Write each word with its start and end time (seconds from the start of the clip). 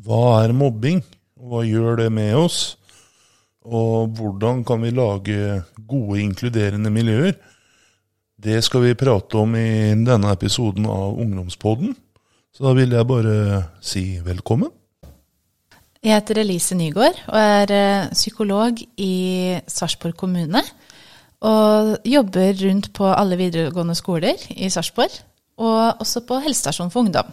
Hva 0.00 0.40
er 0.46 0.54
mobbing, 0.56 1.02
hva 1.36 1.60
gjør 1.66 1.98
det 2.00 2.10
med 2.14 2.32
oss? 2.38 2.60
Og 3.68 4.14
hvordan 4.16 4.62
kan 4.64 4.80
vi 4.80 4.94
lage 4.96 5.60
gode, 5.76 6.22
inkluderende 6.22 6.92
miljøer? 6.92 7.34
Det 8.40 8.62
skal 8.64 8.86
vi 8.86 8.96
prate 8.96 9.36
om 9.36 9.52
i 9.60 9.92
denne 10.00 10.32
episoden 10.32 10.86
av 10.88 11.18
Ungdomspodden. 11.20 11.92
Så 12.48 12.64
da 12.64 12.72
vil 12.78 12.96
jeg 12.96 13.08
bare 13.10 13.36
si 13.84 14.04
velkommen. 14.24 14.72
Jeg 16.00 16.16
heter 16.16 16.40
Elise 16.40 16.78
Nygaard 16.78 17.18
og 17.28 17.36
er 17.36 17.72
eh, 17.76 18.10
psykolog 18.16 18.80
i 18.96 19.12
Sarpsborg 19.68 20.16
kommune. 20.16 20.64
Og 21.44 21.98
jobber 22.08 22.56
rundt 22.64 22.88
på 22.96 23.04
alle 23.12 23.36
videregående 23.36 23.96
skoler 23.96 24.40
i 24.56 24.68
Sarpsborg, 24.72 25.12
og 25.60 26.00
også 26.00 26.24
på 26.24 26.40
helsestasjon 26.40 26.92
for 26.92 27.04
ungdom. 27.04 27.28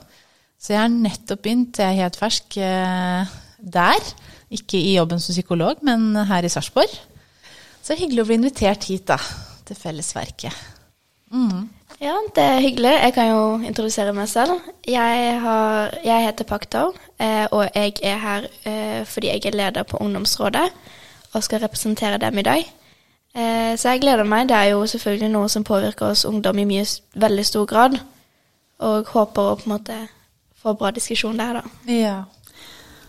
Så 0.57 0.73
jeg 0.73 0.81
har 0.81 0.89
nettopp 0.89 1.43
begynt, 1.45 1.77
jeg 1.77 1.93
er 1.93 2.07
helt 2.07 2.17
fersk 2.17 2.57
eh, 2.57 3.35
der. 3.61 4.07
Ikke 4.53 4.79
i 4.79 4.95
jobben 4.95 5.21
som 5.21 5.35
psykolog, 5.35 5.83
men 5.85 6.15
her 6.27 6.45
i 6.45 6.49
Sarpsborg. 6.49 6.95
Så 7.83 7.95
hyggelig 7.95 8.23
å 8.23 8.27
bli 8.27 8.39
invitert 8.39 8.87
hit, 8.89 9.05
da. 9.07 9.19
Til 9.67 9.77
fellesverket. 9.77 10.55
Mm. 11.31 11.67
Ja, 12.01 12.15
det 12.35 12.43
er 12.43 12.63
hyggelig. 12.63 12.93
Jeg 13.03 13.13
kan 13.13 13.29
jo 13.29 13.43
introdusere 13.67 14.15
meg 14.15 14.29
selv. 14.31 14.63
Jeg, 14.87 15.37
har, 15.43 15.93
jeg 16.05 16.25
heter 16.25 16.49
Pakto, 16.49 16.83
eh, 17.19 17.45
og 17.51 17.67
jeg 17.75 17.93
er 18.01 18.19
her 18.23 18.49
eh, 18.65 19.05
fordi 19.05 19.31
jeg 19.33 19.45
er 19.45 19.57
leder 19.61 19.87
på 19.87 20.01
ungdomsrådet 20.01 20.67
og 21.33 21.43
skal 21.43 21.61
representere 21.61 22.17
dem 22.17 22.37
i 22.37 22.47
dag. 22.47 22.73
Så 23.37 23.91
jeg 23.91 23.99
gleder 24.01 24.25
meg. 24.25 24.47
Det 24.49 24.55
er 24.57 24.71
jo 24.71 24.85
selvfølgelig 24.89 25.27
noe 25.29 25.49
som 25.51 25.65
påvirker 25.67 26.07
oss 26.07 26.23
ungdom 26.25 26.57
i 26.57 26.63
mye, 26.65 26.85
veldig 27.13 27.43
stor 27.45 27.67
grad. 27.69 27.99
Og 28.81 29.11
håper 29.13 29.49
å 29.51 29.57
på 29.59 29.67
en 29.67 29.73
måte 29.75 29.97
få 30.61 30.73
bra 30.77 30.91
diskusjon 30.95 31.37
der, 31.39 31.59
da. 31.59 31.91
Ja. 31.91 32.17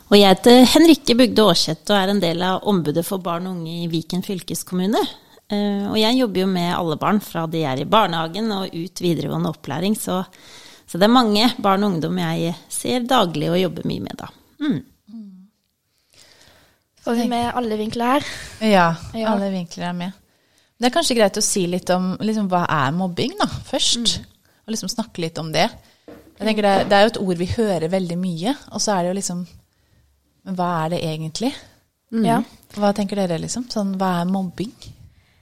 Og 0.09 0.17
jeg 0.17 0.31
heter 0.31 0.63
Henrikke 0.73 1.17
Bugde 1.19 1.45
Aarseth 1.45 1.91
og 1.91 1.97
er 1.99 2.13
en 2.13 2.23
del 2.23 2.45
av 2.45 2.65
ombudet 2.69 3.05
for 3.05 3.21
barn 3.25 3.49
og 3.49 3.59
unge 3.59 3.83
i 3.85 3.89
Viken 3.93 4.25
fylkeskommune. 4.25 5.03
Eh, 5.49 5.85
og 5.89 5.97
jeg 6.01 6.17
jobber 6.17 6.45
jo 6.45 6.49
med 6.53 6.71
alle 6.77 6.97
barn 7.01 7.21
fra 7.25 7.47
de 7.49 7.65
er 7.65 7.83
i 7.83 7.89
barnehagen 7.89 8.51
og 8.53 8.73
ut 8.73 9.03
videregående 9.05 9.53
opplæring, 9.53 9.97
så, 9.97 10.23
så 10.89 11.01
det 11.01 11.09
er 11.09 11.13
mange 11.13 11.49
barn 11.65 11.85
og 11.85 11.95
ungdom 11.95 12.21
jeg 12.21 12.55
ser 12.73 13.05
daglig 13.09 13.51
og 13.53 13.61
jobber 13.61 13.89
mye 13.89 14.05
med, 14.05 14.17
da. 14.21 14.31
Mm. 14.65 14.79
Får 17.05 17.17
vi 17.17 17.29
med 17.31 17.53
alle 17.57 17.77
vinkler 17.81 18.17
her? 18.17 18.33
Ja, 18.69 18.89
alle 19.31 19.53
vinkler 19.55 19.89
er 19.89 19.95
med. 19.97 20.17
Det 20.79 20.89
er 20.89 20.95
kanskje 20.95 21.17
greit 21.19 21.39
å 21.41 21.43
si 21.43 21.65
litt 21.67 21.89
om 21.91 22.13
liksom, 22.21 22.51
hva 22.53 22.67
er 22.71 22.93
mobbing, 22.95 23.33
da, 23.41 23.49
først. 23.69 24.19
Mm. 24.21 24.35
Og 24.67 24.75
liksom 24.75 24.93
snakke 24.93 25.25
litt 25.25 25.41
om 25.41 25.49
det. 25.55 25.65
Jeg 26.39 26.47
tenker 26.47 26.67
det, 26.67 26.75
det, 26.91 26.99
er 26.99 27.07
jo 27.07 27.13
et 27.13 27.23
ord 27.25 27.41
vi 27.41 27.51
hører 27.51 27.91
veldig 27.91 28.19
mye, 28.21 28.55
og 28.71 28.83
så 28.83 28.95
er 28.95 29.03
det 29.03 29.11
jo 29.11 29.19
liksom 29.19 29.41
Men 30.47 30.59
hva 30.59 30.69
er 30.85 30.95
det 30.95 31.01
egentlig? 31.05 31.51
Mm. 32.15 32.25
Ja. 32.25 32.39
Hva 32.79 32.93
tenker 32.97 33.19
dere, 33.19 33.41
liksom? 33.43 33.67
Sånn, 33.73 33.97
hva 33.99 34.21
er 34.21 34.31
mobbing? 34.31 34.73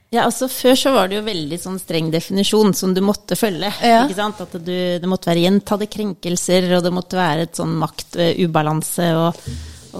Ja, 0.09 0.23
altså 0.23 0.47
Før 0.47 0.75
så 0.79 0.91
var 0.95 1.09
det 1.09 1.17
jo 1.17 1.25
veldig 1.25 1.57
sånn 1.59 1.79
streng 1.81 2.11
definisjon 2.13 2.73
som 2.77 2.93
du 2.95 3.01
måtte 3.03 3.35
følge. 3.39 3.71
Ja. 3.83 4.05
ikke 4.05 4.17
sant? 4.17 4.43
At 4.43 4.53
du, 4.55 4.75
det 5.01 5.09
måtte 5.09 5.29
være 5.31 5.43
gjentatte 5.43 5.89
krenkelser, 5.91 6.69
og 6.77 6.85
det 6.85 6.93
måtte 6.95 7.19
være 7.19 7.47
et 7.47 7.59
sånn 7.59 7.73
maktubalanse 7.81 9.09
og, 9.19 9.41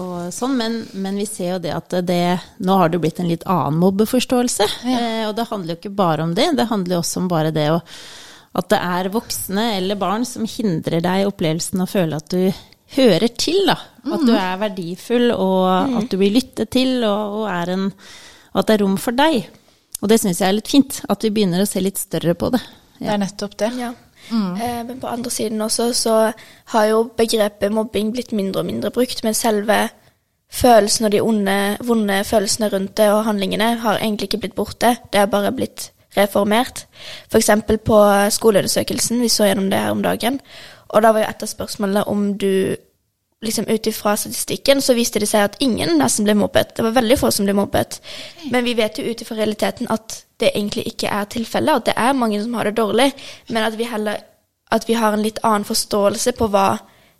og 0.00 0.14
sånn. 0.34 0.56
Men, 0.60 0.78
men, 0.96 1.20
vi 1.20 1.28
ser 1.28 1.54
jo 1.54 1.58
det 1.66 1.74
at 1.76 1.98
det, 2.08 2.22
nå 2.64 2.78
har 2.80 2.92
det 2.92 3.02
blitt 3.04 3.20
en 3.20 3.28
litt 3.28 3.44
annen 3.44 3.80
mobbeforståelse. 3.82 4.70
Ja. 4.88 5.02
Eh, 5.02 5.26
og 5.28 5.36
det 5.36 5.50
handler 5.52 5.74
jo 5.74 5.82
ikke 5.82 5.98
bare 6.00 6.24
om 6.24 6.32
det, 6.36 6.54
det 6.56 6.70
handler 6.72 6.98
jo 6.98 7.04
også 7.04 7.22
om 7.24 7.28
bare 7.28 7.52
det 7.52 7.68
å 7.74 7.82
at 8.58 8.70
det 8.72 8.78
er 8.82 9.12
voksne 9.14 9.64
eller 9.76 9.98
barn 10.00 10.26
som 10.26 10.46
hindrer 10.48 11.02
deg 11.04 11.22
i 11.22 11.28
opplevelsen 11.28 11.84
å 11.84 11.88
føle 11.90 12.18
at 12.18 12.32
du 12.32 12.48
hører 12.96 13.30
til, 13.38 13.60
da. 13.68 13.76
At 14.08 14.24
du 14.24 14.32
mm. 14.32 14.40
er 14.40 14.58
verdifull, 14.62 15.28
og 15.34 15.92
mm. 15.92 15.96
at 16.00 16.10
du 16.10 16.18
blir 16.20 16.34
lyttet 16.34 16.72
til, 16.72 17.04
og, 17.04 17.42
og, 17.42 17.46
en, 17.74 17.88
og 18.54 18.60
at 18.62 18.70
det 18.70 18.76
er 18.78 18.84
rom 18.84 18.98
for 19.00 19.16
deg. 19.16 19.48
Og 19.98 20.10
det 20.10 20.20
syns 20.22 20.40
jeg 20.40 20.48
er 20.48 20.56
litt 20.56 20.70
fint, 20.70 21.00
at 21.10 21.24
vi 21.26 21.32
begynner 21.34 21.62
å 21.62 21.68
se 21.68 21.82
litt 21.84 22.00
større 22.00 22.34
på 22.38 22.50
det. 22.54 22.62
Ja. 22.98 23.10
Det 23.10 23.14
er 23.14 23.22
nettopp 23.24 23.58
det. 23.60 23.72
Ja. 23.78 23.92
Mm. 24.28 24.60
Eh, 24.60 24.80
men 24.88 24.98
på 25.00 25.10
andre 25.10 25.30
siden 25.32 25.62
også 25.64 25.92
så 25.96 26.16
har 26.72 26.88
jo 26.90 27.04
begrepet 27.16 27.72
mobbing 27.72 28.10
blitt 28.12 28.34
mindre 28.36 28.64
og 28.64 28.68
mindre 28.68 28.92
brukt, 28.94 29.22
men 29.24 29.36
selve 29.36 29.86
følelsen 30.48 31.08
og 31.08 31.12
de 31.12 31.20
onde, 31.22 31.58
vonde 31.84 32.18
følelsene 32.24 32.70
rundt 32.72 32.96
det 32.96 33.10
og 33.12 33.26
handlingene 33.28 33.74
har 33.82 34.00
egentlig 34.00 34.30
ikke 34.30 34.42
blitt 34.46 34.56
borte. 34.56 34.94
Det 35.12 35.20
er 35.20 35.30
bare 35.32 35.52
blitt 35.52 35.90
reformert. 36.16 36.86
F.eks. 37.30 37.50
på 37.84 37.98
skoleundersøkelsen, 38.30 39.20
vi 39.20 39.28
så 39.28 39.48
gjennom 39.48 39.70
det 39.70 39.78
her 39.78 39.90
om 39.90 40.02
dagen. 40.02 40.40
Og 40.88 41.02
da 41.02 41.12
var 41.12 41.24
jo 41.24 41.30
et 41.30 41.42
av 41.42 41.50
spørsmålene 41.50 42.04
om 42.08 42.30
du 42.38 42.76
liksom 43.42 43.68
Ut 43.70 43.86
ifra 43.86 44.16
statistikken 44.16 44.80
så 44.82 44.96
viste 44.98 45.20
det 45.22 45.28
seg 45.30 45.44
at 45.44 45.60
ingen 45.62 45.92
nesten 46.00 46.26
ble 46.26 46.34
mobbet. 46.34 46.72
Det 46.74 46.82
var 46.82 46.96
veldig 46.96 47.18
få 47.20 47.30
som 47.30 47.46
ble 47.46 47.54
mobbet. 47.54 48.00
Men 48.50 48.64
vi 48.66 48.74
vet 48.74 48.98
jo 48.98 49.04
ut 49.06 49.22
ifra 49.22 49.36
realiteten 49.38 49.86
at 49.94 50.24
det 50.42 50.50
egentlig 50.54 50.88
ikke 50.90 51.06
er 51.06 51.28
tilfellet, 51.30 51.76
at 51.76 51.86
det 51.86 51.94
er 51.96 52.18
mange 52.18 52.42
som 52.42 52.56
har 52.58 52.66
det 52.66 52.76
dårlig, 52.80 53.12
men 53.48 53.62
at 53.62 53.78
vi 53.78 53.86
heller 53.86 54.18
at 54.70 54.88
vi 54.88 54.96
har 54.98 55.14
en 55.14 55.22
litt 55.22 55.38
annen 55.46 55.64
forståelse 55.64 56.34
på 56.36 56.48
hva 56.52 56.66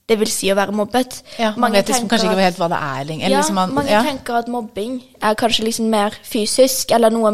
det 0.09 0.17
vil 0.17 0.31
si 0.33 0.49
å 0.49 0.57
være 0.57 0.73
mobbet. 0.73 1.19
Ja, 1.37 1.51
mange 1.61 1.77
vet 1.77 1.91
liksom 1.93 2.09
kanskje 2.09 2.31
ikke 2.31 2.47
helt 2.47 2.61
hva 2.61 2.69
det 2.73 2.79
er 2.81 3.09
lenger. 3.11 3.29
Ja, 3.29 3.41
liksom 3.43 3.59
man, 3.61 3.75
mange 3.77 3.93
ja. 3.93 4.01
tenker 4.07 4.39
at 4.41 4.49
mobbing 4.53 4.97
er 5.21 5.37
kanskje 5.39 5.67
liksom 5.67 5.91
mer 5.93 6.17
fysisk, 6.25 6.95
eller 6.97 7.13
noe 7.13 7.33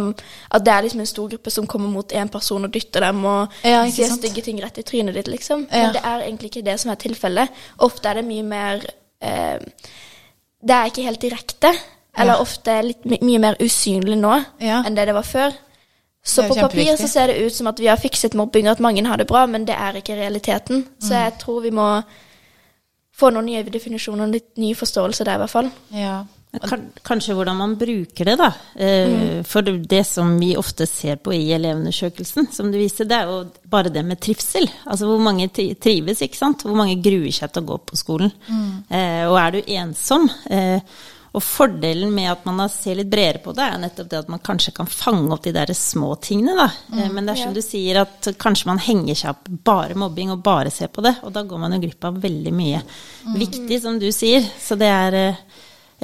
at 0.50 0.64
det 0.66 0.72
er 0.74 0.86
liksom 0.86 1.04
en 1.04 1.10
stor 1.10 1.30
gruppe 1.30 1.52
som 1.54 1.68
kommer 1.70 1.92
mot 1.92 2.14
én 2.16 2.30
person 2.32 2.66
og 2.66 2.74
dytter 2.74 3.06
dem 3.06 3.22
og 3.30 3.54
ja, 3.62 3.84
sier 3.94 4.10
stygge 4.10 4.42
ting 4.46 4.58
rett 4.64 4.80
i 4.82 4.86
trynet 4.86 5.14
ditt, 5.20 5.30
liksom. 5.30 5.68
Men 5.70 5.94
det 5.94 6.02
er 6.02 6.26
egentlig 6.26 6.50
ikke 6.50 6.64
det 6.66 6.76
som 6.82 6.90
er 6.90 6.98
tilfellet. 7.04 7.62
Ofte 7.86 8.10
er 8.10 8.20
det 8.20 8.26
mye 8.26 8.48
mer 8.48 8.82
eh, 9.22 9.62
Det 10.64 10.74
er 10.74 10.90
ikke 10.90 11.06
helt 11.06 11.22
direkte, 11.22 11.70
eller 12.18 12.42
ofte 12.42 12.74
litt 12.82 13.06
my 13.06 13.20
mye 13.26 13.42
mer 13.42 13.56
usynlig 13.62 14.18
nå 14.18 14.34
enn 14.62 14.98
det 14.98 15.06
det 15.10 15.14
var 15.14 15.26
før. 15.28 15.54
Så 16.24 16.46
på 16.48 16.56
papir 16.56 16.96
så 16.96 17.06
ser 17.06 17.30
det 17.30 17.40
ut 17.44 17.54
som 17.54 17.66
at 17.68 17.78
vi 17.78 17.86
har 17.90 18.00
fikset 18.00 18.34
mobbing, 18.34 18.66
og 18.66 18.78
at 18.78 18.82
mange 18.82 19.02
har 19.04 19.20
det 19.20 19.26
bra, 19.28 19.44
men 19.46 19.66
det 19.68 19.74
er 19.76 19.98
ikke 20.00 20.16
realiteten. 20.16 20.86
Så 20.98 21.12
mm. 21.12 21.18
jeg 21.20 21.34
tror 21.42 21.58
vi 21.60 21.72
må 21.76 21.88
få 23.14 23.30
noen 23.34 23.50
nye 23.50 23.66
definisjoner, 23.66 24.32
litt 24.32 24.56
ny 24.60 24.72
forståelse 24.78 25.26
der 25.26 25.38
i 25.38 25.44
hvert 25.44 25.52
fall. 25.52 25.70
Ja. 25.94 26.22
Kanskje 27.02 27.34
hvordan 27.34 27.56
man 27.58 27.72
bruker 27.78 28.28
det, 28.28 28.34
da. 28.38 28.50
Eh, 28.78 29.10
mm. 29.10 29.46
For 29.48 29.66
det 29.66 30.02
som 30.06 30.36
vi 30.38 30.52
ofte 30.58 30.86
ser 30.86 31.18
på 31.22 31.34
i 31.34 31.48
elevundersøkelsen, 31.56 32.50
som 32.54 32.70
du 32.70 32.78
viser, 32.78 33.08
det 33.10 33.16
er 33.18 33.30
jo 33.30 33.40
bare 33.70 33.90
det 33.94 34.04
med 34.06 34.20
trivsel. 34.22 34.68
Altså 34.86 35.08
hvor 35.10 35.22
mange 35.22 35.48
trives, 35.50 36.22
ikke 36.22 36.38
sant. 36.38 36.62
Hvor 36.66 36.78
mange 36.78 37.00
gruer 37.02 37.34
seg 37.34 37.50
til 37.50 37.64
å 37.64 37.70
gå 37.72 37.80
på 37.90 37.98
skolen. 37.98 38.30
Mm. 38.46 38.70
Eh, 38.86 39.24
og 39.26 39.38
er 39.40 39.56
du 39.56 39.74
ensom, 39.80 40.30
eh, 40.50 40.78
og 41.34 41.42
fordelen 41.42 42.12
med 42.14 42.28
at 42.30 42.44
man 42.46 42.62
ser 42.70 43.00
litt 43.00 43.10
bredere 43.10 43.40
på 43.42 43.52
det, 43.56 43.64
er 43.66 43.80
nettopp 43.82 44.10
det 44.10 44.20
at 44.22 44.30
man 44.30 44.42
kanskje 44.44 44.70
kan 44.76 44.86
fange 44.86 45.32
opp 45.34 45.42
de 45.42 45.52
der 45.56 45.72
små 45.74 46.12
tingene, 46.22 46.54
da. 46.54 46.68
Mm, 46.92 47.14
Men 47.16 47.26
det 47.26 47.32
er 47.32 47.40
som 47.40 47.50
ja. 47.50 47.56
du 47.58 47.64
sier, 47.64 47.98
at 48.04 48.28
kanskje 48.38 48.68
man 48.70 48.82
henger 48.82 49.18
seg 49.18 49.32
opp 49.32 49.48
bare 49.66 49.96
mobbing 49.98 50.30
og 50.30 50.44
bare 50.46 50.70
ser 50.70 50.92
på 50.94 51.02
det, 51.02 51.16
og 51.26 51.34
da 51.34 51.42
går 51.42 51.62
man 51.64 51.74
jo 51.74 51.80
glipp 51.82 52.06
av 52.06 52.20
veldig 52.22 52.52
mye 52.54 52.82
mm. 52.84 53.34
viktig, 53.40 53.80
som 53.82 53.98
du 53.98 54.06
sier. 54.14 54.46
Så 54.62 54.78
det 54.78 54.90
er 54.94 55.18
eh, 55.18 55.40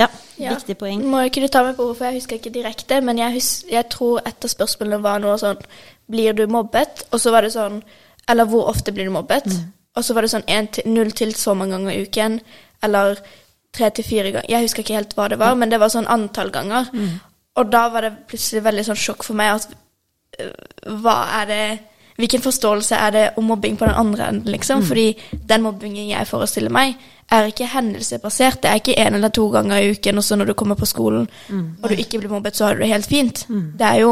ja, 0.01 0.09
ja. 0.41 0.57
viktig 0.57 0.79
poeng. 0.81 1.05
Må 1.07 1.23
jeg 1.23 1.35
kunne 1.37 1.51
ta 1.55 1.63
meg 1.67 1.79
på 1.79 1.87
hvorfor 1.87 2.09
jeg 2.09 2.19
husker 2.19 2.41
ikke 2.41 2.55
direkte, 2.55 2.99
men 3.07 3.23
jeg, 3.23 3.43
jeg 3.71 3.87
tror 3.93 4.25
et 4.25 4.49
av 4.49 4.55
spørsmålene 4.55 5.03
var 5.05 5.23
noe 5.23 5.39
sånn 5.41 5.63
Blir 6.11 6.35
du 6.35 6.49
mobbet? 6.51 7.05
Og 7.15 7.23
så 7.23 7.31
var 7.31 7.47
det 7.47 7.53
sånn 7.55 7.77
Eller 8.27 8.49
hvor 8.51 8.67
ofte 8.67 8.91
blir 8.91 9.07
du 9.07 9.15
mobbet? 9.15 9.47
Mm. 9.47 9.69
Og 9.95 10.07
så 10.07 10.15
var 10.17 10.27
det 10.27 10.33
sånn 10.33 10.91
null 10.91 11.15
til 11.15 11.37
så 11.39 11.55
mange 11.55 11.77
ganger 11.77 11.95
i 11.95 12.03
uken. 12.07 12.41
Eller 12.83 13.23
tre 13.75 13.91
til 13.95 14.07
fire 14.07 14.33
ganger. 14.33 14.49
Jeg 14.51 14.67
husker 14.67 14.85
ikke 14.85 14.99
helt 14.99 15.15
hva 15.19 15.29
det 15.31 15.39
var, 15.41 15.55
men 15.59 15.71
det 15.71 15.81
var 15.81 15.93
sånn 15.93 16.09
antall 16.11 16.51
ganger. 16.55 16.91
Mm. 16.95 17.21
Og 17.61 17.71
da 17.71 17.85
var 17.93 18.07
det 18.07 18.17
plutselig 18.31 18.65
veldig 18.65 18.87
sånn 18.89 18.99
sjokk 18.99 19.25
for 19.27 19.39
meg 19.39 19.55
at 19.59 19.71
uh, 20.41 20.99
hva 21.03 21.23
er 21.43 21.49
det 21.51 21.63
Hvilken 22.21 22.43
forståelse 22.45 22.99
er 23.01 23.13
det 23.15 23.21
om 23.41 23.47
mobbing 23.49 23.79
på 23.81 23.87
den 23.89 23.97
andre 23.97 24.27
enden, 24.29 24.51
liksom? 24.53 24.83
Mm. 24.83 24.87
Fordi 24.91 25.39
den 25.49 25.63
mobbingen 25.65 26.11
jeg 26.11 26.29
forestiller 26.29 26.69
meg, 26.69 26.99
er 27.33 27.47
ikke 27.49 27.69
hendelsebasert. 27.73 28.59
Det 28.61 28.69
er 28.69 28.77
ikke 28.77 28.97
én 29.01 29.17
eller 29.17 29.33
to 29.33 29.47
ganger 29.49 29.81
i 29.81 29.95
uken, 29.95 30.21
og 30.21 30.27
så 30.27 30.37
når 30.37 30.51
du 30.51 30.53
kommer 30.53 30.77
på 30.77 30.89
skolen 30.91 31.25
mm. 31.49 31.63
og 31.81 31.87
du 31.89 31.95
ikke 31.95 32.21
blir 32.21 32.29
mobbet, 32.29 32.59
så 32.59 32.67
har 32.67 32.77
du 32.77 32.83
det 32.83 32.91
helt 32.91 33.09
fint. 33.09 33.47
Mm. 33.49 33.63
Det 33.79 33.87
er 33.87 34.03
jo 34.03 34.11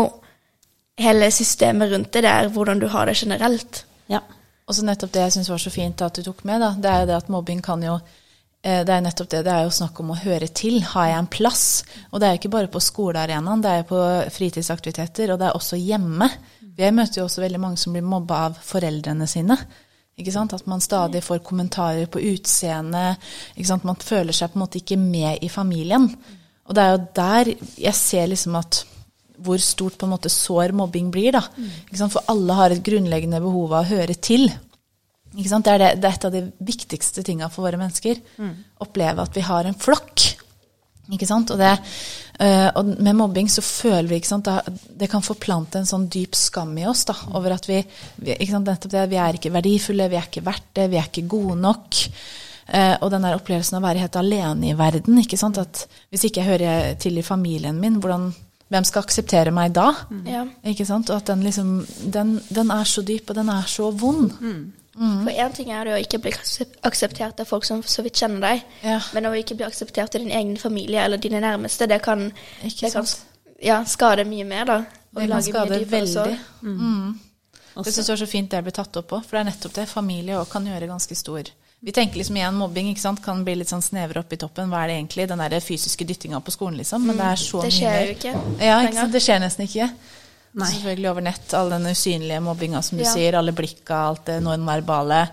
hele 1.05 1.29
systemet 1.37 1.93
rundt 1.93 2.09
det. 2.15 2.23
Det 2.25 2.31
er 2.31 2.49
hvordan 2.55 2.81
du 2.81 2.89
har 2.89 3.13
det 3.13 3.19
generelt. 3.21 3.83
Ja. 4.09 4.23
Og 4.65 4.79
så 4.79 4.87
nettopp 4.89 5.13
det 5.13 5.27
jeg 5.27 5.37
syns 5.37 5.53
var 5.53 5.61
så 5.67 5.75
fint 5.75 6.07
at 6.07 6.17
du 6.17 6.25
tok 6.25 6.41
med, 6.49 6.65
da. 6.65 6.73
Det 6.81 6.91
er 6.95 7.05
jo 7.05 7.11
det 7.13 7.19
at 7.19 7.29
mobbing 7.29 7.61
kan 7.61 7.85
jo 7.85 7.99
Eh, 7.99 8.28
det 8.63 8.91
er 8.91 9.03
nettopp 9.05 9.29
det. 9.31 9.45
Det 9.47 9.53
er 9.55 9.67
jo 9.67 9.75
snakk 9.75 10.01
om 10.03 10.13
å 10.13 10.19
høre 10.19 10.49
til. 10.51 10.81
Har 10.83 11.07
jeg 11.09 11.19
en 11.23 11.31
plass? 11.31 11.67
Og 12.11 12.21
det 12.21 12.27
er 12.27 12.35
jo 12.35 12.41
ikke 12.41 12.55
bare 12.57 12.71
på 12.73 12.83
skolearenaen, 12.83 13.63
det 13.63 13.71
er 13.71 13.83
jo 13.83 13.91
på 13.93 14.01
fritidsaktiviteter, 14.35 15.33
og 15.33 15.39
det 15.41 15.47
er 15.49 15.59
også 15.59 15.79
hjemme. 15.79 16.27
Vi 16.79 16.91
møter 16.95 17.21
jo 17.21 17.29
også 17.29 17.43
veldig 17.43 17.61
mange 17.63 17.81
som 17.81 17.95
blir 17.95 18.07
mobba 18.07 18.43
av 18.49 18.59
foreldrene 18.63 19.27
sine. 19.31 19.57
Ikke 20.19 20.35
sant? 20.35 20.55
At 20.55 20.67
man 20.71 20.83
stadig 20.83 21.23
får 21.27 21.45
kommentarer 21.47 22.11
på 22.11 22.23
utseendet. 22.35 23.23
Man 23.87 24.03
føler 24.03 24.35
seg 24.35 24.53
på 24.53 24.59
en 24.59 24.65
måte 24.65 24.81
ikke 24.83 24.99
med 24.99 25.43
i 25.47 25.51
familien. 25.51 26.09
Og 26.69 26.77
det 26.77 26.85
er 26.85 26.95
jo 26.95 27.03
der 27.17 27.51
jeg 27.79 27.95
ser 27.97 28.31
liksom 28.31 28.59
at 28.59 28.83
hvor 29.39 29.61
stort 29.63 29.95
på 29.99 30.07
en 30.07 30.13
måte 30.17 30.31
sår 30.33 30.75
mobbing 30.75 31.13
blir. 31.15 31.39
da. 31.39 31.45
For 32.11 32.27
alle 32.31 32.57
har 32.59 32.75
et 32.75 32.83
grunnleggende 32.83 33.41
behov 33.43 33.73
av 33.73 33.85
å 33.85 33.91
høre 33.93 34.19
til. 34.19 34.49
Ikke 35.37 35.51
sant? 35.51 35.67
Det, 35.67 35.75
er 35.75 35.83
det, 35.83 35.91
det 36.01 36.09
er 36.09 36.17
et 36.17 36.27
av 36.29 36.35
de 36.35 36.45
viktigste 36.65 37.25
tinga 37.27 37.51
for 37.53 37.69
våre 37.69 37.81
mennesker. 37.81 38.21
Oppleve 38.85 39.27
at 39.27 39.37
vi 39.37 39.45
har 39.45 39.69
en 39.69 39.77
flokk. 39.77 40.25
Ikke 41.15 41.29
sant? 41.29 41.51
Og, 41.55 41.61
det, 41.61 41.71
øh, 42.45 42.69
og 42.77 42.91
med 43.01 43.17
mobbing 43.17 43.49
så 43.51 43.65
føler 43.65 44.09
vi 44.11 44.19
ikke 44.21 44.29
sant, 44.29 44.49
da, 44.49 44.61
Det 44.69 45.09
kan 45.11 45.25
forplante 45.25 45.81
en 45.81 45.89
sånn 45.89 46.09
dyp 46.13 46.37
skam 46.37 46.75
i 46.79 46.85
oss 46.89 47.07
da, 47.09 47.17
over 47.39 47.55
at 47.57 47.69
vi, 47.69 47.81
vi, 48.21 48.35
ikke 48.35 48.53
sant, 48.53 48.69
det, 48.85 49.07
vi 49.09 49.21
er 49.21 49.39
ikke 49.39 49.55
verdifulle, 49.55 50.11
vi 50.13 50.19
er 50.21 50.29
ikke 50.29 50.45
verdt 50.45 50.69
det, 50.77 50.91
vi 50.93 51.01
er 51.01 51.09
ikke 51.09 51.29
gode 51.31 51.57
nok. 51.61 52.03
Uh, 52.69 52.99
og 53.01 53.09
den 53.09 53.25
der 53.25 53.39
opplevelsen 53.39 53.79
av 53.79 53.81
å 53.81 53.87
være 53.87 54.03
helt 54.03 54.17
alene 54.21 54.69
i 54.69 54.77
verden. 54.77 55.17
ikke 55.23 55.39
sant, 55.41 55.57
at 55.57 55.87
Hvis 56.13 56.27
ikke 56.29 56.43
jeg 56.43 56.51
hører 56.51 56.99
til 57.01 57.17
i 57.17 57.25
familien 57.25 57.79
min, 57.81 57.97
hvordan, 57.97 58.27
hvem 58.69 58.85
skal 58.85 59.07
akseptere 59.07 59.55
meg 59.57 59.73
da? 59.73 59.87
Ja. 60.29 60.43
Ikke 60.69 60.85
sant? 60.85 61.09
Og 61.09 61.17
at 61.17 61.31
den 61.33 61.47
liksom 61.47 61.87
den, 62.13 62.37
den 62.53 62.71
er 62.71 62.85
så 62.85 63.01
dyp, 63.01 63.31
og 63.31 63.41
den 63.41 63.49
er 63.49 63.65
så 63.65 63.89
vond. 63.91 64.37
For 64.99 65.31
én 65.31 65.53
ting 65.55 65.71
er 65.71 65.85
det 65.85 65.93
å 65.95 66.01
ikke 66.03 66.19
bli 66.23 66.33
akseptert 66.83 67.41
av 67.41 67.47
folk 67.47 67.65
som 67.65 67.83
så 67.83 68.03
vidt 68.03 68.15
kjenner 68.19 68.41
deg, 68.41 68.63
Ja. 68.83 69.01
men 69.15 69.25
å 69.25 69.33
ikke 69.39 69.55
bli 69.57 69.65
akseptert 69.67 70.15
av 70.15 70.21
din 70.21 70.31
egen 70.31 70.57
familie 70.57 71.05
eller 71.05 71.17
dine 71.19 71.41
nærmeste, 71.41 71.87
det 71.89 72.01
kan, 72.03 72.33
det 72.63 72.93
kan 72.93 73.07
ja, 73.63 73.85
skade 73.85 74.25
mye 74.27 74.45
mer, 74.45 74.65
da. 74.65 74.77
Og 75.15 75.23
Det 75.23 75.29
kan 75.31 75.43
skade 75.43 75.85
veldig. 75.91 76.39
Mm. 76.63 77.19
Også- 77.77 77.85
Det 77.85 77.95
syns 77.95 78.07
det 78.07 78.13
var 78.19 78.27
så 78.27 78.27
fint 78.27 78.51
det 78.51 78.63
ble 78.65 78.73
tatt 78.73 78.97
opp 78.97 79.09
på, 79.09 79.23
for 79.25 79.37
det 79.37 79.41
er 79.47 79.51
nettopp 79.53 79.73
det. 79.75 79.89
Familie 79.89 80.35
også 80.35 80.51
kan 80.53 80.67
gjøre 80.67 80.89
ganske 80.89 81.15
stor 81.17 81.43
Vi 81.81 81.93
tenker 81.93 82.17
liksom 82.19 82.35
igjen 82.37 82.55
mobbing 82.55 82.89
ikke 82.91 83.01
sant? 83.01 83.23
kan 83.23 83.45
bli 83.45 83.55
litt 83.55 83.69
sånn 83.69 83.83
snever 83.83 84.19
opp 84.19 84.33
i 84.33 84.37
toppen. 84.37 84.69
Hva 84.69 84.83
er 84.83 84.89
det 84.89 84.97
egentlig? 84.99 85.29
Den 85.29 85.39
der 85.39 85.61
fysiske 85.61 86.05
dyttinga 86.05 86.41
på 86.43 86.51
skolen, 86.51 86.77
liksom. 86.77 87.07
Men 87.07 87.17
det 87.17 87.25
er 87.25 87.37
så 87.37 87.63
mye 87.63 87.63
Det 87.63 87.73
skjer 87.73 87.93
mye 87.93 88.07
jo 88.07 88.15
ikke 88.15 88.61
Ja, 88.65 88.81
ikke 88.83 88.95
sant? 88.95 89.13
Det 89.13 89.23
skjer 89.23 89.39
nesten 89.39 89.65
ikke. 89.69 89.91
Nei. 90.55 90.67
Selvfølgelig 90.73 91.11
over 91.11 91.21
nett, 91.21 91.55
all 91.55 91.71
den 91.71 91.87
usynlige 91.87 92.41
mobbinga 92.43 92.83
som 92.83 92.99
du 92.99 93.05
Ja. 93.05 93.13
sier. 93.13 93.35
Alle 93.39 93.53
blikka, 93.53 93.95
alt 94.09 94.25
det 94.27 94.43
nonverbale. 94.43 95.29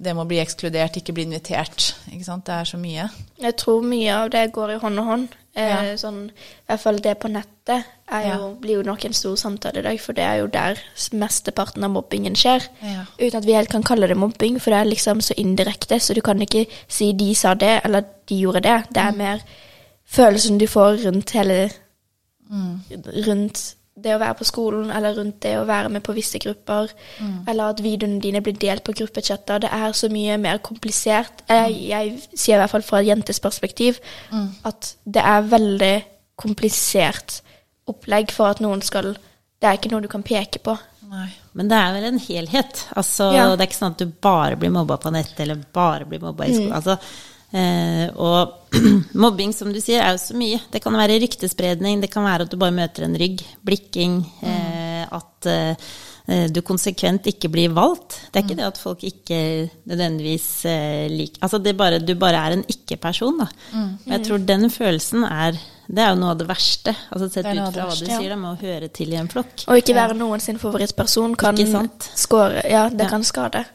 Det 0.00 0.14
må 0.16 0.24
bli 0.26 0.40
ekskludert, 0.40 0.96
ikke 0.96 1.12
bli 1.14 1.22
invitert. 1.24 1.94
Ikke 2.10 2.24
sant? 2.24 2.44
Det 2.44 2.52
er 2.54 2.64
så 2.64 2.76
mye. 2.78 3.08
Jeg 3.40 3.56
tror 3.56 3.82
mye 3.82 4.10
av 4.24 4.30
det 4.30 4.52
går 4.52 4.70
i 4.74 4.78
hånd 4.78 4.98
og 4.98 5.04
hånd. 5.06 5.28
Eh, 5.56 5.68
Ja. 5.68 5.94
sånn, 5.96 6.30
I 6.30 6.32
hvert 6.72 6.80
fall 6.80 6.96
det 6.98 7.20
på 7.20 7.28
nettet 7.30 7.84
jo, 8.10 8.18
Ja. 8.18 8.54
blir 8.60 8.74
jo 8.76 8.82
nok 8.82 9.04
en 9.04 9.12
stor 9.12 9.36
samtale 9.36 9.78
i 9.78 9.82
dag, 9.82 10.00
for 10.00 10.12
det 10.12 10.24
er 10.24 10.38
jo 10.40 10.46
der 10.48 10.74
mesteparten 11.12 11.84
av 11.84 11.90
mobbingen 11.90 12.34
skjer. 12.34 12.66
Ja. 12.82 13.04
Uten 13.20 13.36
at 13.36 13.44
vi 13.44 13.52
helt 13.52 13.68
kan 13.70 13.82
kalle 13.84 14.08
det 14.08 14.16
mobbing, 14.16 14.58
for 14.60 14.70
det 14.70 14.80
er 14.80 14.90
liksom 14.90 15.18
så 15.22 15.32
indirekte, 15.36 16.00
så 16.00 16.12
du 16.14 16.20
kan 16.22 16.40
ikke 16.40 16.66
si 16.88 17.12
'de 17.12 17.34
sa 17.34 17.54
det', 17.54 17.80
eller 17.84 18.04
'de 18.26 18.34
gjorde 18.42 18.62
det'. 18.62 18.88
Det 18.92 18.96
er 19.02 19.10
Mm. 19.12 19.16
mer 19.18 19.40
følelsen 20.10 20.58
du 20.58 20.66
får 20.66 21.04
rundt 21.06 21.30
hele 21.30 21.70
Mm. 22.50 22.80
Rundt 23.26 23.74
det 23.96 24.10
å 24.14 24.18
være 24.18 24.34
på 24.40 24.44
skolen, 24.44 24.90
eller 24.90 25.14
rundt 25.14 25.36
det 25.44 25.52
å 25.58 25.66
være 25.68 25.88
med 25.88 26.02
på 26.02 26.14
visse 26.16 26.38
grupper, 26.42 26.90
Mm. 27.20 27.44
eller 27.48 27.70
at 27.70 27.80
videoene 27.80 28.20
dine 28.20 28.40
blir 28.42 28.52
delt 28.58 28.82
på 28.84 28.92
gruppechatter. 28.92 29.60
Det 29.60 29.70
er 29.72 29.92
så 29.92 30.08
mye 30.10 30.36
mer 30.38 30.58
komplisert. 30.58 31.42
Jeg, 31.48 31.76
jeg 31.88 32.20
sier 32.34 32.56
i 32.56 32.58
hvert 32.58 32.70
fall 32.70 32.82
fra 32.82 32.98
et 33.00 33.06
jentes 33.06 33.38
perspektiv 33.40 34.00
at 34.64 34.96
det 35.06 35.22
er 35.22 35.42
veldig 35.42 36.04
komplisert 36.36 37.40
opplegg 37.90 38.30
for 38.34 38.50
at 38.54 38.60
noen 38.64 38.82
skal 38.82 39.14
Det 39.14 39.70
er 39.70 39.78
ikke 39.78 39.90
noe 39.94 40.02
du 40.04 40.08
kan 40.12 40.22
peke 40.26 40.58
på. 40.60 40.74
Nei. 41.08 41.28
Men 41.54 41.68
det 41.70 41.76
er 41.78 41.92
vel 41.94 42.04
en 42.04 42.18
helhet. 42.20 42.82
Altså, 42.98 43.30
Ja. 43.32 43.46
Det 43.56 43.62
er 43.62 43.68
ikke 43.70 43.78
sånn 43.78 43.92
at 43.94 43.98
du 44.02 44.06
bare 44.20 44.56
blir 44.56 44.68
mobba 44.74 44.98
på 45.00 45.10
nett, 45.14 45.32
eller 45.40 45.62
bare 45.72 46.04
blir 46.04 46.20
mobba 46.20 46.44
i 46.44 46.52
skolen. 46.52 46.72
Altså, 46.74 46.98
eh, 47.54 48.08
og 48.14 48.74
mobbing, 49.24 49.52
som 49.54 49.70
du 49.72 49.80
sier, 49.80 50.02
er 50.02 50.16
jo 50.16 50.22
så 50.24 50.36
mye. 50.38 50.58
Det 50.72 50.82
kan 50.82 50.96
være 50.98 51.20
ryktespredning, 51.22 52.02
det 52.02 52.10
kan 52.12 52.26
være 52.26 52.48
at 52.48 52.52
du 52.52 52.58
bare 52.60 52.74
møter 52.74 53.06
en 53.06 53.14
rygg, 53.20 53.44
blikking, 53.64 54.20
eh, 54.42 55.04
at 55.14 55.50
eh, 55.50 56.48
du 56.50 56.62
konsekvent 56.64 57.26
ikke 57.28 57.50
blir 57.52 57.72
valgt. 57.76 58.16
Det 58.32 58.40
er 58.40 58.46
ikke 58.46 58.56
det 58.56 58.64
at 58.70 58.78
folk 58.80 59.02
ikke 59.04 59.38
nødvendigvis 59.90 60.46
eh, 60.70 61.04
liker 61.12 61.42
Altså, 61.44 61.58
det 61.60 61.76
bare, 61.76 61.98
du 62.00 62.14
bare 62.16 62.40
er 62.40 62.56
en 62.56 62.64
ikke-person, 62.64 63.42
da. 63.44 63.48
Og 63.76 64.10
jeg 64.14 64.24
tror 64.24 64.46
den 64.48 64.70
følelsen 64.72 65.26
er 65.28 65.58
Det 65.84 66.00
er 66.00 66.14
jo 66.14 66.16
noe 66.16 66.30
av 66.32 66.38
det 66.40 66.46
verste. 66.48 66.94
Altså 67.12 67.28
sett 67.28 67.44
ut 67.44 67.58
fra 67.74 67.84
hva 67.90 67.92
du 67.92 68.06
sier, 68.08 68.30
da, 68.32 68.38
med 68.40 68.54
å 68.54 68.56
høre 68.56 68.88
til 68.88 69.12
i 69.12 69.18
en 69.20 69.28
flokk. 69.28 69.66
Å 69.68 69.76
ikke 69.76 69.92
være 69.98 70.16
noen 70.16 70.40
sin 70.40 70.56
favorittperson 70.56 71.36
kan 71.36 71.60
score 72.16 72.62
Ja, 72.64 72.86
det 72.88 73.04
Ja. 73.04 73.10
kan 73.12 73.22
skade. 73.22 73.66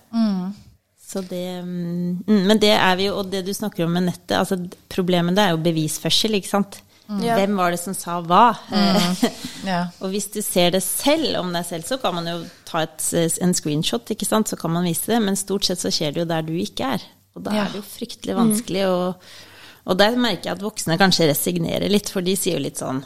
Så 1.09 1.23
det, 1.25 1.41
mm, 1.65 2.19
mm, 2.27 2.43
men 2.45 2.59
det 2.61 2.75
er 2.75 2.95
vi 2.99 3.07
jo, 3.07 3.15
og 3.17 3.31
det 3.31 3.41
du 3.47 3.49
snakker 3.55 3.87
om 3.87 3.95
med 3.97 4.05
nettet, 4.11 4.35
altså 4.37 4.59
problemet 4.93 5.33
det 5.37 5.41
er 5.47 5.55
jo 5.55 5.63
bevisførsel, 5.65 6.37
ikke 6.37 6.51
sant? 6.51 6.77
Ja. 7.09 7.33
Hvem 7.39 7.55
var 7.57 7.73
det 7.73 7.79
som 7.81 7.95
sa 7.97 8.19
hva? 8.21 8.51
Mm. 8.69 9.31
Ja. 9.69 9.79
og 9.99 10.11
hvis 10.13 10.27
du 10.31 10.37
ser 10.45 10.69
det 10.75 10.83
selv 10.85 11.39
om 11.41 11.49
deg 11.51 11.65
selv, 11.67 11.83
så 11.89 11.97
kan 11.99 12.13
man 12.15 12.29
jo 12.29 12.35
ta 12.69 12.83
et, 12.85 13.01
en 13.41 13.55
screenshot, 13.57 14.05
ikke 14.13 14.27
sant? 14.29 14.47
Så 14.53 14.55
kan 14.61 14.71
man 14.71 14.85
vise 14.87 15.09
det, 15.09 15.17
men 15.25 15.35
stort 15.39 15.65
sett 15.67 15.81
så 15.81 15.89
skjer 15.91 16.13
det 16.15 16.21
jo 16.23 16.29
der 16.29 16.45
du 16.45 16.53
ikke 16.61 16.93
er. 16.99 17.03
Og 17.35 17.43
da 17.47 17.55
Ja. 17.57 17.63
er 17.65 17.73
det 17.73 17.81
jo 17.81 17.87
fryktelig 17.89 18.37
vanskelig 18.37 18.85
å 18.89 18.99
Og 19.89 19.97
der 19.97 20.15
merker 20.21 20.51
jeg 20.51 20.57
at 20.59 20.61
voksne 20.61 20.97
kanskje 21.01 21.27
resignerer 21.31 21.89
litt, 21.89 22.09
for 22.13 22.21
de 22.21 22.35
sier 22.37 22.59
jo 22.59 22.63
litt 22.67 22.77
sånn 22.77 22.99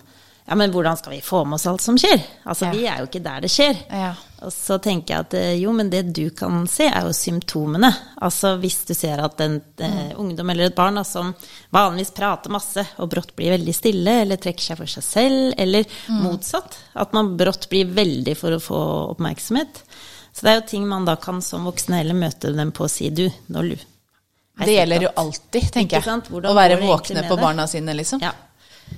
Ja, 0.46 0.56
men 0.60 0.72
hvordan 0.74 0.98
skal 1.00 1.14
vi 1.16 1.22
få 1.24 1.46
med 1.48 1.56
oss 1.56 1.66
alt 1.72 1.82
som 1.82 1.96
skjer? 1.98 2.20
Altså, 2.44 2.66
Ja. 2.66 2.72
vi 2.76 2.86
er 2.88 2.98
jo 3.00 3.06
ikke 3.08 3.24
der 3.24 3.42
det 3.46 3.52
skjer. 3.52 3.78
Ja. 3.90 4.14
Og 4.44 4.52
så 4.52 4.76
tenker 4.84 5.14
jeg 5.14 5.20
at 5.24 5.34
eh, 5.40 5.54
jo, 5.62 5.72
men 5.72 5.90
det 5.90 6.02
du 6.14 6.30
kan 6.36 6.66
se, 6.68 6.84
er 6.90 7.06
jo 7.08 7.14
symptomene. 7.16 7.94
Altså 8.22 8.58
hvis 8.60 8.82
du 8.90 8.92
ser 8.94 9.22
at 9.24 9.40
en 9.40 9.62
eh, 9.80 10.12
ungdom 10.20 10.50
eller 10.52 10.66
et 10.68 10.76
barn 10.76 11.00
da, 11.00 11.04
som 11.08 11.32
vanligvis 11.72 12.12
prater 12.18 12.52
masse, 12.52 12.84
og 13.00 13.10
brått 13.14 13.32
blir 13.40 13.56
veldig 13.56 13.76
stille, 13.78 14.18
eller 14.26 14.36
trekker 14.44 14.68
seg 14.68 14.82
for 14.82 14.86
seg 14.98 15.04
selv, 15.08 15.54
eller 15.58 15.88
motsatt. 16.10 16.76
At 17.00 17.14
man 17.16 17.38
brått 17.40 17.70
blir 17.72 17.86
veldig 17.96 18.36
for 18.36 18.52
å 18.52 18.60
få 18.60 18.84
oppmerksomhet. 19.16 19.80
Så 20.34 20.44
det 20.44 20.52
er 20.52 20.60
jo 20.60 20.68
ting 20.68 20.88
man 20.90 21.06
da 21.08 21.16
kan 21.16 21.40
som 21.46 21.64
voksne 21.70 22.02
heller 22.02 22.18
møte 22.18 22.52
dem 22.52 22.72
på 22.76 22.84
og 22.84 22.92
si 22.92 23.08
du, 23.16 23.30
nå 23.54 23.62
lu. 23.64 23.78
Det 24.60 24.76
gjelder 24.76 25.08
jo 25.08 25.10
alltid, 25.24 25.72
tenker 25.72 26.02
jeg. 26.04 26.24
Å 26.44 26.54
være 26.54 26.82
våkne 26.84 27.24
på 27.30 27.38
barna 27.40 27.64
sine, 27.70 27.96
liksom. 27.98 28.20
Ja. 28.22 28.34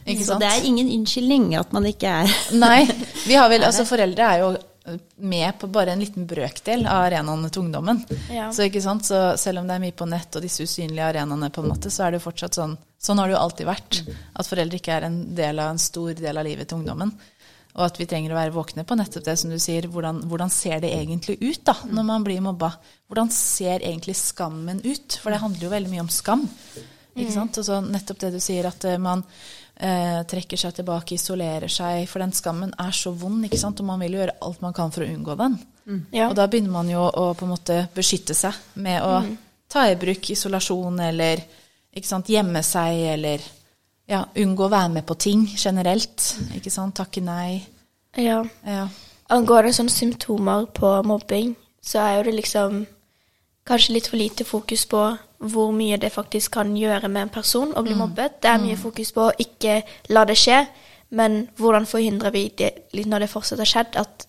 Ikke 0.05 0.25
Så 0.27 0.37
det 0.41 0.47
er 0.51 0.67
ingen 0.67 0.89
unnskyldning 0.99 1.51
at 1.57 1.71
man 1.73 1.87
ikke 1.89 2.11
er 2.21 2.31
Nei. 2.65 2.85
Vi 3.25 3.37
har 3.37 3.49
vel, 3.49 3.65
altså 3.65 3.87
Foreldre 3.89 4.31
er 4.31 4.43
jo 4.43 4.55
med 5.15 5.59
på 5.59 5.67
bare 5.67 5.95
en 5.95 5.99
liten 5.99 6.27
brøkdel 6.29 6.85
av 6.85 7.07
arenaene 7.07 7.49
til 7.49 7.63
ungdommen. 7.63 8.03
Ja. 8.29 8.51
Så, 8.53 8.67
ikke 8.67 8.83
sant? 8.83 9.07
så 9.07 9.31
selv 9.41 9.63
om 9.63 9.69
det 9.69 9.77
er 9.77 9.81
mye 9.81 9.95
på 9.97 10.05
nett 10.09 10.37
og 10.37 10.45
disse 10.45 10.61
usynlige 10.61 11.07
arenaene, 11.07 11.49
på 11.49 11.63
en 11.63 11.71
måte, 11.71 11.89
så 11.89 12.05
er 12.05 12.13
det 12.13 12.19
jo 12.21 12.27
fortsatt 12.27 12.59
sånn 12.59 12.77
Sånn 13.05 13.19
har 13.21 13.29
det 13.29 13.35
jo 13.35 13.41
alltid 13.43 13.67
vært. 13.69 13.97
At 14.33 14.47
foreldre 14.49 14.79
ikke 14.79 14.93
er 14.95 15.03
en 15.05 15.17
del 15.37 15.59
av 15.61 15.75
en 15.75 15.81
stor 15.81 16.15
del 16.17 16.39
av 16.41 16.45
livet 16.47 16.65
til 16.69 16.79
ungdommen. 16.79 17.11
Og 17.75 17.83
at 17.85 17.99
vi 17.99 18.07
trenger 18.09 18.33
å 18.33 18.37
være 18.39 18.53
våkne 18.55 18.85
på 18.87 18.95
nettopp 18.97 19.27
det 19.27 19.35
som 19.37 19.51
du 19.51 19.59
sier. 19.61 19.85
Hvordan, 19.91 20.23
hvordan 20.31 20.49
ser 20.49 20.79
det 20.81 20.89
egentlig 20.95 21.35
ut 21.43 21.61
da, 21.67 21.75
når 21.85 22.07
man 22.07 22.25
blir 22.25 22.41
mobba? 22.41 22.71
Hvordan 23.11 23.29
ser 23.35 23.83
egentlig 23.83 24.15
skammen 24.17 24.79
ut? 24.81 25.19
For 25.21 25.29
det 25.29 25.41
handler 25.43 25.67
jo 25.67 25.73
veldig 25.75 25.91
mye 25.91 26.05
om 26.07 26.09
skam. 26.13 26.47
Ikke 27.13 27.35
sant? 27.35 27.59
Og 27.61 27.67
så 27.67 27.77
nettopp 27.83 28.23
det 28.23 28.33
du 28.33 28.39
sier, 28.43 28.65
at 28.71 28.87
eh, 28.89 28.97
man 28.97 29.21
eh, 29.75 30.21
trekker 30.27 30.59
seg 30.59 30.75
tilbake, 30.77 31.15
isolerer 31.15 31.71
seg. 31.71 32.05
For 32.09 32.23
den 32.23 32.33
skammen 32.35 32.73
er 32.81 32.93
så 32.95 33.11
vond, 33.15 33.45
ikke 33.45 33.59
sant? 33.59 33.79
og 33.79 33.89
man 33.89 34.01
vil 34.03 34.17
jo 34.17 34.23
gjøre 34.23 34.37
alt 34.47 34.63
man 34.63 34.75
kan 34.77 34.93
for 34.95 35.05
å 35.05 35.09
unngå 35.09 35.37
den. 35.39 35.57
Ja. 36.15 36.29
Og 36.29 36.35
da 36.37 36.47
begynner 36.49 36.73
man 36.73 36.89
jo 36.89 37.03
å 37.05 37.27
på 37.37 37.45
en 37.45 37.53
måte 37.53 37.83
beskytte 37.93 38.33
seg 38.37 38.55
med 38.81 39.03
å 39.05 39.19
ta 39.69 39.85
i 39.89 39.97
bruk 39.99 40.31
isolasjon 40.33 40.99
eller 41.11 41.43
ikke 41.95 42.09
sant, 42.09 42.31
gjemme 42.31 42.63
seg 42.65 43.03
eller 43.13 43.43
ja, 44.09 44.23
unngå 44.41 44.65
å 44.65 44.71
være 44.73 44.93
med 44.97 45.05
på 45.07 45.17
ting 45.19 45.45
generelt. 45.57 46.31
Ikke 46.57 46.73
sant? 46.73 46.97
Takke 46.97 47.23
nei. 47.25 47.61
ja. 48.17 48.43
Ja. 48.65 48.87
Angående 49.33 49.71
sånne 49.73 49.89
symptomer 49.89 50.67
på 50.69 50.89
mobbing, 51.01 51.55
så 51.81 51.97
er 52.03 52.11
jo 52.19 52.25
det 52.27 52.33
liksom 52.35 52.83
kanskje 53.65 53.95
litt 53.95 54.09
for 54.11 54.21
lite 54.21 54.45
fokus 54.45 54.85
på 54.89 55.05
hvor 55.45 55.71
mye 55.75 55.97
det 56.01 56.13
faktisk 56.13 56.53
kan 56.57 56.75
gjøre 56.77 57.09
med 57.09 57.27
en 57.27 57.33
person 57.33 57.73
å 57.75 57.83
bli 57.85 57.95
mobbet. 57.97 58.39
Det 58.41 58.49
er 58.49 58.61
mye 58.61 58.77
fokus 58.79 59.11
på 59.13 59.27
å 59.27 59.33
ikke 59.41 59.81
la 60.13 60.25
det 60.25 60.37
skje, 60.39 60.61
men 61.17 61.47
hvordan 61.57 61.85
forhindrer 61.89 62.33
vi 62.33 62.47
det 62.57 62.71
når 62.93 63.25
det 63.25 63.33
fortsatt 63.33 63.61
har 63.61 63.69
skjedd, 63.69 63.97
at 63.99 64.27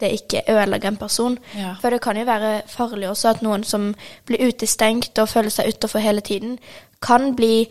det 0.00 0.10
ikke 0.12 0.42
ødelegger 0.50 0.88
en 0.88 0.96
person. 0.96 1.38
Ja. 1.54 1.74
For 1.80 1.90
det 1.90 2.00
kan 2.02 2.18
jo 2.18 2.26
være 2.26 2.62
farlig 2.68 3.08
også 3.08 3.30
at 3.30 3.42
noen 3.46 3.64
som 3.64 3.92
blir 4.26 4.42
utestengt 4.48 5.18
og 5.22 5.30
føler 5.30 5.54
seg 5.54 5.70
utenfor 5.74 6.02
hele 6.02 6.24
tiden, 6.24 6.58
kan 7.02 7.34
bli 7.36 7.68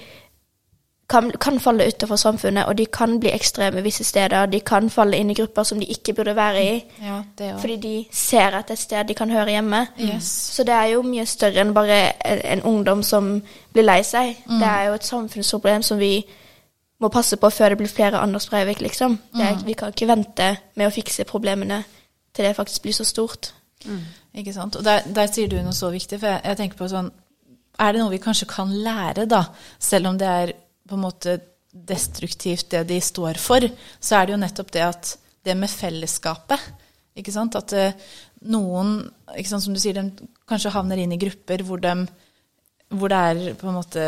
kan, 1.09 1.31
kan 1.41 1.59
falle 1.59 1.87
utenfor 1.87 2.15
samfunnet, 2.15 2.65
og 2.65 2.77
de 2.77 2.85
kan 2.85 3.19
bli 3.19 3.29
ekstreme 3.29 3.81
visse 3.83 4.03
steder. 4.03 4.45
De 4.45 4.59
kan 4.65 4.89
falle 4.89 5.17
inn 5.19 5.29
i 5.29 5.33
grupper 5.37 5.63
som 5.63 5.79
de 5.79 5.85
ikke 5.85 6.13
burde 6.13 6.35
være 6.35 6.61
i. 6.63 6.83
ja, 7.03 7.17
det. 7.37 7.49
Fordi 7.61 7.75
de 7.77 8.05
ser 8.11 8.55
etter 8.57 8.73
et 8.73 8.79
sted 8.79 9.07
de 9.07 9.13
kan 9.13 9.29
høre 9.29 9.51
hjemme. 9.51 9.87
Yes. 9.99 10.23
Så 10.55 10.63
det 10.63 10.73
er 10.73 10.85
jo 10.93 11.01
mye 11.03 11.25
større 11.25 11.61
enn 11.61 11.73
bare 11.75 11.97
en, 12.25 12.39
en 12.53 12.61
ungdom 12.63 13.03
som 13.03 13.41
blir 13.73 13.83
lei 13.83 14.01
seg. 14.03 14.37
Mm. 14.47 14.59
Det 14.59 14.67
er 14.67 14.83
jo 14.87 14.93
et 14.93 15.05
samfunnsproblem 15.05 15.83
som 15.83 15.99
vi 15.99 16.23
må 17.03 17.09
passe 17.11 17.35
på 17.37 17.49
før 17.51 17.69
det 17.69 17.77
blir 17.77 17.91
flere 17.91 18.19
Anders 18.23 18.47
Breivik, 18.49 18.79
liksom. 18.81 19.19
Det 19.35 19.41
er, 19.43 19.53
Mm. 19.59 19.65
vi 19.65 19.73
kan 19.73 19.91
ikke 19.91 20.07
vente 20.07 20.57
med 20.75 20.87
å 20.87 20.93
fikse 20.95 21.23
problemene 21.27 21.83
til 22.33 22.45
det 22.45 22.55
faktisk 22.55 22.81
blir 22.81 22.93
så 22.93 23.03
stort. 23.03 23.53
Ikke 24.35 24.53
sant? 24.53 24.75
Og 24.75 24.83
der, 24.85 25.01
der 25.15 25.27
sier 25.27 25.47
du 25.51 25.57
noe 25.61 25.73
så 25.75 25.89
viktig, 25.91 26.19
for 26.19 26.27
jeg, 26.27 26.41
jeg 26.45 26.57
tenker 26.57 26.77
på 26.77 26.87
sånn 26.87 27.11
Er 27.79 27.91
det 27.91 28.01
noe 28.01 28.11
vi 28.13 28.17
kanskje 28.21 28.45
kan 28.47 28.69
lære, 28.69 29.25
da? 29.25 29.43
Selv 29.79 30.07
om 30.07 30.17
det 30.17 30.27
er 30.27 30.51
på 30.87 30.97
en 30.97 31.05
måte 31.05 31.39
destruktivt 31.73 32.69
det 32.73 32.83
de 32.91 32.99
står 33.01 33.39
for, 33.41 33.65
så 33.99 34.19
er 34.19 34.27
det 34.27 34.35
jo 34.35 34.41
nettopp 34.43 34.71
det 34.75 34.85
at 34.85 35.13
det 35.43 35.55
med 35.57 35.71
fellesskapet 35.71 36.61
ikke 37.17 37.33
sant? 37.33 37.57
At 37.57 37.73
eh, 37.77 37.97
noen, 38.49 38.99
ikke 39.35 39.49
sant, 39.49 39.65
som 39.65 39.75
du 39.75 39.81
sier, 39.81 39.97
de 39.97 40.29
kanskje 40.49 40.73
havner 40.73 41.01
inn 41.01 41.13
i 41.15 41.21
grupper 41.21 41.63
hvor, 41.65 41.81
de, 41.81 42.07
hvor 42.93 43.11
det 43.11 43.19
er 43.31 43.59
på 43.59 43.69
en 43.69 43.79
måte 43.81 44.07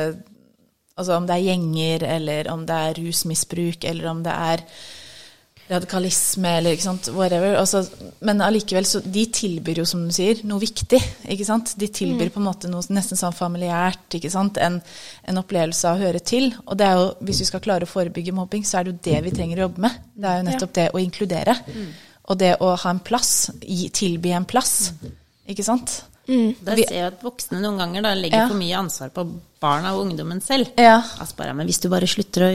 Altså 0.95 1.17
om 1.17 1.25
det 1.27 1.35
er 1.35 1.43
gjenger, 1.43 2.03
eller 2.07 2.47
om 2.53 2.61
det 2.63 2.75
er 2.87 2.99
rusmisbruk, 3.03 3.83
eller 3.83 4.05
om 4.07 4.21
det 4.23 4.31
er 4.31 4.61
radikalisme, 5.65 6.49
eller 6.59 6.75
ikke 6.75 6.85
sant, 6.85 7.07
whatever. 7.15 7.55
Altså, 7.57 7.81
men 8.25 8.41
allikevel, 8.45 8.85
så 8.85 9.01
de 9.01 9.23
tilbyr 9.33 9.81
jo, 9.81 9.85
som 9.89 10.03
du 10.05 10.13
sier, 10.13 10.43
noe 10.45 10.61
viktig. 10.61 10.99
ikke 11.33 11.47
sant? 11.47 11.73
De 11.81 11.89
tilbyr 11.89 12.29
på 12.33 12.41
en 12.41 12.47
måte 12.47 12.69
noe 12.69 12.85
nesten 12.93 13.17
sånn 13.17 13.33
familiært, 13.33 14.05
ikke 14.19 14.29
sant? 14.33 14.59
En, 14.61 14.77
en, 15.25 15.41
opplevelse 15.41 15.89
av 15.89 15.97
å 15.97 16.05
høre 16.05 16.21
til. 16.21 16.51
Og 16.67 16.77
det 16.77 16.89
er 16.89 16.99
jo, 17.01 17.07
hvis 17.25 17.41
vi 17.41 17.49
skal 17.49 17.63
klare 17.65 17.89
å 17.89 17.91
forebygge 17.91 18.35
mobbing, 18.37 18.65
så 18.67 18.79
er 18.79 18.85
det 18.85 18.93
jo 18.93 19.03
det 19.09 19.21
vi 19.25 19.33
trenger 19.33 19.61
å 19.61 19.65
jobbe 19.67 19.85
med. 19.87 20.01
Det 20.13 20.31
er 20.31 20.41
jo 20.41 20.47
nettopp 20.51 20.75
det 20.77 20.89
å 20.93 21.01
inkludere. 21.01 21.57
Og 22.25 22.41
det 22.41 22.55
å 22.61 22.73
ha 22.81 22.93
en 22.93 23.01
plass, 23.05 23.33
tilby 23.97 24.35
en 24.37 24.45
plass. 24.49 24.93
Ikke 25.49 25.65
sant? 25.65 26.03
Mm. 26.29 26.55
Der 26.65 26.79
ser 26.81 26.95
jeg 26.97 27.09
at 27.11 27.25
voksne 27.25 27.59
noen 27.61 27.77
ganger 27.81 28.05
da, 28.05 28.15
legger 28.17 28.45
ja. 28.45 28.47
for 28.49 28.57
mye 28.57 28.77
ansvar 28.79 29.11
på 29.13 29.27
barna 29.61 29.93
og 29.95 30.05
ungdommen 30.05 30.41
selv. 30.43 30.67
Ja. 30.77 30.97
Altså 31.19 31.37
bare, 31.39 31.53
men 31.57 31.67
hvis 31.69 31.79
du 31.81 31.87
bare 31.91 32.07
slutter 32.09 32.45
å 32.47 32.49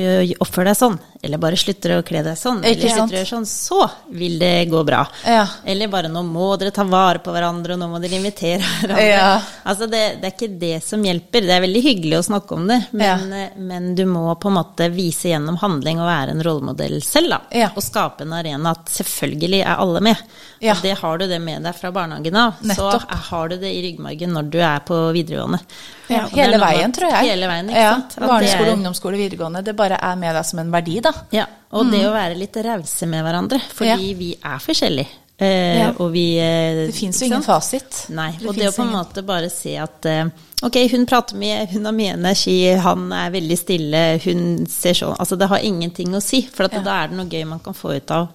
oppføre 0.44 0.70
deg 0.70 0.78
sånn, 0.78 0.98
eller 1.24 1.40
bare 1.40 1.58
slutter 1.58 1.96
å 1.96 2.02
kle 2.06 2.22
deg 2.24 2.38
sånn, 2.38 2.60
eller 2.64 2.92
slutter 2.92 3.16
å 3.16 3.18
gjøre 3.20 3.30
sånn, 3.30 3.46
så 3.48 3.80
vil 4.16 4.36
det 4.40 4.52
gå 4.70 4.82
bra. 4.86 5.00
Ja. 5.26 5.46
Eller 5.68 5.90
bare 5.92 6.10
nå 6.12 6.22
må 6.26 6.52
dere 6.60 6.74
ta 6.76 6.84
vare 6.88 7.22
på 7.24 7.32
hverandre, 7.34 7.74
og 7.74 7.82
nå 7.82 7.90
må 7.92 8.00
dere 8.02 8.20
invitere 8.20 8.60
hverandre. 8.60 9.06
Ja. 9.10 9.30
Altså 9.64 9.88
det, 9.90 10.02
det, 10.20 10.30
er 10.30 10.36
ikke 10.36 10.60
det 10.60 10.74
som 10.86 11.04
hjelper. 11.06 11.46
Det 11.48 11.56
er 11.56 11.64
veldig 11.64 11.84
hyggelig 11.88 12.18
å 12.20 12.26
snakke 12.30 12.58
om 12.58 12.66
det, 12.70 12.80
men, 12.92 13.26
eh, 13.36 13.56
men 13.70 13.92
du 13.98 14.04
må 14.10 14.26
på 14.40 14.52
en 14.52 14.58
måte 14.60 14.90
vise 14.94 15.32
gjennom 15.32 15.58
handling 15.60 16.02
og 16.02 16.10
være 16.10 16.36
en 16.36 16.44
rollemodell 16.46 16.98
selv, 17.04 17.36
da. 17.36 17.70
Og 17.72 17.84
skape 17.84 18.26
en 18.26 18.36
arena 18.36 18.74
at 18.76 18.92
selvfølgelig 18.92 19.64
er 19.64 19.80
alle 19.80 20.04
med. 20.04 20.26
Og 20.60 20.84
det 20.84 20.98
har 21.00 21.20
du 21.20 21.26
det 21.30 21.40
med 21.42 21.64
deg 21.64 21.76
fra 21.76 21.92
barnehagen 21.94 22.36
av. 22.36 22.60
Så 22.76 22.92
har 23.30 23.50
du 23.50 23.56
det 23.60 23.72
i 23.72 23.80
ryggmargen 23.88 24.36
når 24.36 24.52
du 24.52 24.60
er 24.60 24.84
på 24.86 25.00
videregående. 25.16 25.64
Ja, 26.10 26.26
hele 26.34 26.58
veien, 26.62 26.92
tror 26.96 27.12
jeg. 27.12 27.30
Hele 27.30 27.48
veien, 27.50 27.70
ikke 27.70 27.86
ja, 27.86 27.94
sant? 27.96 28.18
Barneskole, 28.20 28.68
er... 28.68 28.76
ungdomsskole, 28.76 29.20
videregående. 29.20 29.64
Det 29.66 29.76
bare 29.78 30.00
er 30.10 30.20
med 30.20 30.36
deg 30.36 30.46
som 30.48 30.62
en 30.62 30.74
verdi, 30.74 30.98
da. 31.04 31.14
Ja, 31.34 31.46
og 31.70 31.86
mm. 31.86 31.94
det 31.94 32.04
å 32.08 32.12
være 32.14 32.38
litt 32.38 32.60
rause 32.66 33.08
med 33.10 33.24
hverandre. 33.26 33.60
Fordi 33.78 34.12
ja. 34.12 34.20
vi 34.20 34.30
er 34.36 34.62
forskjellige. 34.64 35.18
Eh, 35.40 35.78
ja. 35.78 35.88
og 35.96 36.10
vi 36.12 36.34
eh, 36.36 36.86
Det 36.90 36.92
fins 36.92 37.22
jo 37.22 37.30
ingen 37.30 37.44
fasit. 37.44 38.02
Nei. 38.12 38.34
Det 38.36 38.48
og 38.50 38.58
det 38.58 38.68
å 38.68 38.74
på 38.76 38.84
en 38.84 38.92
måte 38.92 39.24
bare 39.24 39.48
se 39.52 39.72
at 39.80 40.08
eh, 40.10 40.26
Ok, 40.60 40.76
hun 40.92 41.06
prater 41.08 41.38
mye, 41.40 41.62
hun 41.70 41.88
har 41.88 41.94
mye 41.96 42.16
energi, 42.18 42.58
han 42.76 43.06
er 43.16 43.30
veldig 43.32 43.56
stille, 43.56 44.02
hun 44.26 44.66
ser 44.68 44.98
sånn 44.98 45.14
Altså 45.16 45.38
det 45.40 45.48
har 45.48 45.64
ingenting 45.64 46.12
å 46.12 46.20
si, 46.20 46.42
for 46.44 46.68
da 46.68 46.98
er 46.98 47.08
det 47.08 47.16
noe 47.16 47.32
gøy 47.32 47.46
man 47.48 47.62
kan 47.64 47.72
få 47.72 47.94
ut 47.96 48.12
av 48.12 48.28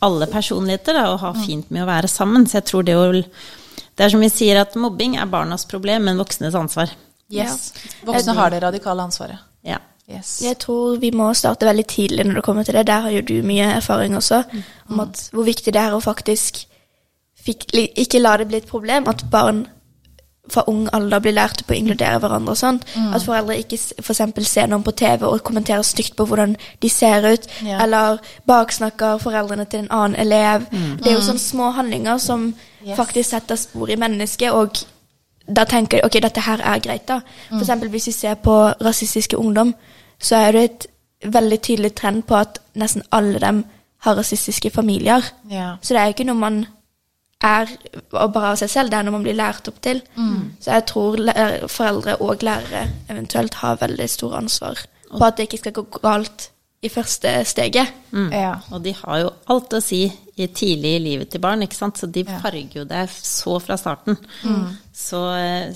alle 0.00 0.30
personligheter, 0.32 0.96
da, 0.96 1.10
og 1.12 1.20
ha 1.20 1.34
mm. 1.36 1.42
fint 1.44 1.68
med 1.68 1.84
å 1.84 1.90
være 1.90 2.08
sammen. 2.08 2.46
Så 2.48 2.56
jeg 2.56 2.68
tror 2.70 2.86
det 2.88 2.96
å 2.96 3.04
det 3.96 4.06
er 4.06 4.12
som 4.12 4.22
vi 4.22 4.30
sier 4.32 4.60
at 4.62 4.76
mobbing 4.80 5.16
er 5.20 5.28
barnas 5.30 5.66
problem, 5.68 6.08
men 6.08 6.20
voksnes 6.20 6.56
ansvar. 6.56 6.92
Yes. 7.30 7.72
Voksne 8.06 8.34
har 8.38 8.50
det 8.50 8.62
radikale 8.62 9.02
ansvaret. 9.02 9.38
Ja. 9.66 9.78
Yes. 10.10 10.40
Jeg 10.42 10.58
tror 10.58 10.96
vi 10.98 11.12
må 11.14 11.28
starte 11.38 11.68
veldig 11.68 11.86
tidlig 11.86 12.24
når 12.26 12.40
det 12.40 12.42
kommer 12.42 12.66
til 12.66 12.74
det. 12.74 12.88
Der 12.88 13.04
har 13.04 13.12
jo 13.14 13.20
du 13.22 13.36
mye 13.46 13.68
erfaring 13.76 14.16
også, 14.18 14.42
mm. 14.50 14.62
om 14.90 15.04
at, 15.04 15.28
hvor 15.32 15.46
viktig 15.46 15.74
det 15.74 15.82
er 15.82 15.94
å 15.94 16.00
faktisk 16.02 16.64
fikk, 17.38 17.68
ikke 17.72 18.22
la 18.22 18.36
det 18.40 18.48
bli 18.50 18.58
et 18.58 18.70
problem 18.70 19.06
at 19.10 19.22
barn 19.30 19.66
fra 20.50 20.64
ung 20.70 20.88
alder 20.92 21.22
blir 21.22 21.34
lært 21.36 21.64
på 21.66 21.74
å 21.74 21.78
inkludere 21.78 22.20
hverandre 22.22 22.54
og 22.54 22.58
sånn. 22.60 22.80
Mm. 22.94 23.10
At 23.16 23.24
foreldre 23.26 23.58
ikke 23.62 23.78
f.eks. 24.02 24.22
For 24.36 24.46
ser 24.46 24.70
noen 24.70 24.84
på 24.86 24.94
TV 24.98 25.26
og 25.28 25.42
kommenterer 25.46 25.86
stygt 25.86 26.16
på 26.18 26.26
hvordan 26.28 26.56
de 26.82 26.90
ser 26.92 27.26
ut, 27.26 27.48
ja. 27.66 27.80
eller 27.84 28.20
baksnakker 28.50 29.20
foreldrene 29.22 29.66
til 29.70 29.84
en 29.84 29.92
annen 29.94 30.18
elev. 30.20 30.66
Mm. 30.72 30.96
Det 31.00 31.10
er 31.10 31.18
jo 31.18 31.26
sånne 31.26 31.44
små 31.44 31.70
handlinger 31.76 32.22
som 32.22 32.50
yes. 32.84 32.96
faktisk 32.98 33.30
setter 33.30 33.60
spor 33.60 33.90
i 33.90 33.98
mennesket, 34.00 34.50
og 34.52 34.82
da 35.50 35.64
tenker 35.66 35.98
de 35.98 36.06
ok, 36.06 36.20
dette 36.22 36.46
her 36.46 36.62
er 36.62 36.82
greit, 36.82 37.06
da. 37.08 37.20
For 37.48 37.58
mm. 37.58 37.64
eksempel 37.64 37.92
hvis 37.94 38.10
vi 38.10 38.16
ser 38.16 38.40
på 38.42 38.56
rasistiske 38.82 39.38
ungdom, 39.38 39.74
så 40.20 40.42
er 40.46 40.56
det 40.56 40.64
et 40.64 40.86
veldig 41.32 41.60
tydelig 41.60 41.94
trend 41.94 42.24
på 42.28 42.38
at 42.38 42.60
nesten 42.80 43.02
alle 43.12 43.40
dem 43.40 43.64
har 44.04 44.16
rasistiske 44.16 44.70
familier. 44.70 45.24
Ja. 45.50 45.74
Så 45.82 45.94
det 45.94 46.00
er 46.00 46.08
jo 46.08 46.16
ikke 46.16 46.28
noe 46.30 46.40
man 46.40 46.62
er 47.40 47.70
bare 48.10 48.52
av 48.52 48.60
seg 48.60 48.70
selv, 48.70 48.92
det 48.92 48.98
er 48.98 49.06
noe 49.06 49.16
man 49.16 49.24
blir 49.24 49.38
lært 49.38 49.68
opp 49.70 49.80
til. 49.84 50.02
Mm. 50.16 50.56
Så 50.60 50.74
jeg 50.76 50.86
tror 50.90 51.22
foreldre 51.72 52.16
og 52.20 52.44
lærere 52.44 52.86
eventuelt 53.08 53.60
har 53.62 53.80
veldig 53.80 54.08
stor 54.12 54.36
ansvar 54.42 54.82
på 55.10 55.22
at 55.26 55.38
det 55.38 55.48
ikke 55.48 55.62
skal 55.64 55.76
gå 55.78 55.84
galt 56.02 56.50
i 56.82 56.88
første 56.88 57.32
steget. 57.48 57.92
Mm. 58.12 58.30
Ja. 58.32 58.54
Og 58.72 58.84
de 58.84 58.94
har 59.02 59.22
jo 59.24 59.32
alt 59.52 59.74
å 59.76 59.82
si 59.84 60.04
tidlig 60.48 60.94
i 60.96 61.02
livet 61.02 61.30
til 61.32 61.42
barn, 61.42 61.62
ikke 61.64 61.76
sant? 61.76 61.98
så 62.00 62.08
de 62.10 62.24
farger 62.24 62.80
jo 62.80 62.84
deg 62.88 63.10
så 63.12 63.58
fra 63.62 63.76
starten. 63.80 64.16
Mm. 64.44 64.64
Så, 65.00 65.20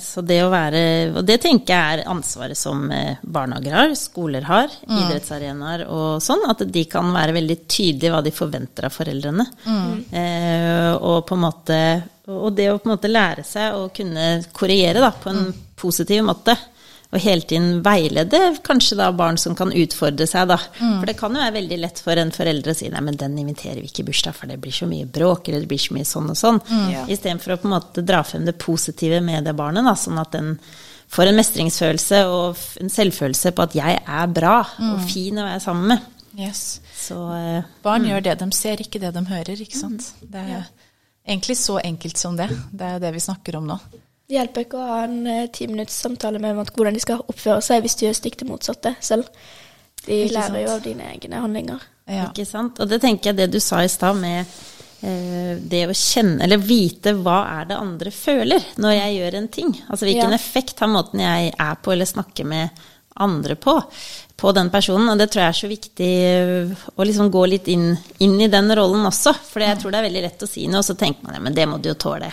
så, 0.02 0.20
det 0.26 0.40
å 0.44 0.50
være 0.52 0.80
Og 1.16 1.22
det 1.24 1.38
tenker 1.40 1.72
jeg 1.72 1.98
er 2.00 2.10
ansvaret 2.12 2.58
som 2.58 2.82
eh, 2.92 3.20
barnehager 3.22 3.76
har, 3.78 3.94
skoler 3.96 4.44
har, 4.44 4.72
mm. 4.84 4.96
idrettsarenaer 4.98 5.86
og 5.88 6.18
sånn, 6.24 6.44
at 6.50 6.66
de 6.68 6.82
kan 6.90 7.08
være 7.14 7.36
veldig 7.38 7.56
tydelige 7.64 8.12
hva 8.12 8.20
de 8.26 8.34
forventer 8.34 8.88
av 8.88 8.96
foreldrene. 8.96 9.46
Mm. 9.64 9.94
Eh, 10.20 10.90
og 10.98 11.24
på 11.28 11.38
en 11.38 11.44
måte 11.46 11.78
Og 12.28 12.52
det 12.56 12.70
å 12.72 12.78
på 12.80 12.88
en 12.88 12.94
måte 12.96 13.12
lære 13.12 13.44
seg 13.44 13.76
å 13.76 13.88
kunne 13.94 14.38
korrigere 14.52 15.02
da, 15.04 15.10
på 15.12 15.32
en 15.32 15.42
mm. 15.46 15.64
positiv 15.80 16.24
måte 16.24 16.56
og 17.14 17.22
hele 17.22 17.46
tiden 17.46 17.82
veilede 17.84 18.40
kanskje 18.66 18.98
da 18.98 19.12
barn 19.14 19.36
som 19.38 19.54
kan 19.54 19.70
utfordre 19.70 20.26
seg, 20.26 20.48
da. 20.50 20.56
Mm. 20.80 20.96
For 20.98 21.10
det 21.10 21.16
kan 21.20 21.36
jo 21.36 21.42
være 21.44 21.56
veldig 21.60 21.76
lett 21.78 22.00
for 22.02 22.18
en 22.18 22.32
forelder 22.34 22.72
å 22.72 22.74
si 22.74 22.88
nei, 22.90 23.02
men 23.06 23.18
den 23.20 23.36
inviterer 23.38 23.78
vi 23.78 23.90
ikke 23.90 24.02
i 24.02 24.08
bursdag, 24.08 24.34
for 24.34 24.50
det 24.50 24.58
blir 24.62 24.74
så 24.74 24.88
mye 24.90 25.06
bråk, 25.06 25.48
eller 25.48 25.62
det 25.62 25.70
blir 25.70 25.84
så 25.84 25.94
mye 25.94 26.08
sånn 26.08 26.32
og 26.32 26.40
sånn. 26.40 26.58
Mm. 26.66 26.88
Ja. 26.90 27.04
Istedenfor 27.14 27.54
å 27.54 27.60
på 27.62 27.70
en 27.70 27.76
måte 27.76 28.04
dra 28.06 28.24
frem 28.26 28.48
det 28.48 28.56
positive 28.58 29.20
med 29.22 29.46
det 29.46 29.54
barnet, 29.58 29.86
da, 29.86 29.94
sånn 29.98 30.18
at 30.22 30.34
den 30.34 30.56
får 31.14 31.30
en 31.30 31.38
mestringsfølelse 31.38 32.22
og 32.32 32.64
en 32.82 32.90
selvfølelse 32.90 33.52
på 33.54 33.66
at 33.68 33.76
jeg 33.78 34.00
er 34.02 34.32
bra 34.34 34.56
mm. 34.64 34.88
og 34.90 35.04
fin 35.06 35.38
å 35.38 35.46
være 35.46 35.62
sammen 35.62 35.92
med. 35.94 36.08
Yes. 36.34 36.64
Så, 36.98 37.20
uh, 37.30 37.76
Barn 37.84 38.02
mm. 38.02 38.08
gjør 38.10 38.24
det 38.26 38.38
de 38.40 38.48
ser, 38.56 38.82
ikke 38.82 39.02
det 39.02 39.12
de 39.14 39.22
hører, 39.28 39.60
ikke 39.60 39.78
sant. 39.78 40.10
Mm. 40.18 40.32
Det 40.32 40.42
er 40.42 40.50
ja. 40.50 40.64
egentlig 41.28 41.58
så 41.60 41.78
enkelt 41.78 42.18
som 42.18 42.34
det. 42.40 42.50
Det 42.72 42.96
er 42.96 43.04
det 43.06 43.14
vi 43.14 43.22
snakker 43.22 43.60
om 43.60 43.70
nå. 43.70 43.78
Det 44.24 44.38
hjelper 44.38 44.64
ikke 44.64 44.80
å 44.80 44.86
ha 44.88 45.00
en 45.04 45.18
eh, 45.28 45.46
ti 45.52 45.66
minutts 45.68 45.96
samtale 46.00 46.40
med 46.40 46.56
hvordan 46.56 46.96
de 46.96 47.02
skal 47.02 47.24
oppføre 47.28 47.60
seg 47.64 47.84
hvis 47.84 47.98
de 48.00 48.06
gjør 48.06 48.16
stikk 48.16 48.38
det 48.40 48.48
motsatte 48.48 48.94
selv. 49.04 49.28
De 50.04 50.22
ikke 50.24 50.36
lærer 50.38 50.54
sant? 50.54 50.62
jo 50.62 50.70
av 50.72 50.84
dine 50.84 51.10
egne 51.12 51.42
handlinger. 51.42 51.84
Ja. 52.08 52.28
Ikke 52.30 52.46
sant. 52.48 52.80
Og 52.80 52.88
det 52.88 53.00
tenker 53.04 53.30
jeg 53.30 53.40
det 53.42 53.50
du 53.52 53.60
sa 53.60 53.82
i 53.84 53.90
stad 53.92 54.16
med 54.20 54.40
eh, 55.04 55.60
det 55.60 55.84
å 55.88 55.96
kjenne, 55.96 56.40
eller 56.44 56.60
vite 56.60 57.14
hva 57.18 57.42
er 57.58 57.68
det 57.68 57.80
andre 57.80 58.12
føler 58.16 58.66
når 58.80 58.96
jeg 58.96 59.14
gjør 59.18 59.38
en 59.40 59.50
ting. 59.58 59.76
Altså 59.88 60.08
hvilken 60.08 60.32
ja. 60.32 60.40
effekt 60.40 60.80
har 60.84 60.92
måten 60.92 61.24
jeg 61.24 61.52
er 61.52 61.78
på 61.84 61.92
eller 61.92 62.08
snakker 62.08 62.48
med 62.48 62.84
andre 63.20 63.54
på, 63.60 63.76
på 64.36 64.52
den 64.56 64.72
personen. 64.72 65.12
Og 65.12 65.20
det 65.20 65.28
tror 65.32 65.44
jeg 65.44 65.52
er 65.52 65.60
så 65.60 65.70
viktig 65.70 66.10
eh, 66.30 66.88
å 66.96 67.08
liksom 67.08 67.28
gå 67.32 67.44
litt 67.52 67.68
inn, 67.72 67.90
inn 68.24 68.40
i 68.40 68.50
den 68.52 68.72
rollen 68.76 69.04
også. 69.08 69.36
For 69.52 69.64
jeg 69.64 69.80
tror 69.82 69.92
det 69.92 70.00
er 70.00 70.08
veldig 70.08 70.26
lett 70.30 70.48
å 70.48 70.50
si 70.50 70.64
noe, 70.68 70.80
og 70.80 70.88
så 70.88 70.96
tenker 70.96 71.28
man 71.28 71.36
ja, 71.36 71.44
men 71.44 71.56
det 71.56 71.68
må 71.68 71.76
du 71.76 71.92
jo 71.92 71.98
tåle. 72.08 72.32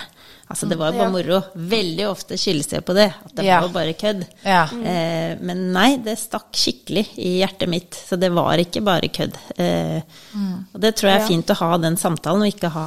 Altså, 0.51 0.67
det 0.67 0.75
var 0.79 0.91
jo 0.91 0.99
bare 0.99 1.13
moro. 1.13 1.39
Veldig 1.71 2.07
ofte 2.09 2.37
skyldes 2.39 2.67
det 2.73 2.81
på 2.87 2.95
det. 2.97 3.07
At 3.25 3.37
det 3.37 3.47
var 3.47 3.69
bare 3.71 3.95
kødd. 3.95 4.25
Ja. 4.43 4.65
Eh, 4.67 5.39
men 5.39 5.69
nei, 5.71 5.95
det 6.03 6.17
stakk 6.19 6.51
skikkelig 6.57 7.05
i 7.23 7.37
hjertet 7.39 7.71
mitt. 7.71 7.95
Så 7.95 8.19
det 8.19 8.33
var 8.35 8.59
ikke 8.59 8.83
bare 8.83 9.07
kødd. 9.13 9.39
Eh, 9.55 10.03
mm. 10.35 10.53
Og 10.73 10.83
det 10.83 10.93
tror 10.99 11.13
jeg 11.13 11.21
er 11.21 11.29
fint 11.29 11.53
å 11.55 11.59
ha 11.61 11.71
den 11.79 11.95
samtalen, 12.01 12.43
og 12.43 12.51
ikke 12.51 12.73
ha 12.75 12.85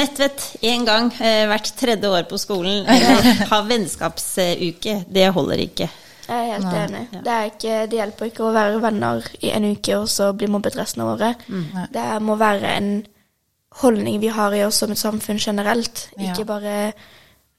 nettvett 0.00 0.44
én 0.66 0.86
gang 0.86 1.10
eh, 1.18 1.46
hvert 1.50 1.72
tredje 1.78 2.10
år 2.10 2.26
på 2.30 2.40
skolen. 2.40 2.82
Eller 2.90 3.46
ha 3.52 3.62
vennskapsuke. 3.68 5.00
Det 5.06 5.30
holder 5.36 5.64
ikke. 5.68 5.90
Jeg 6.30 6.46
er 6.46 6.50
helt 6.52 6.66
Nei. 6.66 6.82
enig. 6.84 7.06
Det, 7.14 7.30
er 7.36 7.48
ikke, 7.48 7.78
det, 7.90 8.02
hjelper 8.02 8.28
ikke 8.30 8.44
å 8.46 8.52
være 8.54 8.82
venner 8.82 9.24
i 9.42 9.50
en 9.54 9.70
uke 9.72 9.96
og 9.98 10.10
så 10.10 10.30
bli 10.34 10.50
mobbet 10.50 10.78
resten 10.78 11.02
av 11.02 11.14
året. 11.16 11.46
Mm. 11.50 11.88
Det 11.94 12.10
må 12.22 12.36
være 12.38 12.76
en 12.76 12.92
holdning 13.70 14.18
vi 14.20 14.28
har 14.34 14.54
i 14.54 14.64
oss 14.64 14.80
som 14.82 14.90
et 14.92 14.98
samfunn 14.98 15.38
generelt. 15.38 16.08
Ja. 16.16 16.30
Ikke 16.30 16.48
bare 16.48 16.92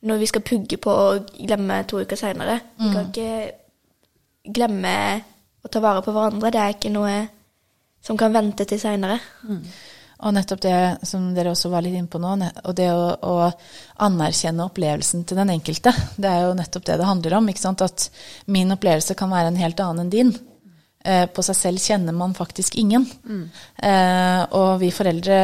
når 0.01 0.18
vi 0.18 0.30
skal 0.32 0.44
pugge 0.46 0.77
på 0.82 0.91
og 0.91 1.32
glemme 1.38 1.84
to 1.88 2.01
uker 2.01 2.20
seinere. 2.20 2.60
Vi 2.77 2.89
kan 2.89 3.06
mm. 3.06 3.12
ikke 3.12 4.51
glemme 4.53 4.96
å 5.62 5.70
ta 5.70 5.82
vare 5.84 6.01
på 6.06 6.13
hverandre. 6.15 6.51
Det 6.51 6.62
er 6.62 6.75
ikke 6.75 6.94
noe 6.94 7.15
som 8.01 8.18
kan 8.18 8.34
vente 8.34 8.65
til 8.65 8.82
seinere. 8.82 9.20
Mm. 9.46 9.62
Og 10.22 10.34
nettopp 10.36 10.62
det 10.62 10.77
som 11.10 11.32
dere 11.34 11.53
også 11.53 11.70
var 11.72 11.82
litt 11.86 11.98
inne 11.98 12.10
på 12.12 12.20
nå, 12.22 12.36
og 12.38 12.75
det 12.77 12.91
å, 12.94 13.08
å, 13.25 13.50
anerkjenne 14.06 14.68
opplevelsen 14.68 15.24
til 15.25 15.39
den 15.39 15.53
enkelte. 15.53 15.94
Det 16.13 16.30
er 16.30 16.46
jo 16.46 16.58
nettopp 16.58 16.86
det 16.89 16.98
det 17.01 17.08
handler 17.10 17.38
om. 17.39 17.50
At 17.50 18.08
min 18.46 18.74
opplevelse 18.74 19.18
kan 19.18 19.34
være 19.34 19.53
en 19.53 19.62
helt 19.62 19.82
annen 19.82 20.06
enn 20.06 20.13
din. 20.13 20.34
Eh, 21.03 21.25
på 21.34 21.41
seg 21.41 21.58
selv 21.58 21.81
kjenner 21.81 22.13
man 22.13 22.34
faktisk 22.38 22.75
ingen. 22.77 23.08
Mm. 23.25 23.46
Eh, 23.84 24.41
og 24.58 24.75
vi 24.84 24.91
foreldre 24.93 25.38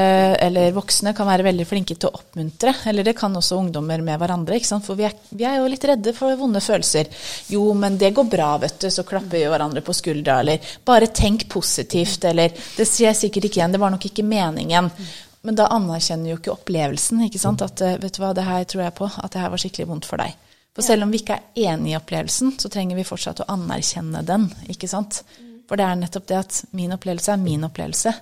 eller 0.46 0.76
voksne 0.76 1.16
kan 1.18 1.26
være 1.30 1.48
veldig 1.48 1.66
flinke 1.66 1.98
til 1.98 2.12
å 2.12 2.20
oppmuntre. 2.20 2.76
Eller 2.92 3.08
det 3.08 3.16
kan 3.18 3.34
også 3.34 3.58
ungdommer 3.58 4.04
med 4.06 4.22
hverandre. 4.22 4.60
For 4.86 4.98
vi 5.00 5.08
er, 5.10 5.16
vi 5.30 5.48
er, 5.50 5.58
jo 5.58 5.72
litt 5.72 5.88
redde 5.90 6.14
for 6.18 6.38
vonde 6.38 6.62
følelser. 6.62 7.10
Jo, 7.54 7.72
men 7.74 7.98
det 7.98 8.14
går 8.14 8.30
bra, 8.30 8.52
vet 8.62 8.78
du. 8.84 8.90
Så 8.94 9.06
klapper 9.08 9.40
vi 9.40 9.46
hverandre 9.50 9.82
på 9.82 9.96
skuldra. 9.98 10.42
Eller 10.46 10.76
bare 10.86 11.10
tenk 11.10 11.48
positivt. 11.50 12.30
Eller 12.30 12.54
det 12.54 12.88
jeg 12.88 13.18
sikkert 13.18 13.50
ikke 13.50 13.64
igjen, 13.64 13.74
det 13.74 13.82
var 13.82 13.94
nok 13.94 14.06
ikke 14.10 14.26
meningen. 14.26 14.92
men 15.48 15.56
da 15.56 15.70
anerkjenner 15.72 16.34
jo 16.34 16.38
ikke 16.38 16.54
opplevelsen. 16.54 17.26
ikke 17.26 17.42
sant? 17.42 17.66
At 17.66 17.82
eh, 17.82 17.98
vet 17.98 18.14
du 18.14 18.22
hva, 18.22 18.34
det 18.36 18.46
her 18.46 18.66
tror 18.70 18.84
jeg 18.84 18.98
på, 18.98 19.10
at 19.10 19.34
det 19.34 19.42
her 19.42 19.50
var 19.54 19.62
skikkelig 19.64 19.90
vondt 19.90 20.10
for 20.10 20.22
deg. 20.22 20.38
For 20.78 20.86
selv 20.86 21.08
om 21.08 21.12
vi 21.14 21.24
ikke 21.24 21.40
er 21.40 21.72
enig 21.74 21.96
i 21.96 21.98
opplevelsen, 21.98 22.52
så 22.62 22.70
trenger 22.70 23.00
vi 23.00 23.06
fortsatt 23.08 23.42
å 23.42 23.48
anerkjenne 23.50 24.22
den. 24.26 24.46
ikke 24.70 24.90
sant? 24.92 25.24
For 25.68 25.80
det 25.80 25.88
er 25.88 25.98
nettopp 25.98 26.28
det 26.30 26.38
at 26.38 26.60
min 26.78 26.94
opplevelse 26.94 27.34
er 27.34 27.42
min 27.42 27.66
opplevelse. 27.66 28.14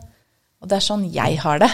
Og 0.64 0.70
det 0.72 0.78
er 0.78 0.86
sånn 0.86 1.04
jeg 1.12 1.36
har 1.44 1.60
det. 1.62 1.70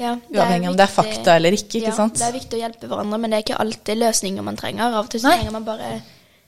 Ja, 0.00 0.14
det 0.16 0.32
er 0.32 0.40
Uavhengig 0.40 0.70
om 0.72 0.78
det 0.80 0.86
er 0.86 0.94
fakta 0.94 1.36
eller 1.36 1.54
ikke. 1.54 1.82
ikke 1.82 1.92
ja, 1.92 1.98
sant? 1.98 2.16
Det 2.16 2.24
er 2.26 2.34
viktig 2.34 2.56
å 2.56 2.62
hjelpe 2.62 2.88
hverandre, 2.88 3.20
men 3.20 3.30
det 3.30 3.38
er 3.38 3.44
ikke 3.44 3.60
alltid 3.60 4.00
løsninger 4.00 4.48
man 4.48 4.58
trenger. 4.58 4.88
Av 4.88 5.04
og 5.04 5.12
til 5.12 5.22
så 5.22 5.34
trenger 5.36 5.54
man 5.54 5.68
bare 5.68 5.92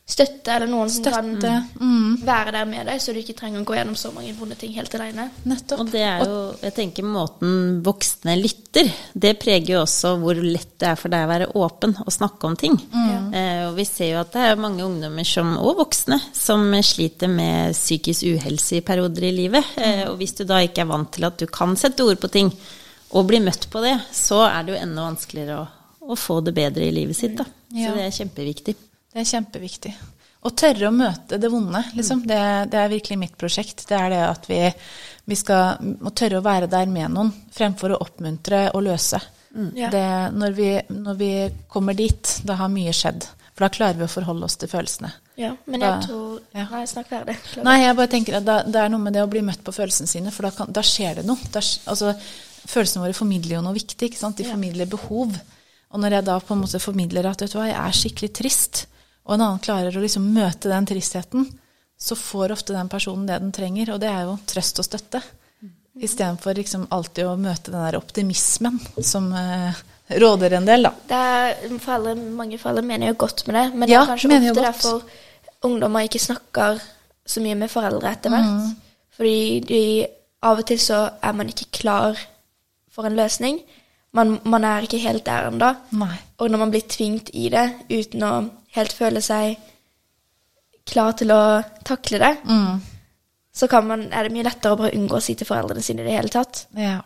støtte, 0.06 0.52
eller 0.52 0.68
noen 0.68 0.90
som 0.92 1.00
Støtte. 1.06 1.40
kan 1.40 1.68
Mm. 1.80 2.18
være 2.26 2.52
der 2.52 2.64
med 2.68 2.86
deg, 2.86 3.00
så 3.00 3.12
du 3.14 3.20
ikke 3.20 3.34
trenger 3.38 3.62
å 3.62 3.64
gå 3.64 3.74
gjennom 3.74 3.96
så 3.96 4.10
mange 4.12 4.34
vonde 4.36 4.54
ting 4.60 4.74
helt 4.76 4.92
alene. 4.94 5.30
Nettopp. 5.48 5.80
Og 5.80 5.90
det 5.90 6.02
er 6.04 6.18
jo, 6.26 6.54
jeg 6.60 6.74
tenker 6.74 7.02
måten 7.08 7.82
voksne 7.82 8.36
lytter, 8.36 8.92
det 9.14 9.38
preger 9.40 9.74
jo 9.74 9.80
også 9.80 10.12
hvor 10.20 10.34
lett 10.36 10.74
det 10.78 10.88
er 10.90 10.96
for 11.00 11.08
deg 11.08 11.24
å 11.24 11.30
være 11.32 11.48
åpen 11.56 11.96
og 12.04 12.12
snakke 12.12 12.44
om 12.44 12.56
ting. 12.56 12.76
Eh, 13.32 13.64
og 13.70 13.76
vi 13.76 13.84
ser 13.88 14.12
jo 14.12 14.20
at 14.20 14.32
det 14.32 14.42
er 14.50 14.56
mange 14.60 14.84
ungdommer 14.84 15.24
som, 15.24 15.56
og 15.56 15.76
voksne 15.80 16.20
som 16.36 16.68
sliter 16.82 17.28
med 17.32 17.72
psykisk 17.72 18.22
uhelse 18.34 18.76
i 18.76 18.84
perioder 18.84 19.24
i 19.24 19.32
livet. 19.32 19.64
Eh, 19.76 20.04
og 20.10 20.18
hvis 20.18 20.34
du 20.36 20.44
da 20.44 20.60
ikke 20.60 20.82
er 20.84 20.92
vant 20.92 21.10
til 21.12 21.24
at 21.24 21.38
du 21.38 21.46
kan 21.46 21.74
sette 21.76 22.04
ord 22.04 22.20
på 22.20 22.28
ting, 22.30 22.52
og 23.14 23.26
bli 23.28 23.38
møtt 23.40 23.70
på 23.70 23.80
det, 23.80 23.96
så 24.12 24.42
er 24.50 24.64
det 24.64 24.74
jo 24.76 24.82
enda 24.82 25.02
vanskeligere 25.08 25.60
å, 25.62 25.68
å 26.12 26.16
få 26.18 26.40
det 26.44 26.52
bedre 26.54 26.84
i 26.88 26.90
livet 26.92 27.16
sitt. 27.16 27.36
Da. 27.38 27.44
Ja. 27.72 27.88
Så 27.88 27.96
det 27.96 28.04
er 28.04 28.16
kjempeviktig. 28.20 28.74
Det 29.14 29.22
er 29.22 29.28
kjempeviktig. 29.30 29.92
Å 30.44 30.50
tørre 30.52 30.88
å 30.90 30.92
møte 30.92 31.38
det 31.40 31.48
vonde, 31.48 31.80
liksom. 31.96 32.24
Det, 32.28 32.38
det 32.72 32.80
er 32.82 32.90
virkelig 32.92 33.16
mitt 33.20 33.36
prosjekt. 33.40 33.86
Det 33.88 33.96
er 33.96 34.10
det 34.12 34.18
at 34.26 34.48
vi, 34.50 34.58
vi 35.30 35.36
skal 35.40 35.78
må 36.02 36.10
tørre 36.12 36.40
å 36.42 36.44
være 36.44 36.66
der 36.68 36.90
med 36.90 37.14
noen, 37.14 37.30
fremfor 37.54 37.94
å 37.94 38.00
oppmuntre 38.04 38.66
og 38.74 38.82
løse. 38.84 39.20
Ja. 39.78 39.88
Det, 39.94 40.02
når, 40.34 40.52
vi, 40.58 40.68
når 40.90 41.16
vi 41.20 41.30
kommer 41.70 41.94
dit, 41.96 42.34
da 42.44 42.58
har 42.58 42.68
mye 42.74 42.92
skjedd. 42.92 43.24
For 43.54 43.64
da 43.64 43.70
klarer 43.70 44.00
vi 44.00 44.04
å 44.08 44.10
forholde 44.10 44.48
oss 44.48 44.58
til 44.58 44.68
følelsene. 44.68 45.12
Ja, 45.38 45.52
men 45.70 45.80
Da- 45.80 45.92
jeg 45.94 46.08
tror 46.08 46.40
ja. 46.54 46.66
Nei, 46.72 46.82
snakk 46.90 47.08
ferdig. 47.08 47.36
Nei, 47.64 47.76
jeg 47.84 47.96
bare 47.96 48.10
tenker 48.10 48.36
at 48.40 48.44
da, 48.48 48.56
det 48.66 48.80
er 48.82 48.90
noe 48.92 49.00
med 49.06 49.14
det 49.14 49.22
å 49.22 49.30
bli 49.30 49.40
møtt 49.46 49.62
på 49.64 49.72
følelsene 49.74 50.10
sine, 50.10 50.32
for 50.34 50.48
da, 50.48 50.50
kan, 50.58 50.72
da 50.74 50.82
skjer 50.84 51.20
det 51.22 51.24
noe. 51.30 51.38
Da, 51.54 51.62
altså, 51.62 52.10
følelsene 52.66 53.06
våre 53.06 53.14
formidler 53.16 53.56
jo 53.60 53.62
noe 53.64 53.78
viktig, 53.78 54.10
ikke 54.10 54.18
sant? 54.20 54.36
De 54.36 54.44
Ja. 54.44 54.50
formidler 54.52 54.90
behov. 54.90 55.38
Og 55.94 56.02
når 56.02 56.18
jeg 56.18 56.24
da 56.26 56.36
på 56.42 56.52
en 56.54 56.60
måte 56.66 56.82
formidler 56.82 57.30
at 57.30 57.40
vet 57.46 57.54
du 57.54 57.58
hva, 57.60 57.68
jeg 57.70 57.78
er 57.78 57.96
skikkelig 58.02 58.32
trist, 58.42 58.84
og 59.24 59.34
en 59.36 59.44
annen 59.46 59.62
klarer 59.64 59.96
å 59.96 60.02
liksom 60.02 60.26
møte 60.34 60.68
den 60.68 60.86
tristheten, 60.88 61.46
så 61.98 62.16
får 62.18 62.52
ofte 62.52 62.74
den 62.76 62.90
personen 62.92 63.26
det 63.28 63.38
den 63.40 63.52
trenger, 63.54 63.94
og 63.94 64.00
det 64.02 64.10
er 64.10 64.26
jo 64.28 64.36
trøst 64.50 64.80
og 64.82 64.86
støtte. 64.88 65.22
Istedenfor 65.94 66.56
liksom 66.58 66.88
alltid 66.92 67.28
å 67.30 67.36
møte 67.38 67.70
den 67.70 67.84
der 67.86 67.96
optimismen 68.00 68.80
som 68.98 69.28
eh, 69.38 69.76
råder 70.20 70.56
en 70.58 70.66
del, 70.66 70.88
da. 70.88 70.90
Det 71.08 71.20
er, 71.20 71.76
foreldre, 71.80 72.16
mange 72.34 72.58
foreldre 72.60 72.82
mener 72.84 73.12
jo 73.12 73.20
godt 73.22 73.46
med 73.46 73.56
det, 73.60 73.64
men 73.72 73.88
Ja, 73.92 74.02
det 74.02 74.08
er 74.08 74.12
kanskje 74.12 74.32
mener 74.32 74.50
ofte 74.50 74.60
godt. 74.60 74.66
derfor 74.74 75.70
ungdommer 75.70 76.04
ikke 76.04 76.20
snakker 76.20 76.82
så 77.24 77.40
mye 77.40 77.56
med 77.56 77.72
foreldre 77.72 78.10
etter 78.10 78.34
Mm. 78.34 78.74
Fordi 79.14 79.60
de, 79.60 80.06
av 80.42 80.58
og 80.58 80.66
til 80.66 80.80
så 80.82 80.98
er 81.22 81.32
man 81.38 81.48
ikke 81.48 81.70
klar 81.78 82.18
for 82.90 83.06
en 83.06 83.16
løsning. 83.16 83.60
Man, 84.12 84.40
man 84.44 84.64
er 84.66 84.82
ikke 84.82 84.98
helt 84.98 85.24
der 85.26 85.48
ennå. 85.48 85.70
Og 86.38 86.50
når 86.50 86.58
man 86.58 86.70
blir 86.74 86.82
tvingt 86.90 87.30
i 87.32 87.48
det 87.48 87.68
uten 87.88 88.22
å 88.26 88.32
helt 88.76 88.92
føler 88.92 89.20
seg 89.24 89.56
klar 90.86 91.12
til 91.16 91.30
å 91.32 91.42
takle 91.84 92.18
det, 92.20 92.32
Mm. 92.44 92.80
så 93.54 93.68
kan 93.70 93.86
man, 93.86 94.02
er 94.12 94.22
det 94.28 94.32
mye 94.32 94.44
lettere 94.44 94.72
å 94.74 94.76
bare 94.80 94.92
unngå 94.96 95.16
å 95.16 95.22
si 95.22 95.34
til 95.34 95.46
foreldrene 95.46 95.82
sine 95.82 96.02
i 96.02 96.04
det 96.08 96.16
hele 96.18 96.28
tatt. 96.28 96.66
Ja, 96.76 96.98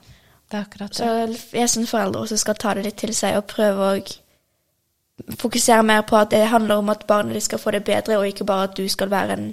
det 0.50 0.56
er 0.58 0.64
akkurat 0.64 0.90
det. 0.90 0.96
Så 0.96 1.56
jeg 1.58 1.68
syns 1.68 1.90
foreldre 1.90 2.22
også 2.24 2.38
skal 2.40 2.54
ta 2.54 2.74
det 2.74 2.84
litt 2.88 2.96
til 2.96 3.14
seg 3.14 3.36
og 3.36 3.46
prøve 3.46 3.92
å 3.92 4.00
fokusere 5.38 5.82
mer 5.86 6.02
på 6.06 6.16
at 6.18 6.30
det 6.30 6.44
handler 6.50 6.78
om 6.82 6.90
at 6.92 7.06
barnet 7.08 7.34
ditt 7.34 7.46
skal 7.48 7.58
få 7.62 7.72
det 7.74 7.84
bedre, 7.86 8.18
og 8.20 8.26
ikke 8.30 8.46
bare 8.46 8.68
at 8.70 8.76
du 8.78 8.84
skal 8.88 9.10
være 9.10 9.32
en 9.38 9.48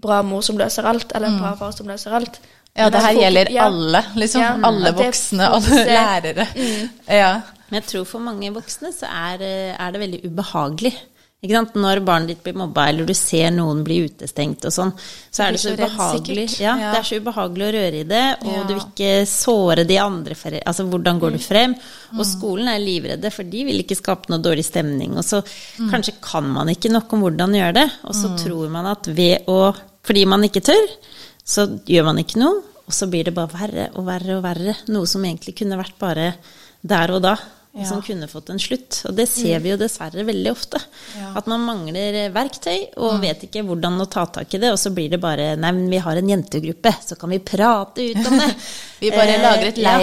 bra 0.00 0.22
mor 0.24 0.40
som 0.42 0.56
løser 0.58 0.86
alt, 0.88 1.12
eller 1.14 1.28
en 1.28 1.38
bra 1.42 1.54
far 1.60 1.72
som 1.76 1.86
løser 1.90 2.14
alt. 2.16 2.38
Ja, 2.76 2.88
det 2.88 3.00
her 3.02 3.12
Fokus- 3.12 3.22
gjelder 3.24 3.50
ja. 3.52 3.64
alle, 3.66 4.00
liksom. 4.16 4.40
Ja, 4.42 4.52
alle 4.68 4.92
voksne, 4.96 5.48
alle 5.56 5.84
lærere. 5.84 6.34
lærere. 6.34 6.90
Ja. 7.08 7.32
Men 7.70 7.80
jeg 7.82 7.86
tror 7.90 8.04
for 8.06 8.18
mange 8.20 8.50
voksne 8.54 8.92
så 8.94 9.06
er, 9.10 9.42
eh, 9.42 9.76
er 9.78 9.90
det 9.92 10.00
veldig 10.00 10.20
ubehagelig. 10.30 10.94
Når 11.42 12.04
barnet 12.04 12.28
ditt 12.28 12.42
blir 12.44 12.52
mobba, 12.52 12.88
eller 12.90 13.06
du 13.08 13.14
ser 13.14 13.50
noen 13.50 13.82
bli 13.82 14.02
utestengt 14.04 14.66
og 14.68 14.72
sånn, 14.74 14.90
så 15.32 15.46
er 15.46 15.52
det 15.52 15.60
så 15.62 15.72
ubehagelig. 15.72 16.60
Ja, 16.60 16.76
Ja. 16.76 16.90
det 16.92 16.98
er 17.00 17.06
så 17.08 17.20
ubehagelig 17.22 17.64
å 17.64 17.72
røre 17.72 18.00
i 18.00 18.04
det, 18.04 18.36
og 18.44 18.52
Ja. 18.52 18.64
du 18.64 18.74
vil 18.74 18.82
ikke 18.82 19.26
såre 19.26 19.86
de 19.86 19.96
andre. 19.98 20.34
Altså, 20.66 20.84
hvordan 20.84 21.18
går 21.18 21.30
du 21.32 21.38
Mm. 21.38 21.48
frem? 21.48 21.74
Og 22.18 22.26
skolen 22.26 22.68
er 22.68 22.78
livredde, 22.78 23.32
for 23.32 23.42
de 23.44 23.64
vil 23.64 23.82
ikke 23.82 23.96
skape 23.96 24.28
noe 24.28 24.38
dårlig 24.38 24.64
stemning. 24.66 25.16
Og 25.16 25.24
så 25.24 25.42
Mm. 25.78 25.90
kanskje 25.90 26.20
kan 26.20 26.44
man 26.44 26.68
ikke 26.68 26.90
nok 26.90 27.10
om 27.14 27.22
hvordan 27.22 27.52
gjøre 27.54 27.72
det, 27.74 27.90
og 28.04 28.12
så 28.14 28.36
tror 28.36 28.68
man 28.68 28.86
at 28.86 29.06
ved 29.06 29.46
å 29.46 29.74
Fordi 30.02 30.26
man 30.26 30.40
ikke 30.42 30.62
tør, 30.62 30.88
så 31.44 31.66
gjør 31.84 32.04
man 32.06 32.16
ikke 32.16 32.36
noe, 32.38 32.56
og 32.86 32.90
så 32.90 33.06
blir 33.08 33.22
det 33.24 33.34
bare 33.34 33.48
verre 33.48 33.90
og 33.96 34.06
verre 34.06 34.36
og 34.38 34.42
verre. 34.42 34.74
Noe 34.88 35.04
som 35.06 35.22
egentlig 35.22 35.54
kunne 35.54 35.76
vært 35.76 35.98
bare 35.98 36.34
der 36.84 37.10
og 37.12 37.20
da. 37.22 37.36
Ja. 37.72 37.84
som 37.86 38.00
kunne 38.02 38.26
fått 38.26 38.50
en 38.50 38.58
slutt. 38.58 38.96
Og 39.06 39.14
det 39.14 39.28
ser 39.30 39.60
vi 39.62 39.70
jo 39.70 39.76
dessverre 39.78 40.24
veldig 40.26 40.50
ofte. 40.50 40.80
Ja. 41.14 41.30
At 41.38 41.46
man 41.50 41.62
mangler 41.62 42.16
eh, 42.24 42.32
verktøy 42.34 42.96
og 42.98 43.20
vet 43.22 43.44
ikke 43.46 43.62
hvordan 43.68 44.00
å 44.02 44.08
ta 44.10 44.24
tak 44.26 44.56
i 44.56 44.58
det, 44.58 44.72
og 44.74 44.80
så 44.82 44.90
blir 44.94 45.12
det 45.12 45.20
bare 45.22 45.52
Nei, 45.60 45.70
men 45.76 45.86
vi 45.92 46.00
har 46.02 46.18
en 46.18 46.32
jentegruppe, 46.32 46.92
så 47.06 47.18
kan 47.20 47.30
vi 47.30 47.38
prate 47.38 48.10
ut 48.10 48.26
om 48.26 48.40
det. 48.42 48.50
Vi 49.00 49.10
bare 49.10 49.32
Eh, 49.34 49.40
lager 49.42 49.68
et 49.70 49.78
ja. 49.80 49.94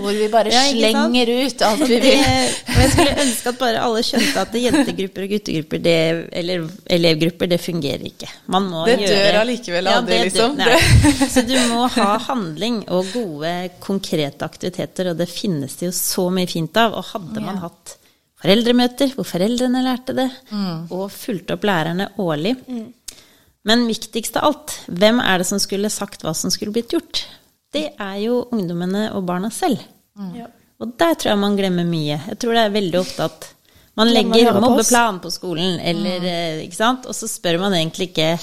hvor 0.00 0.12
vi 0.16 0.28
bare 0.32 0.48
Ja, 0.54 0.62
slenger 0.72 1.28
ut 1.46 1.62
alt 1.68 1.82
vi 1.88 1.98
vil. 2.00 2.22
og 2.22 2.78
jeg 2.80 2.90
skulle 2.94 3.16
ønske 3.24 3.48
at 3.52 3.58
bare 3.60 3.82
alle 3.84 4.02
skjønte 4.06 4.40
at 4.44 4.56
jentegrupper 4.62 5.26
og 5.26 5.32
guttegrupper, 5.34 5.82
det, 5.84 5.96
eller 6.32 6.64
elevgrupper, 6.96 7.46
det 7.52 7.60
fungerer 7.60 8.06
ikke. 8.08 8.28
Man 8.48 8.70
må 8.72 8.84
Det 8.88 8.98
gjøre 9.02 9.20
dør 9.28 9.38
allikevel 9.42 9.86
aldri, 9.92 10.18
det 10.18 10.32
dør- 10.32 10.56
liksom. 10.56 10.56
nei. 10.56 11.28
Så 11.34 11.44
du 11.46 11.54
må 11.74 11.86
ha 11.98 12.08
handling 12.28 12.82
og 12.88 13.12
gode, 13.12 13.54
konkrete 13.84 14.44
aktiviteter, 14.48 15.10
og 15.12 15.18
det 15.20 15.28
finnes 15.28 15.76
det 15.76 15.90
jo 15.90 15.92
så 15.92 16.28
mye 16.32 16.48
fint 16.48 16.76
av. 16.80 16.94
Og 16.98 17.04
hadde 17.12 17.40
man 17.44 17.60
hatt 17.62 17.96
foreldremøter 18.40 19.12
hvor 19.16 19.26
foreldrene 19.26 19.82
lærte 19.84 20.14
det, 20.16 20.30
Mm. 20.52 20.86
og 20.94 21.10
fulgte 21.12 21.56
opp 21.58 21.64
lærerne 21.68 22.08
årlig 22.22 22.54
Men 23.68 23.82
viktigst 23.90 24.36
av 24.38 24.44
alt, 24.48 24.72
hvem 24.88 25.18
er 25.20 25.38
det 25.42 25.46
som 25.48 25.58
skulle 25.60 25.90
sagt 25.92 26.22
hva 26.24 26.32
som 26.34 26.48
skulle 26.54 26.72
blitt 26.72 26.94
gjort? 26.94 27.24
Det 27.74 27.84
er 28.00 28.16
jo 28.22 28.40
ungdommene 28.54 29.08
og 29.16 29.26
barna 29.28 29.50
selv. 29.52 29.82
Mm. 30.18 30.48
Og 30.78 30.94
der 30.98 31.14
tror 31.14 31.32
jeg 31.34 31.42
man 31.42 31.58
glemmer 31.58 31.86
mye. 31.88 32.16
Jeg 32.30 32.38
tror 32.40 32.56
det 32.56 32.64
er 32.64 32.74
veldig 32.74 32.98
ofte 33.00 33.28
at 33.28 33.48
man 33.98 34.12
legger 34.14 34.54
mobbeplan 34.62 35.18
på 35.20 35.30
skolen, 35.34 35.80
eller, 35.82 36.22
mm. 36.22 36.66
ikke 36.68 36.78
sant? 36.78 37.06
og 37.10 37.16
så 37.18 37.26
spør 37.30 37.58
man 37.64 37.74
egentlig 37.74 38.12
ikke 38.12 38.36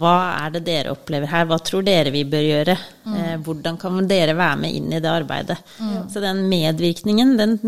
hva 0.00 0.14
er 0.46 0.54
det 0.54 0.62
dere 0.64 0.92
opplever 0.94 1.28
her, 1.28 1.44
hva 1.50 1.58
tror 1.60 1.84
dere 1.84 2.08
vi 2.14 2.22
bør 2.24 2.46
gjøre? 2.46 2.76
Eh, 3.12 3.34
hvordan 3.44 3.76
kan 3.80 4.06
dere 4.08 4.32
være 4.38 4.60
med 4.62 4.78
inn 4.78 4.88
i 4.88 5.00
det 5.04 5.10
arbeidet? 5.10 5.58
Så 6.08 6.22
den 6.24 6.46
medvirkningen, 6.48 7.34
den, 7.36 7.58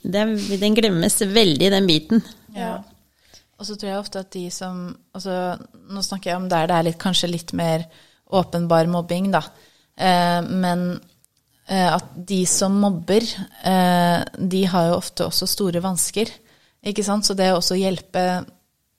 den, 0.00 0.32
den 0.62 0.78
glemmes 0.78 1.20
veldig, 1.20 1.68
den 1.74 1.90
biten. 1.90 2.24
Ja. 2.56 2.78
Og 3.60 3.68
så 3.68 3.76
tror 3.76 3.90
jeg 3.90 4.00
ofte 4.00 4.24
at 4.24 4.32
de 4.34 4.46
som 4.52 4.88
altså, 5.14 5.54
Nå 5.92 6.02
snakker 6.02 6.32
jeg 6.32 6.40
om 6.40 6.48
der 6.50 6.66
det 6.70 6.78
er 6.78 6.86
litt, 6.88 6.98
kanskje 7.00 7.30
litt 7.30 7.52
mer 7.56 7.84
åpenbar 8.34 8.88
mobbing, 8.90 9.28
da. 9.34 9.44
Eh, 9.96 10.40
men 10.48 10.86
eh, 11.66 11.94
at 11.94 12.10
de 12.14 12.42
som 12.46 12.74
mobber, 12.80 13.26
eh, 13.64 14.20
de 14.38 14.64
har 14.70 14.90
jo 14.90 14.98
ofte 14.98 15.28
også 15.28 15.48
store 15.50 15.82
vansker. 15.84 16.32
Ikke 16.84 17.04
sant? 17.06 17.26
Så 17.26 17.36
det 17.38 17.52
å 17.52 17.60
også 17.60 17.78
hjelpe 17.78 18.44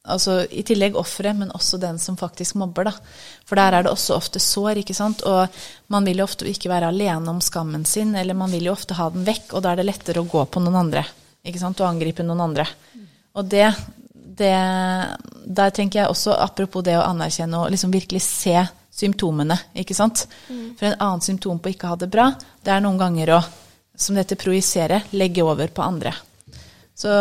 altså 0.05 0.43
I 0.53 0.61
tillegg 0.61 0.97
offeret, 0.99 1.33
men 1.33 1.49
også 1.57 1.79
den 1.81 1.97
som 1.99 2.17
faktisk 2.17 2.55
mobber. 2.61 2.85
da. 2.85 2.93
For 3.45 3.57
der 3.57 3.73
er 3.73 3.83
det 3.83 3.91
også 3.91 4.15
ofte 4.15 4.39
sår. 4.39 4.77
ikke 4.77 4.93
sant? 4.93 5.23
Og 5.25 5.47
man 5.89 6.05
vil 6.05 6.21
jo 6.21 6.27
ofte 6.27 6.45
ikke 6.45 6.69
være 6.69 6.91
alene 6.93 7.29
om 7.31 7.41
skammen 7.41 7.85
sin, 7.85 8.15
eller 8.15 8.37
man 8.37 8.51
vil 8.51 8.69
jo 8.69 8.75
ofte 8.75 8.93
ha 8.93 9.09
den 9.09 9.25
vekk, 9.25 9.53
og 9.53 9.63
da 9.63 9.71
er 9.71 9.81
det 9.81 9.89
lettere 9.89 10.21
å 10.21 10.29
gå 10.29 10.45
på 10.45 10.61
noen 10.61 10.75
andre. 10.85 11.05
ikke 11.43 11.59
sant? 11.59 11.81
Og 11.81 11.89
angripe 11.89 12.23
noen 12.23 12.41
andre. 12.41 12.67
Og 13.35 13.49
det, 13.49 13.65
det 14.13 14.55
Der 15.45 15.69
tenker 15.69 15.99
jeg 16.03 16.09
også, 16.09 16.37
apropos 16.37 16.83
det 16.83 16.97
å 16.97 17.05
anerkjenne 17.09 17.59
og 17.59 17.71
liksom 17.71 17.91
virkelig 17.91 18.21
se 18.21 18.61
symptomene, 18.95 19.57
ikke 19.75 19.95
sant. 19.97 20.25
For 20.47 20.87
en 20.87 20.95
annen 21.03 21.21
symptom 21.25 21.59
på 21.59 21.73
ikke 21.73 21.89
ha 21.91 21.97
det 21.99 22.07
bra, 22.13 22.29
det 22.63 22.71
er 22.71 22.83
noen 22.85 22.97
ganger 23.01 23.33
å, 23.35 23.41
som 23.95 24.15
dette 24.15 24.37
projisere, 24.39 25.01
legge 25.15 25.43
over 25.43 25.67
på 25.75 25.83
andre. 25.83 26.13
Så 26.95 27.11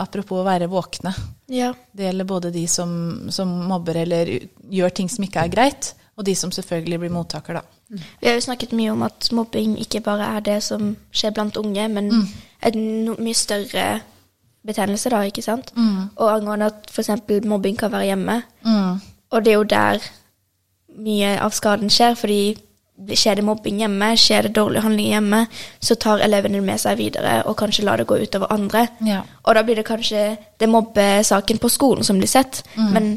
apropos 0.00 0.40
å 0.40 0.46
være 0.46 0.68
våkne. 0.72 1.12
Ja. 1.52 1.74
Det 1.92 2.06
gjelder 2.08 2.24
både 2.28 2.50
de 2.54 2.62
som, 2.72 2.92
som 3.32 3.50
mobber 3.68 3.98
eller 4.00 4.30
gjør 4.72 4.94
ting 4.96 5.10
som 5.12 5.26
ikke 5.26 5.42
er 5.44 5.52
greit, 5.52 5.90
og 6.16 6.24
de 6.24 6.32
som 6.36 6.52
selvfølgelig 6.52 6.98
blir 7.02 7.12
mottaker, 7.12 7.60
da. 7.60 7.62
Vi 7.90 8.28
har 8.28 8.36
jo 8.38 8.44
snakket 8.46 8.72
mye 8.76 8.92
om 8.94 9.02
at 9.02 9.28
mobbing 9.34 9.74
ikke 9.82 10.00
bare 10.06 10.28
er 10.38 10.44
det 10.46 10.58
som 10.62 10.92
skjer 11.12 11.32
blant 11.36 11.56
unge, 11.60 11.88
men 11.90 12.08
Mm. 12.10 12.26
en 12.62 13.16
mye 13.24 13.34
større 13.34 14.00
betennelse, 14.64 15.10
da, 15.10 15.20
ikke 15.26 15.42
sant? 15.42 15.72
Mm. 15.76 16.10
Og 16.16 16.28
angående 16.30 16.66
at 16.70 16.88
f.eks. 16.92 17.10
mobbing 17.44 17.76
kan 17.80 17.90
være 17.92 18.08
hjemme. 18.12 18.42
Og 19.32 19.44
det 19.44 19.52
er 19.52 19.56
jo 19.58 19.64
der 19.64 20.00
mye 21.00 21.36
av 21.40 21.54
skaden 21.56 21.92
skjer, 21.92 22.16
fordi 22.18 22.42
skjer 23.16 23.38
det 23.40 23.44
mobbing 23.46 23.80
hjemme, 23.80 24.10
skjer 24.20 24.46
det 24.46 24.54
dårlige 24.58 24.84
handlinger 24.84 25.16
hjemme, 25.16 25.40
så 25.80 25.96
tar 25.96 26.20
elevene 26.20 26.58
det 26.58 26.66
med 26.66 26.80
seg 26.82 26.98
videre 26.98 27.38
og 27.48 27.56
kanskje 27.56 27.86
lar 27.86 28.00
det 28.00 28.06
gå 28.10 28.18
utover 28.20 28.52
andre. 28.52 28.86
Ja. 29.06 29.22
Og 29.46 29.56
da 29.56 29.64
blir 29.64 29.80
det 29.80 29.86
kanskje 29.88 30.24
det 30.60 30.68
mobbesaken 30.68 31.60
på 31.62 31.70
skolen 31.72 32.04
som 32.04 32.20
blir 32.20 32.28
sett, 32.28 32.62
men 32.76 33.14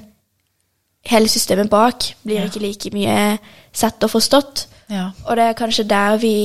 hele 1.10 1.28
systemet 1.28 1.67
bak 1.72 2.13
blir 2.24 2.48
ikke 2.48 2.63
like 2.63 2.93
mye 2.96 3.38
sett 3.76 4.04
og 4.08 4.13
forstått. 4.13 4.67
Ja. 4.93 5.10
Og 5.28 5.36
det 5.36 5.50
er 5.50 5.60
kanskje 5.60 5.88
der 5.89 6.15
vi 6.22 6.36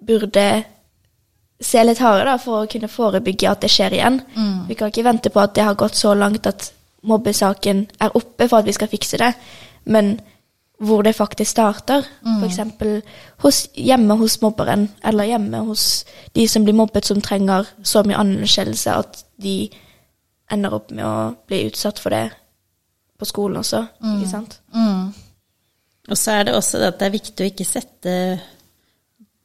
burde 0.00 0.46
se 1.60 1.82
litt 1.84 2.00
hardere 2.00 2.32
da, 2.32 2.40
for 2.40 2.62
å 2.62 2.68
kunne 2.72 2.88
forebygge 2.88 3.50
at 3.50 3.60
det 3.60 3.68
skjer 3.68 3.98
igjen. 3.98 4.22
Vi 4.68 4.76
kan 4.78 4.88
ikke 4.88 5.04
vente 5.04 5.28
på 5.28 5.42
at 5.42 5.52
det 5.58 5.68
har 5.68 5.76
gått 5.76 6.00
så 6.00 6.14
langt 6.16 6.48
at 6.48 6.70
mobbesaken 7.04 7.86
er 8.00 8.16
oppe 8.16 8.48
for 8.48 8.60
at 8.60 8.68
vi 8.68 8.76
skal 8.76 8.88
fikse 8.88 9.20
det, 9.20 9.34
men 9.84 10.14
hvor 10.80 11.02
det 11.04 11.12
faktisk 11.16 11.50
starter. 11.50 12.06
F.eks. 12.40 12.60
Hos, 13.44 13.68
hjemme 13.76 14.16
hos 14.16 14.38
mobberen, 14.42 14.88
eller 15.04 15.28
hjemme 15.28 15.60
hos 15.68 16.04
de 16.36 16.46
som 16.48 16.64
blir 16.64 16.76
mobbet, 16.76 17.06
som 17.06 17.20
trenger 17.20 17.68
så 17.84 18.02
mye 18.06 18.16
anerkjennelse 18.20 18.94
at 19.02 19.24
de 19.42 19.68
ender 20.50 20.74
opp 20.74 20.90
med 20.90 21.04
å 21.04 21.16
bli 21.46 21.66
utsatt 21.68 22.00
for 22.00 22.10
det 22.16 22.30
på 23.20 23.28
skolen 23.28 23.60
også. 23.60 23.84
Ikke 24.16 24.30
sant? 24.30 24.56
Og 26.10 26.18
så 26.18 26.38
er 26.38 26.48
det 26.48 26.56
også 26.56 26.80
det 26.80 26.88
at 26.94 26.98
det 27.00 27.06
er 27.06 27.18
viktig 27.18 27.44
å 27.44 27.50
ikke 27.52 27.68
sette 27.68 28.14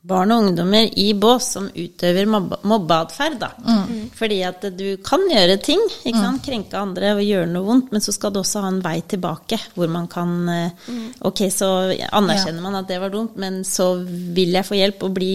barn 0.06 0.32
og 0.36 0.44
ungdommer 0.46 0.86
i 1.02 1.08
bås 1.18 1.48
som 1.56 1.66
utøver 1.74 2.28
mobbe- 2.30 2.60
mobbeatferd, 2.64 3.42
Mm. 3.66 4.10
Fordi 4.16 4.38
at 4.46 4.62
du 4.78 4.98
kan 5.04 5.20
gjøre 5.30 5.58
ting, 5.64 5.82
ikke 6.06 6.22
sant? 6.22 6.44
krenke 6.46 6.78
andre 6.78 7.14
og 7.16 7.22
gjøre 7.26 7.48
noe 7.50 7.66
vondt, 7.66 7.92
men 7.92 8.02
så 8.02 8.14
skal 8.14 8.32
du 8.32 8.40
også 8.40 8.62
ha 8.62 8.68
en 8.70 8.82
vei 8.86 9.00
tilbake 9.02 9.58
hvor 9.76 9.90
man 9.90 10.08
kan 10.08 10.50
eh, 10.50 10.70
Ok, 11.26 11.46
så 11.52 11.70
anerkjenner 12.12 12.62
man 12.62 12.76
at 12.76 12.88
det 12.88 13.00
var 13.02 13.10
dumt, 13.10 13.36
men 13.36 13.64
så 13.64 13.96
vil 14.06 14.54
jeg 14.54 14.66
få 14.66 14.76
hjelp 14.78 15.04
og 15.04 15.14
bli 15.18 15.32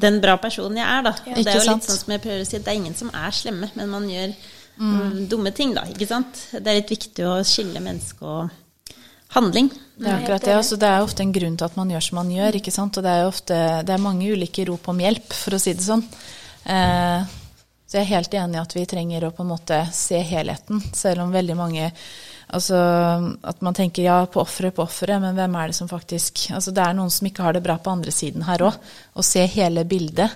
den 0.00 0.20
bra 0.20 0.36
personen 0.42 0.76
jeg 0.80 0.86
er, 0.88 1.02
da. 1.06 1.12
Ja, 1.26 1.34
det 1.36 1.46
er 1.46 1.60
jo 1.60 1.66
sant? 1.68 1.82
litt 1.84 1.90
sånn 1.90 2.00
som 2.02 2.12
jeg 2.16 2.22
prøver 2.24 2.40
å 2.42 2.48
si, 2.48 2.58
det 2.58 2.72
er 2.72 2.80
ingen 2.80 2.96
som 2.98 3.10
er 3.14 3.30
slemme, 3.30 3.70
men 3.78 3.88
man 3.92 4.08
gjør 4.10 4.32
mm, 4.80 5.28
dumme 5.30 5.52
ting, 5.54 5.74
da. 5.76 5.84
Ikke 5.92 6.08
sant? 6.10 6.40
Det 6.52 6.66
er 6.66 6.80
litt 6.80 6.90
viktig 6.90 7.26
å 7.28 7.36
skille 7.46 7.82
menneske 7.84 8.26
og 8.26 8.50
handling. 9.34 9.70
Det 10.00 10.08
er 10.08 10.16
akkurat 10.16 10.46
det. 10.46 10.54
Altså, 10.56 10.78
det 10.80 10.88
er 10.88 11.04
ofte 11.04 11.24
en 11.24 11.34
grunn 11.34 11.58
til 11.58 11.68
at 11.68 11.76
man 11.78 11.90
gjør 11.92 12.06
som 12.06 12.20
man 12.20 12.32
gjør. 12.34 12.56
ikke 12.58 12.74
sant? 12.74 12.96
Og 12.96 13.06
det 13.06 13.12
er 13.12 13.28
ofte 13.28 13.58
det 13.86 13.94
er 13.94 14.02
mange 14.02 14.30
ulike 14.32 14.64
rop 14.68 14.88
om 14.90 15.04
hjelp, 15.04 15.28
for 15.36 15.56
å 15.56 15.60
si 15.62 15.74
det 15.76 15.86
sånn. 15.86 16.02
Eh, 16.64 17.36
så 17.90 17.98
jeg 17.98 18.06
er 18.06 18.12
helt 18.14 18.34
enig 18.38 18.58
i 18.58 18.62
at 18.62 18.74
vi 18.76 18.84
trenger 18.86 19.26
å 19.26 19.32
på 19.34 19.42
en 19.42 19.50
måte 19.50 19.78
se 19.96 20.20
helheten, 20.22 20.82
selv 20.94 21.24
om 21.26 21.32
veldig 21.34 21.56
mange 21.58 21.92
Altså 22.50 22.74
at 23.46 23.60
man 23.62 23.76
tenker 23.78 24.02
ja, 24.02 24.24
på 24.26 24.40
offeret, 24.42 24.74
på 24.74 24.82
offeret, 24.82 25.20
men 25.22 25.36
hvem 25.36 25.52
er 25.54 25.70
det 25.70 25.76
som 25.76 25.86
faktisk 25.86 26.48
Altså 26.50 26.72
det 26.74 26.82
er 26.82 26.96
noen 26.98 27.12
som 27.14 27.28
ikke 27.28 27.44
har 27.46 27.54
det 27.54 27.62
bra 27.62 27.76
på 27.78 27.92
andre 27.92 28.10
siden 28.10 28.42
her 28.42 28.64
òg. 28.66 28.74
Å 29.14 29.22
se 29.22 29.44
hele 29.52 29.84
bildet. 29.86 30.34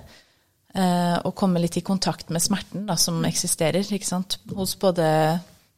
Eh, 0.75 1.17
og 1.27 1.35
komme 1.35 1.59
litt 1.59 1.75
i 1.79 1.83
kontakt 1.83 2.31
med 2.31 2.43
smerten 2.43 2.87
da, 2.87 2.95
som 2.99 3.19
eksisterer 3.27 3.83
ikke 3.83 4.07
sant? 4.07 4.37
hos 4.55 4.77
både 4.79 5.05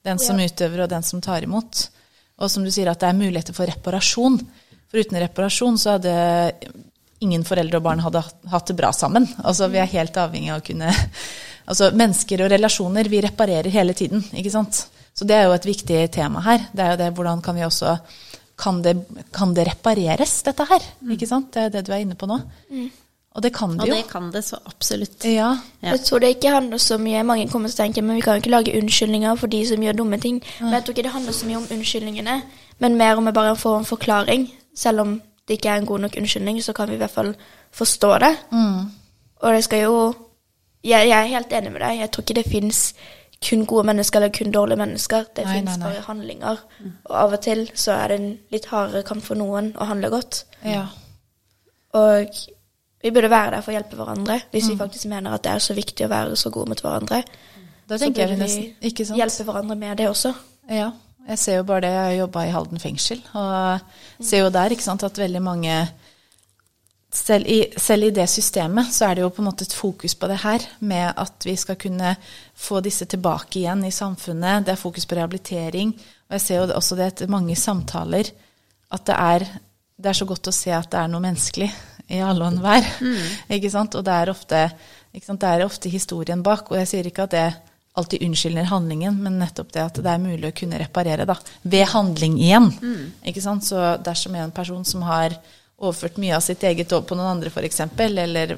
den 0.05 0.21
som 0.21 0.37
utøver 0.37 0.85
og 0.85 0.91
den 0.93 1.05
som 1.05 1.21
tar 1.25 1.45
imot. 1.45 1.87
Og 2.37 2.51
som 2.51 2.65
du 2.65 2.71
sier, 2.73 2.89
at 2.91 3.01
det 3.01 3.09
er 3.09 3.17
muligheter 3.17 3.55
for 3.57 3.69
reparasjon. 3.69 4.37
For 4.87 5.01
uten 5.01 5.19
reparasjon 5.23 5.79
så 5.81 5.95
hadde 5.95 6.13
ingen 7.25 7.43
foreldre 7.47 7.79
og 7.79 7.85
barn 7.87 8.03
hadde 8.05 8.21
hatt 8.51 8.69
det 8.69 8.77
bra 8.77 8.91
sammen. 8.93 9.25
Altså 9.41 9.71
Vi 9.73 9.79
er 9.81 9.89
helt 9.95 10.17
avhengig 10.21 10.53
av 10.53 10.61
å 10.61 10.67
kunne 10.67 10.93
Altså 11.67 11.89
Mennesker 11.91 12.45
og 12.45 12.51
relasjoner, 12.53 13.09
vi 13.11 13.19
reparerer 13.25 13.67
hele 13.73 13.91
tiden. 13.97 14.21
ikke 14.31 14.53
sant? 14.53 14.85
Så 15.11 15.25
det 15.27 15.35
er 15.35 15.49
jo 15.49 15.55
et 15.57 15.65
viktig 15.67 15.97
tema 16.15 16.39
her. 16.45 16.61
Det 16.71 16.83
er 16.83 16.93
jo 16.93 16.99
det, 17.01 17.09
Hvordan 17.17 17.41
kan 17.43 17.57
vi 17.57 17.65
også 17.65 17.97
Kan 18.57 18.79
det, 18.81 18.95
kan 19.35 19.51
det 19.53 19.67
repareres, 19.67 20.41
dette 20.47 20.65
her? 20.65 20.85
Ikke 21.13 21.27
sant? 21.27 21.51
Det 21.53 21.65
er 21.65 21.73
det 21.75 21.83
du 21.85 21.91
er 21.93 22.05
inne 22.05 22.15
på 22.17 22.25
nå. 22.29 22.39
Og 23.37 23.43
det 23.45 23.51
kan 23.53 23.75
de 23.75 23.83
det 23.83 23.89
jo. 23.91 23.95
det 23.99 24.07
kan 24.09 24.31
det 24.33 24.41
så 24.47 24.57
absolutt. 24.65 25.25
Ja. 25.29 25.51
Ja. 25.83 25.91
Jeg 25.93 26.01
tror 26.07 26.19
det 26.23 26.29
ikke 26.33 26.49
handler 26.55 26.81
så 26.81 26.97
mye 26.97 27.21
Mange 27.23 27.45
kommer 27.51 27.69
til 27.69 27.77
å 27.77 27.83
tenke 27.85 28.01
men 28.01 28.17
vi 28.17 28.23
kan 28.25 28.33
jo 28.39 28.41
ikke 28.41 28.49
lage 28.55 28.73
unnskyldninger 28.79 29.35
for 29.37 29.47
de 29.53 29.59
som 29.69 29.83
gjør 29.85 29.99
dumme 29.99 30.17
ting. 30.23 30.39
Men 30.59 30.73
jeg 30.73 30.83
tror 30.87 30.95
ikke 30.95 31.05
det 31.05 31.13
handler 31.13 31.35
så 31.37 31.45
mye 31.49 31.59
om 31.59 31.67
unnskyldningene, 31.75 32.37
men 32.81 32.97
mer 32.97 33.21
om 33.21 33.29
å 33.29 33.35
bare 33.37 33.53
få 33.55 33.75
en 33.77 33.85
forklaring. 33.85 34.47
Selv 34.75 35.05
om 35.05 35.13
det 35.47 35.59
ikke 35.59 35.69
er 35.69 35.83
en 35.83 35.85
god 35.85 35.99
nok 36.07 36.17
unnskyldning, 36.17 36.63
så 36.65 36.73
kan 36.73 36.89
vi 36.89 36.97
i 36.97 37.01
hvert 37.03 37.13
fall 37.13 37.35
forstå 37.71 38.11
det. 38.25 38.33
Og 39.37 39.53
det 39.53 39.63
skal 39.63 39.85
jo 39.85 39.93
jeg, 40.83 41.07
jeg 41.09 41.19
er 41.19 41.31
helt 41.35 41.53
enig 41.53 41.71
med 41.71 41.81
deg. 41.81 41.99
Jeg 42.01 42.11
tror 42.11 42.25
ikke 42.25 42.41
det 42.41 42.47
fins 42.51 42.81
kun 43.47 43.65
gode 43.69 43.85
mennesker 43.85 44.17
eller 44.19 44.33
kun 44.33 44.51
dårlige 44.51 44.81
mennesker. 44.81 45.25
Det 45.35 45.45
fins 45.45 45.77
bare 45.81 46.01
handlinger. 46.07 46.57
Og 47.05 47.15
av 47.21 47.33
og 47.37 47.41
til 47.45 47.67
så 47.75 47.91
er 48.01 48.07
det 48.07 48.17
en 48.19 48.29
litt 48.51 48.65
hardere 48.73 49.03
kamp 49.05 49.21
for 49.23 49.37
noen 49.37 49.75
å 49.77 49.85
handle 49.93 50.09
godt. 50.09 50.45
ja. 50.65 50.87
Og 51.93 52.33
vi 53.03 53.11
burde 53.13 53.29
være 53.29 53.51
der 53.55 53.65
for 53.65 53.71
å 53.71 53.77
hjelpe 53.77 53.97
hverandre, 53.99 54.39
hvis 54.51 54.71
vi 54.71 54.77
faktisk 54.79 55.09
mener 55.11 55.35
at 55.35 55.43
det 55.45 55.51
er 55.53 55.63
så 55.63 55.75
viktig 55.77 56.07
å 56.07 56.11
være 56.11 56.39
så 56.39 56.49
gode 56.53 56.71
mot 56.71 56.81
hverandre. 56.81 57.21
Da 57.87 57.99
tenker 58.01 58.25
jeg 58.25 58.33
vi 58.33 58.39
nesten 58.41 59.19
hjelpe 59.19 59.45
hverandre 59.47 59.77
med 59.79 59.99
det 60.01 60.09
også. 60.09 60.33
Ja, 60.73 60.89
jeg 61.29 61.39
ser 61.39 61.59
jo 61.59 61.67
bare 61.67 61.85
det. 61.85 61.93
Jeg 61.93 62.03
har 62.03 62.17
jobba 62.23 62.43
i 62.47 62.51
Halden 62.55 62.81
fengsel, 62.81 63.21
og 63.37 64.23
ser 64.23 64.43
jo 64.43 64.51
der 64.53 64.73
ikke 64.73 64.87
sant, 64.87 65.05
at 65.05 65.21
veldig 65.21 65.43
mange 65.45 65.77
selv 67.13 67.47
i, 67.47 67.61
selv 67.79 68.09
i 68.09 68.13
det 68.13 68.27
systemet 68.29 68.91
så 68.93 69.07
er 69.07 69.17
det 69.17 69.23
jo 69.23 69.31
på 69.33 69.41
en 69.41 69.47
måte 69.47 69.65
et 69.65 69.75
fokus 69.75 70.15
på 70.19 70.27
det 70.29 70.41
her, 70.43 70.65
med 70.79 71.13
at 71.15 71.45
vi 71.47 71.55
skal 71.55 71.77
kunne 71.79 72.15
få 72.55 72.81
disse 72.83 73.07
tilbake 73.09 73.61
igjen 73.61 73.85
i 73.87 73.93
samfunnet. 73.95 74.65
Det 74.65 74.75
er 74.75 74.81
fokus 74.81 75.07
på 75.07 75.15
rehabilitering. 75.15 75.93
Og 76.27 76.35
jeg 76.35 76.43
ser 76.43 76.59
jo 76.61 76.75
også 76.75 76.97
det 76.99 77.07
etter 77.07 77.31
mange 77.31 77.55
samtaler 77.55 78.29
at 78.91 79.07
det 79.07 79.15
er, 79.15 79.45
det 79.97 80.11
er 80.11 80.17
så 80.17 80.27
godt 80.29 80.49
å 80.49 80.55
se 80.55 80.73
at 80.73 80.89
det 80.93 80.99
er 81.01 81.09
noe 81.09 81.23
menneskelig 81.23 81.69
i 82.13 82.19
alle 82.23 82.45
og 82.45 82.53
enhver. 82.53 82.85
Ikke 83.57 83.71
sant? 83.73 83.97
Og 83.97 84.05
det 84.05 84.13
er, 84.13 84.31
ofte, 84.31 84.61
ikke 85.11 85.25
sant? 85.25 85.41
det 85.41 85.49
er 85.49 85.65
ofte 85.65 85.91
historien 85.91 86.43
bak. 86.45 86.69
Og 86.71 86.77
jeg 86.81 86.91
sier 86.91 87.09
ikke 87.09 87.25
at 87.25 87.33
det 87.33 87.47
alltid 87.97 88.21
unnskylder 88.27 88.69
handlingen, 88.69 89.17
men 89.25 89.39
nettopp 89.41 89.71
det 89.73 89.81
at 89.81 89.99
det 90.05 90.11
er 90.11 90.21
mulig 90.21 90.51
å 90.51 90.55
kunne 90.55 90.77
reparere 90.77 91.25
da, 91.25 91.33
ved 91.65 91.87
handling 91.95 92.37
igjen. 92.37 92.69
Ikke 93.25 93.41
sant? 93.41 93.65
Så 93.65 93.95
dersom 94.05 94.37
en 94.37 94.53
person 94.53 94.85
som 94.85 95.01
har 95.07 95.33
overført 95.77 96.19
mye 96.21 96.37
av 96.37 96.45
sitt 96.45 96.63
eget 96.65 96.93
over 96.93 97.09
på 97.09 97.17
noen 97.17 97.33
andre 97.35 97.49
f.eks., 97.49 97.81
eller 97.97 98.57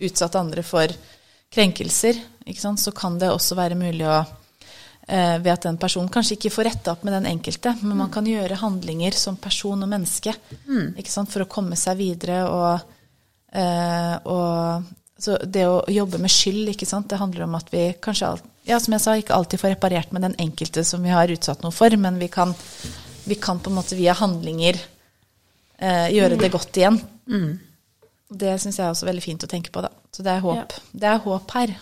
utsatt 0.00 0.36
andre 0.40 0.64
for 0.64 0.92
krenkelser, 1.52 2.16
ikke 2.48 2.62
sant? 2.62 2.80
så 2.80 2.92
kan 2.96 3.18
det 3.20 3.28
også 3.28 3.58
være 3.58 3.76
mulig 3.76 4.06
å 4.08 4.22
ved 5.10 5.50
at 5.50 5.64
den 5.66 5.78
personen 5.80 6.10
kanskje 6.12 6.36
ikke 6.36 6.52
får 6.54 6.68
retta 6.68 6.92
opp 6.94 7.00
med 7.06 7.16
den 7.16 7.26
enkelte, 7.32 7.72
men 7.82 7.98
man 7.98 8.12
kan 8.14 8.26
gjøre 8.28 8.60
handlinger 8.60 9.16
som 9.18 9.38
person 9.42 9.82
og 9.82 9.90
menneske 9.90 10.34
ikke 11.00 11.10
sant? 11.10 11.32
for 11.32 11.42
å 11.42 11.50
komme 11.50 11.78
seg 11.78 11.98
videre. 11.98 12.44
Og, 12.46 12.92
eh, 13.50 14.14
og 14.30 14.86
så 15.20 15.34
det 15.42 15.66
å 15.66 15.82
jobbe 15.90 16.20
med 16.22 16.30
skyld, 16.30 16.70
ikke 16.74 16.88
sant? 16.88 17.10
det 17.10 17.18
handler 17.18 17.48
om 17.48 17.58
at 17.58 17.72
vi 17.74 17.88
kanskje 17.98 18.36
ja, 18.68 18.78
som 18.78 18.94
jeg 18.94 19.02
sa, 19.02 19.16
ikke 19.18 19.34
alltid 19.34 19.60
får 19.60 19.74
reparert 19.74 20.12
med 20.14 20.22
den 20.28 20.36
enkelte 20.38 20.84
som 20.86 21.02
vi 21.02 21.12
har 21.12 21.32
utsatt 21.32 21.64
noe 21.64 21.74
for, 21.74 21.94
men 21.98 22.20
vi 22.20 22.28
kan, 22.30 22.54
vi 23.24 23.38
kan 23.40 23.58
på 23.58 23.72
en 23.72 23.78
måte 23.80 23.98
via 23.98 24.14
handlinger 24.14 24.78
eh, 25.80 26.08
gjøre 26.14 26.38
det 26.40 26.52
godt 26.52 26.78
igjen. 26.78 27.00
Det 28.30 28.56
syns 28.62 28.78
jeg 28.78 28.86
er 28.86 28.92
også 28.92 29.08
veldig 29.08 29.24
fint 29.24 29.46
å 29.46 29.50
tenke 29.50 29.72
på. 29.74 29.82
da. 29.82 29.90
Så 30.14 30.22
det 30.22 30.36
er 30.36 30.44
håp. 30.44 30.76
Det 30.92 31.08
er 31.08 31.22
håp 31.24 31.56
her. 31.56 31.74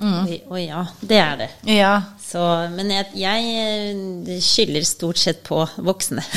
Oi, 0.00 0.42
Og 0.50 0.58
ja, 0.60 0.82
det 1.00 1.16
er 1.22 1.36
det. 1.40 1.48
Ja. 1.72 1.94
Så, 2.26 2.40
men 2.74 2.90
jeg, 2.90 3.06
jeg 3.16 3.44
eh, 3.62 4.40
skylder 4.42 4.84
stort 4.84 5.16
sett 5.22 5.42
på 5.46 5.62
voksne. 5.78 6.24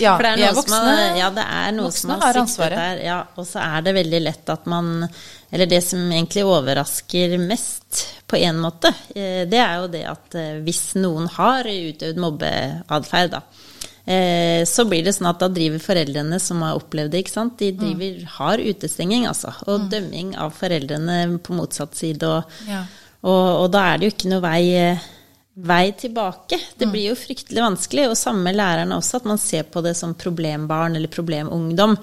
Ja, 0.00 0.16
For 0.16 0.24
det 0.24 0.30
er 0.32 0.38
noe 0.40 0.46
noe 0.46 0.54
som 0.54 0.58
voksne- 0.62 0.78
har, 0.96 1.16
ja, 1.18 1.26
det 1.36 1.42
er 1.44 1.74
noe 1.76 1.86
voksne 1.90 2.14
har 2.16 2.22
har 2.24 2.38
ansvaret. 2.40 2.78
der. 2.80 3.02
Ja, 3.04 3.18
og 3.38 3.46
så 3.46 3.60
er 3.62 3.84
det 3.86 3.92
veldig 3.94 4.20
lett 4.24 4.48
at 4.54 4.64
man 4.70 4.88
Eller 5.54 5.68
det 5.70 5.82
som 5.86 6.00
egentlig 6.10 6.42
overrasker 6.48 7.36
mest, 7.38 8.00
på 8.26 8.40
en 8.40 8.58
måte, 8.64 8.90
eh, 9.14 9.44
det 9.46 9.60
er 9.60 9.76
jo 9.82 9.90
det 9.92 10.02
at 10.10 10.34
eh, 10.40 10.56
hvis 10.66 10.80
noen 10.98 11.28
har 11.36 11.68
utøvd 11.68 12.18
mobbeatferd, 12.24 13.36
da, 13.36 13.42
eh, 14.06 14.64
så 14.68 14.84
blir 14.88 15.04
det 15.04 15.14
sånn 15.16 15.30
at 15.30 15.40
da 15.40 15.48
driver 15.48 15.78
foreldrene 15.82 16.40
som 16.40 16.60
har 16.62 16.76
opplevd 16.78 17.10
det, 17.14 17.22
ikke 17.24 17.34
sant, 17.34 17.56
de 17.58 17.70
driver 17.72 18.24
har 18.38 18.58
utestenging, 18.58 19.26
altså. 19.30 19.54
Og 19.66 19.88
dømming 19.90 20.34
av 20.36 20.52
foreldrene 20.56 21.38
på 21.42 21.54
motsatt 21.56 21.94
side. 21.96 22.22
Og, 22.22 22.44
Ja. 22.68 22.84
og, 23.22 23.62
og 23.64 23.70
da 23.72 23.86
er 23.92 23.98
det 23.98 24.10
jo 24.10 24.16
ikke 24.16 24.32
noe 24.34 24.40
vei, 24.44 24.62
eh, 24.76 24.98
vei 25.54 25.92
tilbake. 25.92 26.58
Det 26.76 26.86
blir 26.86 27.12
jo 27.12 27.14
fryktelig 27.14 27.62
vanskelig. 27.62 28.08
Og 28.10 28.16
samme 28.18 28.50
lærerne 28.52 28.96
også, 28.98 29.20
at 29.20 29.28
man 29.28 29.38
ser 29.38 29.62
på 29.70 29.80
det 29.84 29.92
som 29.94 30.14
problembarn 30.18 30.98
eller 30.98 31.10
problemungdom, 31.12 31.94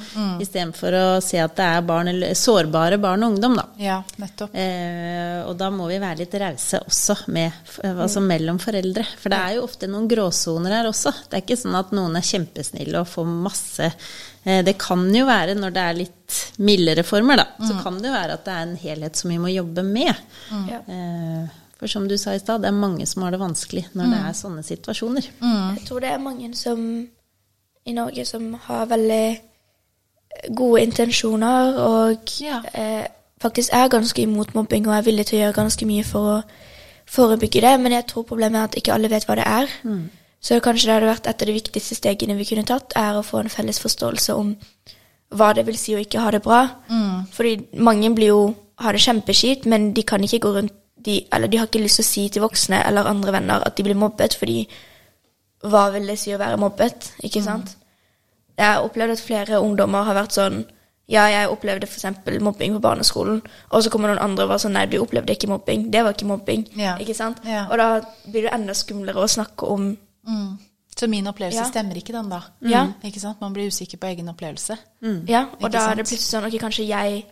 istedenfor 0.41 0.95
å 0.95 1.05
se 1.23 1.41
at 1.43 1.57
det 1.59 1.67
er 1.67 1.85
barn, 1.87 2.11
eller, 2.13 2.33
sårbare 2.37 2.99
barn 3.01 3.25
og 3.25 3.35
ungdom, 3.35 3.57
da. 3.59 3.65
ja, 3.81 3.99
nettopp. 4.21 4.55
Eh, 4.55 5.41
og 5.43 5.55
da 5.59 5.67
må 5.73 5.89
vi 5.91 5.99
være 6.01 6.23
litt 6.23 6.39
rause 6.39 6.79
også 6.85 7.17
med, 7.35 7.59
altså 7.91 8.23
mellom 8.23 8.59
foreldre. 8.61 9.05
For 9.19 9.33
det 9.33 9.43
er 9.43 9.57
jo 9.57 9.67
ofte 9.67 9.91
noen 9.91 10.07
gråsoner 10.11 10.79
her 10.79 10.91
også. 10.91 11.13
Det 11.27 11.39
er 11.39 11.45
ikke 11.45 11.59
sånn 11.59 11.79
at 11.79 11.91
noen 11.95 12.15
er 12.15 12.27
kjempesnille 12.31 13.03
og 13.03 13.09
får 13.11 13.27
masse 13.31 13.87
eh, 13.87 14.61
Det 14.63 14.77
kan 14.79 15.03
jo 15.11 15.27
være, 15.27 15.57
når 15.59 15.75
det 15.75 15.87
er 15.87 16.03
litt 16.05 16.41
mildere 16.63 17.03
former, 17.03 17.41
da, 17.41 17.49
så 17.67 17.81
kan 17.83 17.97
det 17.99 18.07
jo 18.07 18.15
være 18.15 18.37
at 18.37 18.45
det 18.47 18.53
er 18.55 18.69
en 18.69 18.77
helhet 18.79 19.19
som 19.19 19.33
vi 19.33 19.41
må 19.43 19.51
jobbe 19.51 19.83
med. 19.83 20.29
Ja. 20.71 20.79
Eh, 20.87 21.57
for 21.81 21.89
som 21.89 22.03
du 22.07 22.13
sa 22.21 22.35
i 22.37 22.39
stad, 22.39 22.61
det 22.61 22.69
er 22.69 22.77
mange 22.77 23.07
som 23.09 23.23
har 23.25 23.33
det 23.33 23.39
vanskelig 23.41 23.87
når 23.97 24.11
det 24.13 24.19
er 24.29 24.35
sånne 24.37 24.61
situasjoner. 24.63 25.25
Jeg 25.41 25.85
tror 25.87 25.99
det 26.03 26.11
er 26.13 26.21
mange 26.21 26.51
som 26.55 26.83
i 27.89 27.93
Norge 27.97 28.25
som 28.29 28.51
har 28.67 28.85
veldig 28.91 29.23
gode 30.55 30.81
intensjoner 30.85 31.79
og 31.81 32.29
Ja. 32.39 32.61
eh, 32.73 33.07
faktisk 33.41 33.73
er 33.73 33.89
ganske 33.89 34.21
imot 34.21 34.53
mobbing 34.53 34.87
og 34.87 34.93
er 34.93 35.01
villig 35.01 35.25
til 35.25 35.39
å 35.39 35.41
gjøre 35.47 35.55
ganske 35.63 35.85
mye 35.89 36.03
for 36.05 36.21
å 36.37 36.43
forebygge 37.07 37.61
det. 37.61 37.79
Men 37.81 37.91
jeg 37.91 38.05
tror 38.07 38.23
problemet 38.29 38.59
er 38.59 38.63
at 38.69 38.75
ikke 38.75 38.93
alle 38.93 39.09
vet 39.09 39.25
hva 39.25 39.35
det 39.35 39.47
er. 39.47 39.67
Så 40.41 40.59
kanskje 40.61 40.85
det 40.85 40.93
hadde 40.93 41.09
vært 41.15 41.27
et 41.27 41.41
av 41.41 41.47
de 41.47 41.53
viktigste 41.53 41.95
stegene 41.95 42.37
vi 42.37 42.45
kunne 42.45 42.65
tatt, 42.65 42.93
er 42.95 43.13
å 43.17 43.23
få 43.25 43.39
en 43.41 43.49
felles 43.49 43.79
forståelse 43.79 44.35
om 44.35 44.55
hva 45.33 45.53
det 45.53 45.65
vil 45.65 45.77
si 45.77 45.93
å 45.95 45.99
ikke 46.01 46.19
ha 46.19 46.31
det 46.31 46.41
bra. 46.43 46.69
Fordi 47.31 47.67
mange 47.77 48.13
blir 48.15 48.27
jo, 48.27 48.55
har 48.79 48.93
det 48.93 49.01
kjempeskit, 49.01 49.65
men 49.65 49.93
de 49.93 50.03
kan 50.03 50.21
ikke 50.23 50.39
gå 50.39 50.53
rundt 50.55 50.73
de, 51.03 51.27
Eller 51.33 51.47
de 51.47 51.57
har 51.57 51.67
ikke 51.67 51.81
lyst 51.83 51.95
til 51.99 52.03
å 52.05 52.07
si 52.07 52.29
til 52.29 52.41
voksne 52.43 52.83
eller 52.87 53.07
andre 53.09 53.31
venner 53.31 53.63
at 53.65 53.75
de 53.77 53.83
blir 53.83 53.95
mobbet, 53.95 54.35
fordi 54.39 54.67
hva 55.63 55.91
vil 55.93 56.07
det 56.09 56.17
si 56.19 56.31
å 56.33 56.39
være 56.41 56.57
mobbet, 56.57 57.11
ikke 57.23 57.43
sant? 57.45 57.75
Jeg 58.57 58.65
har 58.65 58.83
opplevd 58.85 59.11
at 59.15 59.21
flere 59.23 59.59
ungdommer 59.61 60.03
har 60.07 60.15
vært 60.17 60.37
sånn 60.37 60.63
Ja, 61.11 61.25
jeg 61.27 61.49
opplevde 61.51 61.87
f.eks. 61.89 62.05
mobbing 62.39 62.73
på 62.77 62.79
barneskolen, 62.81 63.41
og 63.71 63.83
så 63.83 63.89
kommer 63.91 64.07
noen 64.13 64.21
andre 64.23 64.45
og 64.45 64.49
var 64.53 64.61
sånn 64.63 64.71
Nei, 64.77 64.85
du 64.87 64.97
opplevde 65.01 65.33
ikke 65.35 65.49
mobbing. 65.51 65.89
Det 65.91 66.03
var 66.05 66.13
ikke 66.15 66.27
mobbing. 66.29 66.61
Ja. 66.79 66.93
Ikke 67.03 67.13
sant? 67.17 67.41
Ja. 67.43 67.65
Og 67.69 67.77
da 67.81 67.87
blir 68.31 68.45
det 68.47 68.53
enda 68.55 68.73
skumlere 68.73 69.19
å 69.25 69.27
snakke 69.27 69.67
om 69.67 69.97
Mm. 70.27 70.59
Så 70.95 71.07
min 71.09 71.25
opplevelse 71.25 71.57
Ja. 71.57 71.65
stemmer 71.65 71.95
ikke, 71.97 72.13
den 72.13 72.29
da. 72.29 72.41
Ja. 72.61 72.83
Ikke 73.03 73.19
sant? 73.19 73.39
Man 73.41 73.53
blir 73.53 73.67
usikker 73.71 73.97
på 73.97 74.07
egen 74.11 74.27
opplevelse. 74.29 74.77
Ja, 75.25 75.45
og 75.47 75.61
Ikke 75.63 75.71
da 75.71 75.79
er 75.91 75.95
det 75.95 76.05
plutselig 76.05 76.29
sånn 76.29 76.45
Ok, 76.45 76.59
kanskje 76.61 76.85
jeg 76.87 77.25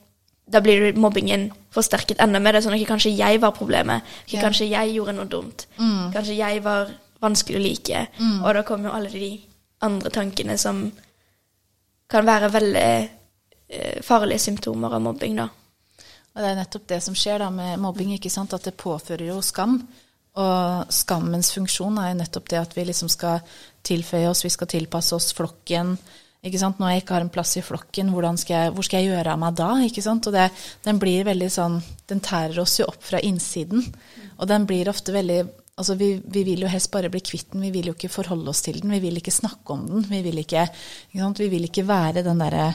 Da 0.49 0.59
blir 0.65 0.93
mobbingen 0.97 1.51
forsterket 1.71 2.19
enda 2.21 2.39
mer. 2.39 2.53
Det 2.53 2.63
er 2.63 2.69
sånn 2.69 2.77
Ok, 2.79 2.87
kanskje 2.87 3.11
jeg 3.17 3.39
var 3.41 3.51
problemet. 3.51 4.01
Ikke 4.25 4.37
Ja. 4.39 4.41
Kanskje 4.47 4.69
jeg 4.69 4.95
gjorde 4.95 5.13
noe 5.15 5.25
dumt. 5.29 5.67
Kanskje 6.13 6.35
jeg 6.37 6.63
var 6.63 6.89
vanskelig 7.21 7.59
å 7.59 7.63
like. 7.63 8.07
Og 8.43 8.53
da 8.53 8.63
kommer 8.63 8.89
jo 8.89 8.95
alle 8.95 9.09
de 9.09 9.39
andre 9.81 10.09
tankene 10.09 10.57
som 10.57 10.91
kan 12.09 12.25
være 12.25 12.49
veldig 12.51 13.09
eh, 13.69 14.01
farlige 14.01 14.39
symptomer 14.39 14.93
av 14.95 15.01
mobbing, 15.01 15.35
da. 15.37 15.49
Og 16.35 16.41
det 16.41 16.49
er 16.51 16.55
nettopp 16.55 16.87
det 16.87 17.01
som 17.03 17.15
skjer 17.17 17.39
da 17.39 17.49
med 17.49 17.79
mobbing, 17.79 18.13
ikke 18.15 18.29
sant? 18.31 18.53
at 18.53 18.63
det 18.63 18.77
påfører 18.77 19.27
jo 19.27 19.41
skam. 19.41 19.79
Og 20.39 20.85
skammens 20.93 21.51
funksjon 21.53 21.97
er 21.99 22.11
jo 22.13 22.19
nettopp 22.21 22.49
det 22.49 22.59
at 22.59 22.75
vi 22.77 22.85
liksom 22.85 23.09
skal 23.09 23.41
tilføye 23.83 24.29
oss, 24.29 24.43
vi 24.45 24.49
skal 24.53 24.67
tilpasse 24.67 25.15
oss 25.15 25.33
flokken. 25.33 25.97
Når 26.39 26.91
jeg 26.91 27.01
ikke 27.01 27.15
har 27.17 27.25
en 27.25 27.31
plass 27.33 27.57
i 27.59 27.63
flokken, 27.65 28.11
skal 28.39 28.55
jeg, 28.55 28.73
hvor 28.75 28.85
skal 28.87 29.01
jeg 29.01 29.11
gjøre 29.11 29.33
av 29.33 29.39
meg 29.41 29.57
da? 29.59 29.71
Og 29.75 30.33
det, 30.33 30.45
den 30.85 30.99
blir 31.01 31.25
veldig 31.27 31.49
sånn 31.51 31.81
Den 32.07 32.21
tærer 32.23 32.61
oss 32.63 32.77
jo 32.79 32.87
opp 32.87 33.03
fra 33.03 33.19
innsiden. 33.19 33.83
Og 34.39 34.47
den 34.47 34.65
blir 34.65 34.89
ofte 34.89 35.11
veldig 35.15 35.41
Altså 35.79 35.95
vi, 35.95 36.17
vi 36.19 36.41
vil 36.43 36.65
jo 36.65 36.67
helst 36.67 36.91
bare 36.91 37.07
bli 37.07 37.21
kvitt 37.23 37.53
den, 37.53 37.61
vi 37.63 37.69
vil 37.71 37.85
jo 37.87 37.93
ikke 37.95 38.09
forholde 38.11 38.51
oss 38.51 38.59
til 38.65 38.81
den. 38.81 38.91
Vi 38.91 38.99
vil 38.99 39.15
ikke 39.15 39.31
snakke 39.31 39.71
om 39.71 39.85
den. 39.87 40.01
Vi 40.09 40.19
vil 40.25 40.41
ikke, 40.41 40.65
ikke 41.07 41.21
sant? 41.21 41.39
Vi 41.39 41.47
vil 41.47 41.69
ikke 41.69 41.85
være 41.87 42.23
den 42.25 42.41
derre 42.43 42.73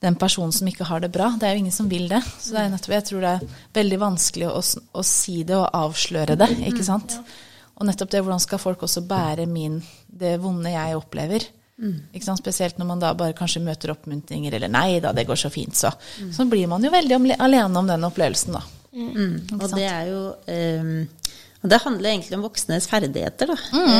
den 0.00 0.16
personen 0.20 0.52
som 0.52 0.68
ikke 0.68 0.86
har 0.88 1.02
det 1.04 1.10
bra. 1.12 1.30
Det 1.36 1.48
er 1.48 1.56
jo 1.56 1.64
ingen 1.64 1.74
som 1.74 1.90
vil 1.90 2.08
det. 2.08 2.22
Så 2.40 2.54
det 2.54 2.62
er 2.62 2.72
nettopp, 2.72 2.94
jeg 2.96 3.06
tror 3.10 3.24
det 3.24 3.34
er 3.34 3.60
veldig 3.76 3.98
vanskelig 4.00 4.48
å, 4.48 4.62
å 4.92 5.04
si 5.04 5.42
det 5.48 5.56
og 5.56 5.68
avsløre 5.76 6.36
det. 6.40 6.48
ikke 6.70 6.84
sant? 6.86 7.18
Og 7.76 7.88
nettopp 7.88 8.12
det, 8.12 8.24
hvordan 8.24 8.40
skal 8.40 8.62
folk 8.62 8.86
også 8.88 9.04
bære 9.08 9.44
min, 9.50 9.80
det 10.08 10.36
vonde 10.40 10.72
jeg 10.72 10.96
opplever? 10.96 11.48
Ikke 12.14 12.24
sant? 12.24 12.38
Spesielt 12.40 12.78
når 12.78 12.86
man 12.86 13.00
da 13.02 13.12
bare 13.14 13.36
kanskje 13.36 13.60
møter 13.64 13.92
oppmuntringer, 13.92 14.54
eller 14.54 14.68
'nei 14.68 15.00
da, 15.00 15.12
det 15.12 15.26
går 15.26 15.36
så 15.36 15.50
fint', 15.52 15.76
så. 15.76 15.90
Så 16.32 16.48
blir 16.48 16.66
man 16.68 16.82
jo 16.82 16.90
veldig 16.90 17.36
alene 17.38 17.78
om 17.78 17.86
den 17.86 18.04
opplevelsen, 18.04 18.52
da. 18.56 18.62
Og 19.60 19.70
det 19.76 19.84
er 19.84 20.06
jo 20.08 20.22
um, 20.80 21.08
og 21.62 21.70
det 21.70 21.82
handler 21.82 22.10
egentlig 22.10 22.36
om 22.38 22.44
voksnes 22.46 22.86
ferdigheter, 22.86 23.46
da. 23.50 23.56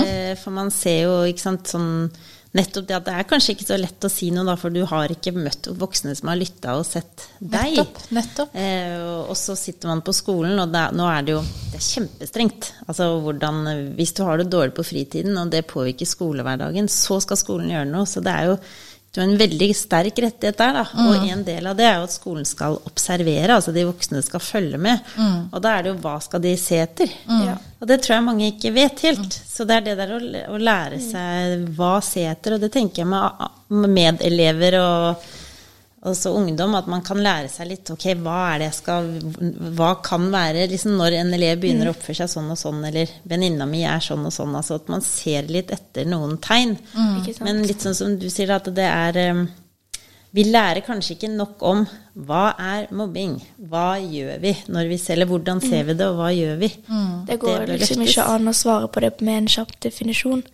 Eh, 0.06 0.34
for 0.38 0.54
man 0.54 0.70
ser 0.70 1.00
jo, 1.02 1.14
ikke 1.26 1.40
sant, 1.42 1.66
sånn 1.66 2.10
Nettopp 2.56 2.86
det 2.88 2.96
at 2.96 3.04
det 3.08 3.14
er 3.18 3.26
kanskje 3.28 3.52
ikke 3.54 3.66
så 3.68 3.76
lett 3.78 4.06
å 4.06 4.10
si 4.12 4.30
noe, 4.32 4.46
da, 4.48 4.54
for 4.56 4.72
du 4.72 4.80
har 4.88 5.12
ikke 5.12 5.34
møtt 5.36 5.68
voksne 5.76 6.14
som 6.16 6.30
har 6.30 6.38
lytta 6.40 6.76
og 6.78 6.86
sett 6.88 7.26
deg. 7.40 7.76
Nettopp, 7.76 8.00
nettopp. 8.16 8.56
Eh, 8.56 8.96
og- 9.28 9.36
så 9.36 9.56
sitter 9.58 9.88
man 9.92 10.00
på 10.06 10.14
skolen, 10.16 10.58
og 10.62 10.72
det, 10.72 10.86
nå 10.96 11.04
er 11.10 11.22
det 11.26 11.34
jo 11.36 11.42
det 11.42 11.76
er 11.80 11.86
kjempestrengt. 11.86 12.72
Altså 12.88 13.10
hvordan 13.20 13.62
Hvis 13.96 14.14
du 14.16 14.22
har 14.24 14.38
det 14.38 14.48
dårlig 14.50 14.74
på 14.74 14.84
fritiden, 14.86 15.36
og 15.38 15.50
det 15.50 15.66
påvirker 15.68 16.06
skolehverdagen, 16.08 16.88
så 16.88 17.20
skal 17.20 17.36
skolen 17.36 17.68
gjøre 17.70 17.90
noe. 17.90 18.06
Så 18.08 18.22
det 18.24 18.32
er 18.32 18.44
jo 18.52 18.58
det 19.20 19.24
er 19.24 19.30
en 19.32 19.40
veldig 19.40 19.68
sterk 19.76 20.18
rettighet 20.22 20.58
der, 20.60 20.72
da. 20.76 20.82
Og 21.06 21.24
en 21.32 21.44
del 21.46 21.66
av 21.70 21.76
det 21.78 21.86
er 21.88 21.94
jo 21.98 22.06
at 22.08 22.14
skolen 22.14 22.44
skal 22.48 22.76
observere, 22.88 23.54
altså 23.56 23.72
de 23.72 23.86
voksne 23.88 24.20
skal 24.26 24.42
følge 24.44 24.78
med. 24.78 24.98
Og 25.52 25.62
da 25.64 25.72
er 25.78 25.86
det 25.86 25.92
jo 25.94 26.00
hva 26.04 26.18
skal 26.24 26.42
de 26.44 26.52
se 26.60 26.80
etter? 26.82 27.12
Og 27.80 27.88
det 27.88 28.00
tror 28.04 28.14
jeg 28.18 28.26
mange 28.28 28.50
ikke 28.52 28.72
vet 28.76 29.00
helt. 29.08 29.40
Så 29.48 29.64
det 29.68 29.78
er 29.80 29.88
det 29.88 29.96
der 30.02 30.14
å, 30.16 30.20
å 30.52 30.60
lære 30.60 31.00
seg 31.00 31.66
hva 31.76 31.96
se 32.04 32.24
etter, 32.28 32.56
og 32.56 32.60
det 32.64 32.72
tenker 32.76 33.02
jeg 33.04 33.10
med, 33.10 33.48
med 33.72 33.96
medelever 33.96 34.78
og 34.82 35.26
også 36.06 36.32
ungdom, 36.38 36.74
at 36.78 36.88
man 36.90 37.02
kan 37.06 37.20
lære 37.22 37.50
seg 37.50 37.70
litt 37.70 37.90
ok, 37.90 38.06
hva 38.22 38.38
er 38.52 38.62
det 38.62 38.70
jeg 38.70 38.78
skal 38.78 39.10
Hva 39.76 39.90
kan 40.04 40.30
være 40.32 40.68
liksom 40.70 40.96
når 41.00 41.18
en 41.20 41.34
elev 41.36 41.60
begynner 41.62 41.90
å 41.90 41.96
oppføre 41.96 42.22
seg 42.22 42.32
sånn 42.36 42.50
og 42.54 42.60
sånn, 42.60 42.80
eller 42.88 43.12
venninna 43.28 43.66
mi 43.68 43.82
er 43.86 44.02
sånn 44.04 44.26
og 44.26 44.34
sånn. 44.34 44.54
Altså 44.58 44.80
at 44.80 44.90
man 44.92 45.04
ser 45.04 45.50
litt 45.50 45.72
etter 45.74 46.08
noen 46.08 46.38
tegn. 46.42 46.76
Mm. 46.94 47.22
Men 47.46 47.62
litt 47.66 47.84
sånn 47.84 47.96
som 47.98 48.18
du 48.20 48.28
sier, 48.30 48.54
at 48.54 48.68
det 48.74 48.86
er 48.86 49.22
um, 49.32 49.46
Vi 50.36 50.44
lærer 50.44 50.84
kanskje 50.84 51.14
ikke 51.14 51.30
nok 51.32 51.62
om 51.64 51.86
hva 52.26 52.50
er 52.60 52.86
mobbing? 52.96 53.38
Hva 53.70 53.96
gjør 54.00 54.38
vi 54.40 54.52
når 54.72 54.90
vi 54.90 54.98
ser 55.00 55.16
Eller 55.16 55.28
hvordan 55.30 55.60
ser 55.60 55.86
vi 55.88 55.96
det, 55.96 56.06
og 56.06 56.20
hva 56.20 56.30
gjør 56.32 56.60
vi? 56.60 56.70
Det 57.28 57.38
går 57.40 57.66
det 57.66 57.80
liksom 57.80 58.04
ikke 58.04 58.28
an 58.34 58.52
å 58.52 58.54
svare 58.56 58.88
på 58.92 59.02
det 59.04 59.14
med 59.20 59.42
en 59.42 59.50
kjapp 59.56 59.74
definisjon. 59.84 60.44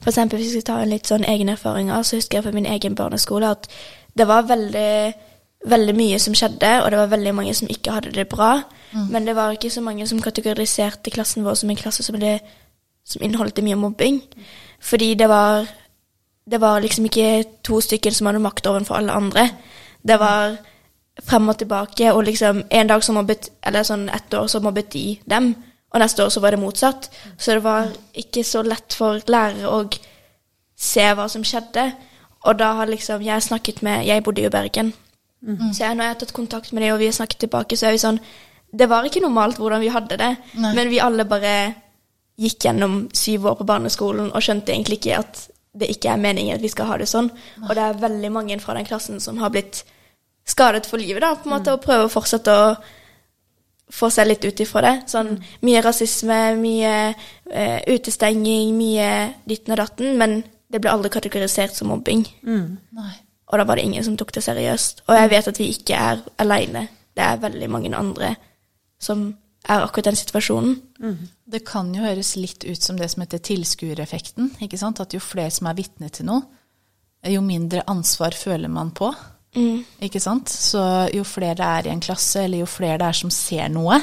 For 0.00 0.10
eksempel 0.12 0.40
hvis 0.40 0.50
vi 0.50 0.60
skal 0.60 0.70
ta 0.72 0.80
en 0.82 0.92
litt 0.92 1.08
sånn 1.08 1.28
egne 1.28 1.54
erfaringer, 1.56 2.02
så 2.02 2.18
husker 2.18 2.40
jeg 2.40 2.48
fra 2.48 2.56
min 2.56 2.68
egen 2.68 2.98
barneskole 2.98 3.54
at 3.56 3.70
det 4.18 4.26
var 4.28 4.46
veldig, 4.48 5.14
veldig 5.66 5.94
mye 5.96 6.18
som 6.22 6.34
skjedde, 6.34 6.82
og 6.82 6.90
det 6.90 6.98
var 6.98 7.10
veldig 7.12 7.34
mange 7.34 7.54
som 7.54 7.68
ikke 7.70 7.92
hadde 7.92 8.14
det 8.16 8.28
bra. 8.28 8.62
Men 9.10 9.26
det 9.26 9.36
var 9.36 9.52
ikke 9.52 9.70
så 9.70 9.80
mange 9.80 10.06
som 10.08 10.22
kategoriserte 10.22 11.10
klassen 11.10 11.44
vår 11.44 11.54
som 11.54 11.70
en 11.70 11.76
klasse 11.76 12.02
som, 12.02 12.16
det, 12.20 12.38
som 13.04 13.22
inneholdt 13.22 13.62
mye 13.62 13.76
mobbing. 13.76 14.22
Fordi 14.80 15.14
det 15.14 15.28
var, 15.28 15.66
det 16.50 16.60
var 16.60 16.80
liksom 16.80 17.04
ikke 17.04 17.44
to 17.64 17.80
stykker 17.80 18.10
som 18.10 18.26
hadde 18.26 18.40
makt 18.44 18.66
overfor 18.66 18.94
alle 18.94 19.12
andre. 19.12 19.50
Det 20.08 20.18
var 20.20 20.56
frem 21.24 21.48
og 21.48 21.58
tilbake, 21.58 22.12
og 22.12 22.24
liksom 22.24 22.62
en 22.70 22.86
dag 22.86 23.04
så 23.04 23.12
mobbet, 23.12 23.50
eller 23.64 23.82
sånn 23.82 24.08
ett 24.12 24.34
år 24.34 24.46
så 24.46 24.60
mobbet 24.60 24.92
de 24.92 25.18
dem, 25.24 25.54
og 25.90 26.00
neste 26.00 26.24
år 26.24 26.28
så 26.28 26.40
var 26.40 26.52
det 26.52 26.60
motsatt. 26.60 27.10
Så 27.38 27.56
det 27.56 27.64
var 27.64 27.88
ikke 28.14 28.44
så 28.44 28.62
lett 28.62 28.92
for 28.92 29.20
lærere 29.28 29.70
å 29.70 29.86
se 30.76 31.06
hva 31.16 31.28
som 31.28 31.44
skjedde. 31.44 31.90
Og 32.46 32.58
da 32.58 32.72
har 32.78 32.90
liksom 32.90 33.24
jeg 33.24 33.42
snakket 33.42 33.82
med 33.82 34.06
Jeg 34.06 34.22
bodde 34.24 34.42
jo 34.44 34.50
i 34.50 34.54
Bergen. 34.54 34.92
Så 35.46 35.84
jeg, 35.84 35.94
når 35.94 36.04
jeg 36.04 36.12
har 36.12 36.20
tatt 36.20 36.32
kontakt 36.34 36.72
med 36.72 36.82
dem, 36.82 36.94
og 36.94 36.98
vi 36.98 37.08
har 37.10 37.14
snakket 37.14 37.44
tilbake, 37.44 37.76
så 37.76 37.86
er 37.86 37.94
vi 37.94 38.02
sånn 38.02 38.18
Det 38.72 38.88
var 38.90 39.04
ikke 39.06 39.22
normalt 39.22 39.60
hvordan 39.60 39.80
vi 39.80 39.92
hadde 39.94 40.16
det, 40.18 40.30
Nei. 40.58 40.72
men 40.74 40.88
vi 40.90 40.98
alle 41.00 41.24
bare 41.28 41.52
gikk 42.36 42.66
gjennom 42.66 42.96
syv 43.14 43.46
år 43.46 43.54
på 43.60 43.66
barneskolen 43.68 44.32
og 44.32 44.42
skjønte 44.44 44.74
egentlig 44.74 44.98
ikke 44.98 45.20
at 45.22 45.46
det 45.76 45.88
ikke 45.92 46.10
er 46.12 46.20
meningen 46.20 46.56
at 46.56 46.64
vi 46.64 46.72
skal 46.72 46.90
ha 46.90 46.96
det 47.00 47.08
sånn. 47.08 47.30
Og 47.62 47.72
det 47.76 47.84
er 47.84 48.00
veldig 48.00 48.32
mange 48.32 48.58
fra 48.60 48.74
den 48.76 48.88
klassen 48.88 49.20
som 49.20 49.38
har 49.40 49.52
blitt 49.54 49.84
skadet 50.46 50.86
for 50.88 51.00
livet, 51.00 51.22
da, 51.22 51.34
på 51.36 51.48
en 51.48 51.56
måte, 51.56 51.74
og 51.74 51.84
prøver 51.84 52.08
å 52.08 52.12
fortsette 52.12 52.52
å 52.52 52.66
få 53.92 54.10
seg 54.10 54.28
litt 54.30 54.44
ut 54.46 54.62
ifra 54.62 54.82
det. 54.84 54.94
Sånn 55.10 55.34
mye 55.66 55.82
rasisme, 55.84 56.40
mye 56.60 56.92
uh, 57.12 57.80
utestenging, 57.92 58.72
mye 58.76 59.10
ditten 59.48 59.76
og 59.76 59.82
datten, 59.82 60.16
men 60.20 60.38
det 60.72 60.82
ble 60.82 60.92
aldri 60.92 61.12
kategorisert 61.14 61.76
som 61.76 61.90
mobbing. 61.92 62.24
Mm. 62.42 62.76
Og 63.46 63.58
da 63.60 63.66
var 63.68 63.78
det 63.78 63.86
ingen 63.86 64.04
som 64.04 64.16
tok 64.18 64.32
det 64.34 64.42
seriøst. 64.44 65.04
Og 65.06 65.14
jeg 65.14 65.32
vet 65.32 65.50
at 65.52 65.60
vi 65.60 65.70
ikke 65.72 65.98
er 65.98 66.22
aleine. 66.42 66.86
Det 67.16 67.24
er 67.24 67.42
veldig 67.42 67.68
mange 67.72 67.92
andre 67.96 68.34
som 69.00 69.28
er 69.66 69.84
akkurat 69.84 70.10
den 70.10 70.18
situasjonen. 70.18 70.74
Det 71.46 71.62
kan 71.66 71.92
jo 71.94 72.02
høres 72.02 72.34
litt 72.38 72.66
ut 72.66 72.82
som 72.82 72.98
det 72.98 73.08
som 73.12 73.22
heter 73.22 73.42
tilskuereffekten. 73.42 74.56
ikke 74.62 74.78
sant? 74.80 75.00
At 75.00 75.14
jo 75.14 75.22
flere 75.22 75.54
som 75.54 75.70
er 75.70 75.78
vitne 75.78 76.10
til 76.10 76.28
noe, 76.30 76.42
jo 77.26 77.40
mindre 77.42 77.82
ansvar 77.90 78.36
føler 78.38 78.70
man 78.70 78.92
på. 78.94 79.10
Ikke 80.04 80.20
sant? 80.20 80.50
Så 80.52 80.82
jo 81.14 81.24
flere 81.26 81.56
det 81.58 81.66
er 81.66 81.88
i 81.88 81.94
en 81.94 82.02
klasse, 82.04 82.44
eller 82.44 82.64
jo 82.64 82.68
flere 82.70 82.98
det 83.00 83.08
er 83.08 83.18
som 83.22 83.32
ser 83.32 83.70
noe, 83.72 83.98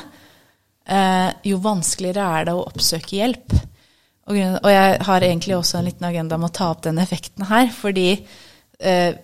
eh, 0.85 1.29
jo 1.45 1.59
vanskeligere 1.63 2.25
er 2.39 2.49
det 2.49 2.55
å 2.57 2.65
oppsøke 2.65 3.19
hjelp. 3.19 3.53
Og, 4.31 4.37
jeg 4.39 4.99
har 5.03 5.25
egentlig 5.25 5.55
også 5.57 5.79
en 5.79 5.87
liten 5.89 6.07
agenda 6.07 6.37
om 6.39 6.47
å 6.47 6.53
ta 6.53 6.69
opp 6.71 6.83
den 6.85 7.01
effekten 7.03 7.43
her, 7.49 7.67
fordi 7.75 8.07
eh, 8.79 9.15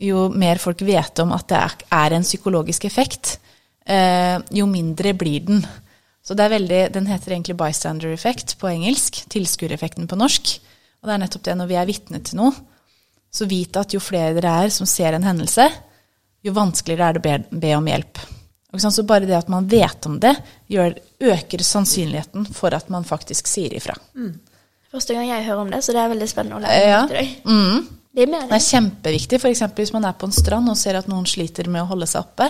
jo 0.00 0.28
mer 0.32 0.60
folk 0.60 0.80
vet 0.86 1.20
om 1.24 1.34
at 1.36 1.48
det 1.50 1.58
er, 1.92 2.14
en 2.16 2.24
psykologisk 2.24 2.86
effekt, 2.88 3.36
eh, 3.84 4.38
jo 4.56 4.68
mindre 4.70 5.12
blir 5.16 5.44
den. 5.48 5.60
Så 6.24 6.34
det 6.34 6.46
er 6.46 6.54
veldig, 6.56 6.80
Den 6.94 7.06
heter 7.06 7.32
egentlig 7.32 7.56
bystander 7.56 8.12
effect 8.12 8.56
på 8.58 8.70
engelsk, 8.70 9.26
tilskuereffekten 9.30 10.08
på 10.08 10.18
norsk. 10.18 10.56
Og 11.02 11.08
det 11.08 11.14
er 11.14 11.22
nettopp 11.22 11.44
det 11.44 11.58
når 11.60 11.70
vi 11.70 11.76
er 11.76 11.86
vitne 11.86 12.22
til 12.24 12.40
noe, 12.40 12.56
så 13.30 13.46
vit 13.46 13.76
at 13.76 13.92
jo 13.92 14.00
flere 14.00 14.34
dere 14.38 14.56
er 14.64 14.72
som 14.72 14.88
ser 14.88 15.12
en 15.12 15.26
hendelse, 15.26 15.68
jo 16.42 16.56
vanskeligere 16.56 17.10
er 17.10 17.16
det 17.16 17.20
å 17.20 17.26
be, 17.26 17.60
be 17.60 17.76
om 17.76 17.92
hjelp. 17.92 18.24
Og? 18.72 18.80
Så 18.82 19.04
bare 19.08 19.28
det 19.28 19.36
at 19.36 19.48
man 19.52 19.68
vet 19.70 20.06
om 20.08 20.18
det, 20.20 20.34
gjør, 20.72 20.96
øker 21.32 21.62
sannsynligheten 21.64 22.48
for 22.56 22.74
at 22.76 22.90
man 22.92 23.06
faktisk 23.08 23.48
sier 23.50 23.74
ifra. 23.76 23.96
Første 24.96 25.16
gang 25.16 25.28
jeg 25.28 25.44
hører 25.44 25.60
om 25.66 25.70
det, 25.74 25.82
så 25.84 25.92
det 25.92 26.00
er 26.02 26.12
veldig 26.14 26.28
spennende 26.30 26.56
å 26.56 26.64
lære 26.64 26.88
Ja. 26.88 27.02
til 27.10 27.16
deg. 27.20 27.34
Mm. 27.44 27.88
Det 28.16 28.22
er 28.24 28.30
Det 28.48 28.56
er 28.56 28.64
kjempeviktig. 28.64 29.40
F.eks. 29.42 29.60
hvis 29.76 29.92
man 29.92 30.06
er 30.08 30.14
på 30.16 30.24
en 30.24 30.32
strand 30.32 30.70
og 30.72 30.76
ser 30.80 30.96
at 30.96 31.08
noen 31.10 31.26
sliter 31.28 31.68
med 31.68 31.82
å 31.84 31.90
holde 31.90 32.06
seg 32.08 32.22
oppe, 32.24 32.48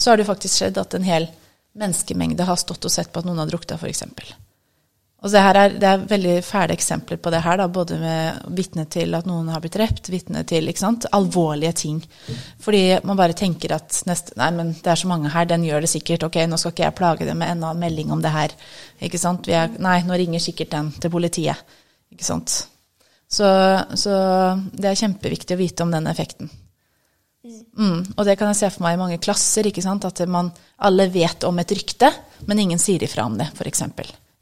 så 0.00 0.10
har 0.10 0.16
det 0.16 0.24
faktisk 0.26 0.56
skjedd 0.62 0.78
at 0.80 0.94
en 0.96 1.04
hel 1.04 1.28
menneskemengde 1.76 2.44
har 2.48 2.56
stått 2.56 2.84
og 2.88 2.90
sett 2.94 3.12
på 3.12 3.20
at 3.20 3.28
noen 3.28 3.42
har 3.42 3.50
drukna, 3.50 3.76
f.eks. 3.76 4.02
Og 5.22 5.30
det, 5.30 5.38
her 5.44 5.54
er, 5.54 5.74
det 5.78 5.86
er 5.86 6.00
veldig 6.10 6.32
fæle 6.42 6.74
eksempler 6.74 7.20
på 7.22 7.30
det 7.30 7.42
her, 7.44 7.60
da, 7.60 7.68
både 7.70 7.94
med 8.00 8.40
vitne 8.58 8.88
til 8.90 9.14
at 9.14 9.28
noen 9.28 9.52
har 9.54 9.60
blitt 9.62 9.76
drept, 9.76 10.08
vitne 10.10 10.42
til 10.50 10.66
ikke 10.66 10.82
sant? 10.82 11.06
alvorlige 11.14 11.72
ting. 11.78 12.00
Fordi 12.64 12.80
man 13.06 13.20
bare 13.20 13.36
tenker 13.38 13.76
at 13.76 14.00
neste, 14.10 14.34
nei, 14.40 14.48
men 14.56 14.72
det 14.74 14.90
er 14.90 14.98
så 14.98 15.06
mange 15.12 15.30
her, 15.30 15.44
den 15.46 15.62
gjør 15.68 15.84
det 15.86 15.92
sikkert. 15.92 16.24
Ok, 16.26 16.40
nå 16.50 16.58
skal 16.58 16.72
ikke 16.74 16.88
jeg 16.88 16.96
plage 16.98 17.28
dem 17.28 17.38
med 17.38 17.52
enda 17.54 17.70
en 17.70 17.78
melding 17.84 18.10
om 18.10 18.24
det 18.24 18.32
her. 18.34 18.56
Ikke 19.00 19.20
sant? 19.22 19.46
Vi 19.46 19.54
er, 19.54 19.70
nei, 19.78 20.00
nå 20.08 20.18
ringer 20.18 20.42
sikkert 20.42 20.72
den 20.74 20.90
til 20.98 21.14
politiet. 21.14 21.62
Ikke 22.12 22.26
sant? 22.26 22.54
Så, 23.32 23.46
så 23.96 24.12
det 24.76 24.90
er 24.90 24.98
kjempeviktig 25.00 25.56
å 25.56 25.60
vite 25.62 25.86
om 25.86 25.92
den 25.94 26.06
effekten. 26.10 26.50
Mm, 27.42 28.04
og 28.14 28.26
det 28.28 28.36
kan 28.38 28.52
jeg 28.52 28.58
se 28.60 28.68
for 28.70 28.84
meg 28.84 28.94
i 28.94 29.00
mange 29.00 29.18
klasser. 29.22 29.66
ikke 29.66 29.82
sant? 29.82 30.04
At 30.06 30.20
man, 30.30 30.52
alle 30.84 31.08
vet 31.10 31.46
om 31.48 31.58
et 31.58 31.72
rykte, 31.74 32.12
men 32.46 32.60
ingen 32.62 32.78
sier 32.82 33.02
ifra 33.02 33.24
om 33.26 33.38
det, 33.40 33.48
f.eks. 33.56 33.82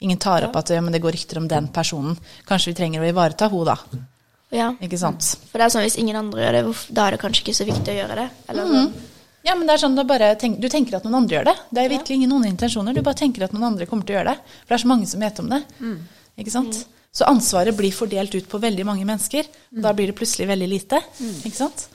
Ingen 0.00 0.18
tar 0.20 0.46
opp 0.48 0.56
at 0.56 0.72
ja, 0.74 0.80
men 0.84 0.92
det 0.92 1.02
går 1.04 1.14
rykter 1.16 1.38
om 1.40 1.48
den 1.48 1.68
personen. 1.72 2.16
Kanskje 2.48 2.72
vi 2.72 2.78
trenger 2.80 3.04
å 3.04 3.08
ivareta 3.08 3.48
henne, 3.52 3.76
da. 3.76 4.04
Ja. 4.50 4.68
Ikke 4.82 4.98
sant? 4.98 5.22
For 5.52 5.60
det 5.60 5.68
er 5.68 5.72
sånn 5.76 5.86
hvis 5.86 5.98
ingen 6.02 6.18
andre 6.18 6.42
gjør 6.42 6.56
det, 6.58 6.62
da 6.96 7.06
er 7.06 7.14
det 7.14 7.22
kanskje 7.22 7.44
ikke 7.46 7.56
så 7.60 7.66
viktig 7.68 7.94
å 7.94 7.98
gjøre 8.02 8.16
det. 8.24 8.28
Eller 8.50 8.70
Mm. 8.70 8.92
Ja, 9.40 9.54
men 9.56 9.64
det 9.64 9.72
er 9.72 9.80
sånn 9.80 9.94
du 9.96 10.02
bare 10.04 10.34
tenker, 10.36 10.60
Du 10.60 10.68
tenker 10.68 10.98
at 10.98 11.04
noen 11.06 11.22
andre 11.22 11.38
gjør 11.38 11.44
det. 11.48 11.54
Det 11.72 11.80
er 11.80 11.88
virkelig 11.88 12.16
ingen 12.18 12.32
onde 12.36 12.48
intensjoner. 12.50 12.92
Du 12.92 13.00
bare 13.00 13.16
tenker 13.16 13.44
at 13.46 13.54
noen 13.54 13.70
andre 13.70 13.86
kommer 13.88 14.04
til 14.04 14.16
å 14.16 14.18
gjøre 14.18 14.34
det. 14.34 14.42
For 14.66 14.68
det 14.68 14.76
er 14.76 14.82
så 14.82 14.90
mange 14.90 15.06
som 15.08 15.20
vet 15.24 15.38
om 15.40 15.48
det. 15.48 15.62
Ikke 16.36 16.52
sant? 16.52 16.80
Så 17.12 17.24
ansvaret 17.26 17.74
blir 17.76 17.90
fordelt 17.92 18.34
ut 18.34 18.46
på 18.48 18.60
veldig 18.62 18.84
mange 18.86 19.04
mennesker. 19.04 19.48
Og 19.76 19.82
da 19.82 19.92
blir 19.92 20.06
det 20.12 20.14
plutselig 20.18 20.46
veldig 20.48 20.68
lite. 20.70 21.00
Ikke 21.44 21.56
sant? 21.56 21.88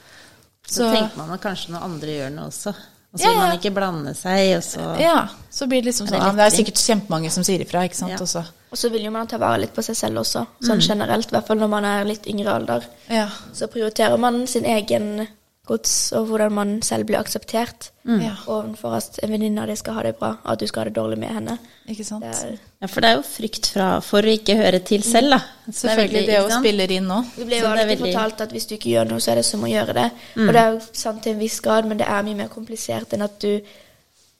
Så, 0.67 0.89
tenker 0.91 1.15
man 1.17 1.31
at 1.31 1.41
kanskje 1.45 1.71
noen 1.71 1.83
andre 1.91 2.07
gjør 2.17 2.31
noe 2.35 2.49
også. 2.49 2.73
Og 3.15 3.19
så 3.19 3.23
Ja, 3.23 3.29
vil 3.31 3.37
man 3.39 3.53
ikke 3.55 3.71
blande 3.71 4.11
seg, 4.17 4.57
og 4.57 4.63
så 4.65 4.99
Ja, 4.99 5.27
så 5.49 5.67
blir 5.71 5.79
det 5.81 5.87
liksom 5.93 6.07
sånn 6.09 6.17
det 6.19 6.25
ja, 6.25 6.31
Det 6.35 6.45
er 6.45 6.55
sikkert 6.57 6.81
kjempemange 6.83 7.29
som 7.31 7.43
sier 7.47 7.61
ifra, 7.63 7.85
ikke 7.87 7.95
sant. 7.95 8.11
Ja. 8.11 8.17
Og 8.19 8.27
så, 8.27 8.43
Og 8.71 8.77
så 8.77 8.89
vil 8.91 9.05
jo 9.05 9.11
man 9.11 9.27
ta 9.31 9.37
vare 9.39 9.61
litt 9.61 9.73
på 9.73 9.83
seg 9.85 9.95
selv 9.95 10.19
også, 10.19 10.41
sånn 10.59 10.81
Mm. 10.81 10.87
generelt. 10.89 11.27
I 11.31 11.35
hvert 11.37 11.47
fall 11.47 11.57
når 11.57 11.69
man 11.69 11.85
er 11.85 12.03
litt 12.03 12.25
yngre 12.27 12.51
alder. 12.57 12.83
ja. 13.07 13.29
Så 13.53 13.67
prioriterer 13.71 14.17
man 14.19 14.45
sin 14.47 14.65
egen 14.65 15.27
gods 15.65 16.11
og 16.13 16.27
hvordan 16.29 16.51
man 16.51 16.81
selv 16.85 17.05
blir 17.09 17.17
akseptert. 17.19 17.89
Ja. 18.05 18.35
Overfor 18.47 18.95
at 18.99 19.19
en 19.23 19.31
venninne 19.33 19.61
av 19.63 19.67
deg 19.71 19.77
skal 19.79 19.93
ha 19.97 20.03
det 20.05 20.13
bra, 20.19 20.29
og 20.43 20.51
at 20.53 20.59
du 20.59 20.67
skal 20.69 20.83
ha 20.83 20.89
det 20.89 20.95
dårlig 20.97 21.17
med 21.17 21.29
henne. 21.33 21.55
Ikke 21.89 22.05
sant. 22.05 22.23
Det 22.23 22.33
er, 22.51 22.57
Ja, 22.81 22.87
for 22.87 23.01
det 23.01 23.09
er 23.09 23.15
jo 23.15 23.23
frykt 23.25 23.65
fra, 23.73 23.87
for 24.05 24.21
å 24.21 24.33
ikke 24.37 24.55
høre 24.59 24.79
til 24.85 25.01
selv, 25.01 25.29
da. 25.33 25.39
Selvfølgelig. 25.71 26.11
veldig- 26.13 26.27
Det 26.27 26.39
å 26.43 26.49
sant? 26.49 26.65
spiller 26.65 26.91
inn 26.91 27.07
nå. 27.07 27.19
det 27.37 27.47
blir 27.47 27.59
jo 27.61 27.67
alltid 27.67 27.87
veldig- 27.87 28.13
fortalt 28.13 28.41
at 28.41 28.51
hvis 28.51 28.67
du 28.67 28.75
ikke 28.75 28.91
gjør 28.93 29.09
noe, 29.09 29.19
så 29.19 29.31
er 29.31 29.35
det 29.35 29.45
som 29.45 29.61
å 29.61 29.67
gjøre 29.71 29.93
det. 29.93 30.11
Og 30.37 30.53
det 30.53 30.61
er 30.61 30.71
jo 30.73 30.79
sant 30.93 31.23
til 31.23 31.33
en 31.33 31.39
viss 31.39 31.59
grad, 31.59 31.85
men 31.85 31.97
det 31.97 32.07
er 32.07 32.21
mye 32.23 32.35
mer 32.35 32.47
komplisert 32.49 33.13
enn 33.13 33.21
at 33.23 33.39
du 33.39 33.61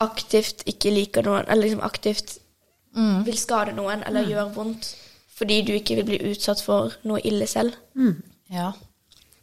aktivt 0.01 0.63
ikke 0.67 0.91
liker 0.93 1.23
noen, 1.23 1.45
eller 1.47 1.63
liksom 1.67 1.81
aktivt 1.83 2.37
vil 3.25 3.35
skade 3.37 3.73
noen 3.75 4.03
eller 4.07 4.23
gjøre 4.23 4.53
vondt 4.55 4.93
fordi 5.35 5.65
du 5.65 5.73
ikke 5.73 5.95
vil 5.97 6.05
bli 6.05 6.17
utsatt 6.31 6.61
for 6.63 6.93
noe 7.03 7.19
ille 7.27 7.45
selv. 7.47 7.73
Ja, 8.49 8.71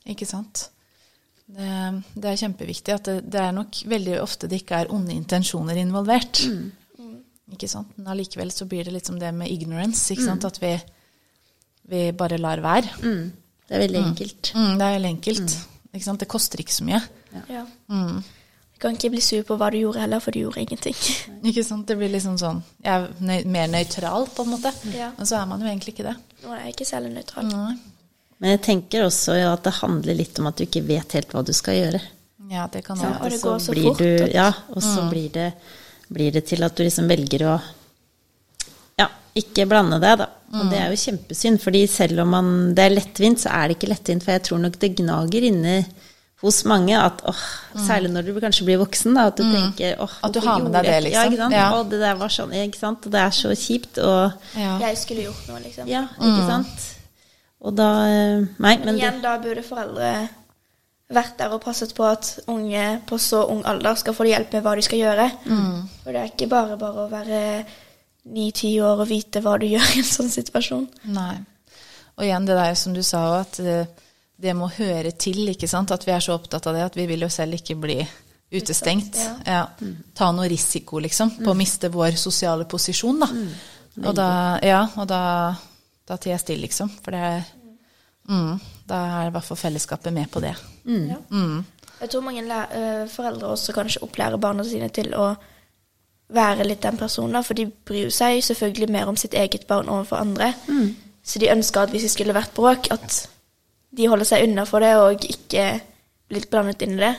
ikke 0.09 0.27
sant. 0.27 0.69
Det, 1.53 1.71
det 2.17 2.31
er 2.31 2.41
kjempeviktig 2.41 2.95
at 2.95 3.09
det, 3.11 3.17
det 3.29 3.41
er 3.43 3.53
nok 3.53 3.83
veldig 3.93 4.15
ofte 4.23 4.49
det 4.49 4.63
ikke 4.63 4.83
er 4.83 4.93
onde 4.95 5.13
intensjoner 5.13 5.77
involvert. 5.83 6.41
Ikke 7.53 7.69
sant? 7.69 7.93
Men 7.99 8.13
allikevel 8.15 8.53
så 8.55 8.67
blir 8.69 8.87
det 8.89 8.95
litt 8.95 9.09
som 9.11 9.19
det 9.21 9.33
med 9.37 9.51
ignorance, 9.53 10.07
ikke 10.15 10.25
sant? 10.25 10.47
at 10.49 10.61
vi, 10.63 10.73
vi 11.93 12.05
bare 12.17 12.41
lar 12.41 12.63
være. 12.65 12.95
Mm. 13.03 13.25
Det 13.69 13.77
er 13.77 13.85
veldig 13.87 14.05
enkelt. 14.07 14.53
Mm, 14.57 14.71
det 14.79 14.87
er 14.87 14.95
veldig 14.97 15.11
enkelt. 15.17 15.59
Ikke 15.93 16.07
sant? 16.07 16.23
Det 16.23 16.31
koster 16.33 16.63
ikke 16.63 16.75
så 16.75 16.87
mye. 16.89 17.03
Ja. 17.49 17.67
Du 17.89 18.81
kan 18.81 18.97
ikke 18.97 19.13
bli 19.13 19.21
sur 19.23 19.45
på 19.47 19.57
hva 19.61 19.69
du 19.71 19.79
gjorde 19.79 20.01
heller, 20.03 20.21
for 20.25 20.35
du 20.35 20.41
gjorde 20.41 20.65
ingenting. 20.65 20.97
Ikke 21.49 21.63
sant? 21.63 21.87
Det 21.87 21.95
blir 22.01 22.11
liksom 22.11 22.35
sånn 22.41 22.59
Jeg 22.83 22.91
er 22.91 23.05
nøy 23.23 23.45
mer 23.47 23.69
nøytral, 23.71 24.27
på 24.35 24.43
en 24.43 24.51
måte. 24.57 24.73
Ja. 24.91 25.13
Men 25.15 25.29
så 25.31 25.39
er 25.39 25.47
man 25.47 25.63
jo 25.63 25.69
egentlig 25.71 25.95
ikke 25.95 26.09
det. 26.09 26.17
Nå 26.43 26.51
er 26.57 26.65
jeg 26.65 26.75
ikke 26.75 26.89
særlig 26.89 27.13
nøytral. 27.15 27.47
Nei. 27.47 27.77
Men 28.43 28.57
jeg 28.57 28.63
tenker 28.67 29.07
også 29.07 29.37
ja, 29.39 29.53
at 29.55 29.63
det 29.63 29.77
handler 29.79 30.19
litt 30.19 30.39
om 30.43 30.51
at 30.51 30.59
du 30.59 30.67
ikke 30.67 30.83
vet 30.83 31.15
helt 31.15 31.31
hva 31.31 31.45
du 31.47 31.53
skal 31.55 31.79
gjøre. 31.79 32.01
Ja, 32.51 32.67
det 32.73 32.83
kan 32.85 32.99
Ja, 33.01 33.15
og 33.23 33.31
det 33.31 33.39
så 33.39 33.47
går 33.53 33.63
så 33.63 33.73
blir 33.73 33.87
fort, 33.87 34.03
Du, 34.03 34.27
ja, 34.35 34.49
og 34.75 34.83
så 34.83 35.07
blir, 35.09 35.29
det, 35.33 35.53
blir 36.13 36.35
det 36.35 36.43
til 36.51 36.67
at 36.67 36.75
du 36.77 36.83
liksom 36.85 37.07
velger 37.09 37.47
å 37.49 37.55
ja, 38.99 39.07
ikke 39.39 39.65
blande 39.71 40.01
deg, 40.03 40.19
da. 40.21 40.29
Og 40.53 40.69
det 40.69 40.81
er 40.83 40.91
jo 40.93 40.99
kjempesynd, 41.01 41.63
fordi 41.63 41.87
selv 41.89 42.27
om 42.27 42.35
man, 42.35 42.49
det 42.77 42.85
er 42.85 42.97
lettvint, 42.99 43.41
så 43.41 43.55
er 43.57 43.71
det 43.71 43.79
ikke 43.79 43.89
lettvint. 43.95 44.25
For 44.27 44.35
jeg 44.35 44.43
tror 44.51 44.61
nok 44.61 44.75
det 44.83 44.91
gnager 44.99 45.47
inne 45.49 45.77
hos 46.43 46.59
mange 46.69 46.99
at 46.99 47.23
åh, 47.31 47.43
særlig 47.87 48.11
når 48.13 48.27
du 48.27 48.33
kanskje 48.43 48.67
blir 48.67 48.81
voksen, 48.83 49.15
da, 49.17 49.29
at 49.31 49.39
du 49.39 49.47
tenker 49.47 50.03
åh, 50.03 50.17
At 50.27 50.35
du 50.35 50.43
har 50.43 50.59
med 50.61 50.75
deg 50.75 50.91
det, 50.91 50.99
liksom. 51.07 51.15
Ja, 51.15 51.29
liksom. 51.31 51.33
ikke 51.33 51.45
sant. 51.45 51.57
Ja. 51.57 51.69
Å, 51.79 51.85
det 51.89 52.01
der 52.03 52.19
var 52.21 52.35
sånn, 52.37 52.57
ikke 52.67 52.81
sant. 52.83 53.07
Og 53.07 53.15
det 53.15 53.23
er 53.23 53.39
så 53.39 53.55
kjipt, 53.55 54.03
og 54.03 54.59
Ja. 54.59 54.75
Jeg 54.83 54.99
skulle 55.01 55.29
gjort 55.31 55.47
noe, 55.49 55.63
liksom. 55.63 55.89
ja, 55.89 56.05
ikke 56.19 56.51
sant. 56.51 56.91
Og 57.63 57.75
da 57.79 57.89
eh, 58.11 58.47
Nei, 58.59 58.77
Men 58.79 58.87
men 58.89 58.97
igjen, 58.99 59.21
da 59.23 59.37
burde 59.43 59.63
foreldre 59.67 60.13
vært 61.13 61.37
der 61.39 61.53
og 61.53 61.61
passet 61.61 61.91
på 61.95 62.07
at 62.09 62.39
unge 62.49 62.83
på 63.07 63.19
så 63.21 63.43
ung 63.53 63.61
alder 63.69 63.99
skal 64.01 64.15
få 64.17 64.25
hjelp 64.25 64.55
med 64.57 64.63
hva 64.65 64.73
de 64.79 64.85
skal 64.87 64.99
gjøre. 65.03 65.27
For 66.03 66.11
det 66.15 66.21
er 66.23 66.31
ikke 66.31 66.49
bare 66.51 66.79
bare 66.81 67.05
å 67.05 67.11
være 67.13 67.41
ni-ti 68.33 68.71
år 68.81 69.03
og 69.05 69.09
vite 69.11 69.43
hva 69.45 69.59
du 69.61 69.67
gjør 69.75 69.91
i 69.97 70.01
en 70.01 70.09
sånn 70.09 70.31
situasjon. 70.33 70.87
Nei. 71.13 71.37
Og 72.17 72.25
igjen 72.27 72.47
det 72.49 72.57
der 72.57 72.75
som 72.81 72.95
du 72.97 73.03
sa 73.05 73.21
òg, 73.29 73.39
at 73.45 73.61
det, 73.65 73.77
det 74.43 74.55
må 74.57 74.71
høre 74.73 75.13
til, 75.21 75.45
ikke 75.53 75.69
sant. 75.69 75.93
At 75.93 76.07
vi 76.09 76.13
er 76.17 76.25
så 76.25 76.35
opptatt 76.39 76.67
av 76.71 76.77
det 76.77 76.87
at 76.89 76.97
vi 76.97 77.07
vil 77.11 77.25
jo 77.25 77.31
selv 77.33 77.57
ikke 77.61 77.77
bli 77.81 77.99
utestengt. 78.53 79.17
Utsatt, 79.17 79.47
Ja. 79.49 79.63
Ta 80.17 80.31
noe 80.33 80.49
risiko, 80.51 81.01
liksom, 81.01 81.37
på 81.45 81.53
å 81.53 81.57
miste 81.57 81.89
vår 81.93 82.17
sosiale 82.21 82.67
posisjon, 82.69 83.21
da. 83.21 83.29
Og 84.03 84.15
da, 84.17 84.29
ja, 84.65 84.83
og 84.97 85.09
da, 85.09 85.21
da 86.13 86.19
tier 86.21 86.35
jeg 86.37 86.45
stille, 86.45 86.67
liksom. 86.67 86.91
For 87.03 87.15
det 87.17 87.21
er 87.31 87.43
mm, 88.29 88.61
Da 88.89 88.99
er 89.23 89.31
i 89.31 89.33
hvert 89.35 89.45
fall 89.49 89.57
fellesskapet 89.61 90.13
med 90.15 90.29
på 90.31 90.41
det. 90.45 90.53
Ja. 91.11 91.17
Mm. 91.33 91.65
Jeg 92.03 92.11
tror 92.11 92.23
mange 92.27 92.43
læ- 92.43 92.73
eh, 92.75 93.09
foreldre 93.09 93.53
også 93.55 93.73
kanskje 93.77 94.03
opplærer 94.03 94.37
barna 94.43 94.65
sine 94.67 94.89
til 94.91 95.13
å 95.15 95.33
være 96.33 96.65
litt 96.67 96.81
den 96.83 96.97
personen, 96.99 97.45
for 97.45 97.55
de 97.55 97.67
bryr 97.87 98.11
seg 98.11 98.41
selvfølgelig 98.43 98.89
mer 98.91 99.09
om 99.11 99.17
sitt 99.21 99.35
eget 99.35 99.67
barn 99.69 99.89
overfor 99.93 100.17
andre. 100.23 100.53
Så 101.23 101.39
de 101.39 101.51
ønsker 101.53 101.83
at 101.85 101.91
hvis 101.95 102.03
det 102.03 102.11
skulle 102.11 102.35
vært 102.35 102.55
bråk, 102.57 102.89
at 102.91 103.29
de 103.97 104.07
holder 104.09 104.25
seg 104.27 104.49
unna 104.49 104.65
for 104.67 104.81
det 104.81 104.95
og 104.97 105.23
ikke 105.29 105.67
blitt 106.33 106.49
blandet 106.51 106.83
inn 106.83 106.97
i 106.97 107.03
det. 107.05 107.13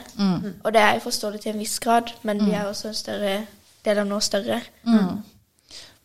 Og 0.65 0.73
det 0.73 0.81
er 0.81 0.93
jeg 0.97 1.03
forståelig 1.05 1.41
til 1.41 1.53
en 1.53 1.59
viss 1.61 1.79
grad, 1.79 2.11
men 2.23 2.41
vi 2.45 2.51
er 2.57 2.65
også 2.65 2.87
en 2.89 2.97
større 2.97 3.35
del 3.85 3.97
av 4.01 4.07
noe 4.09 4.19
større. 4.25 4.61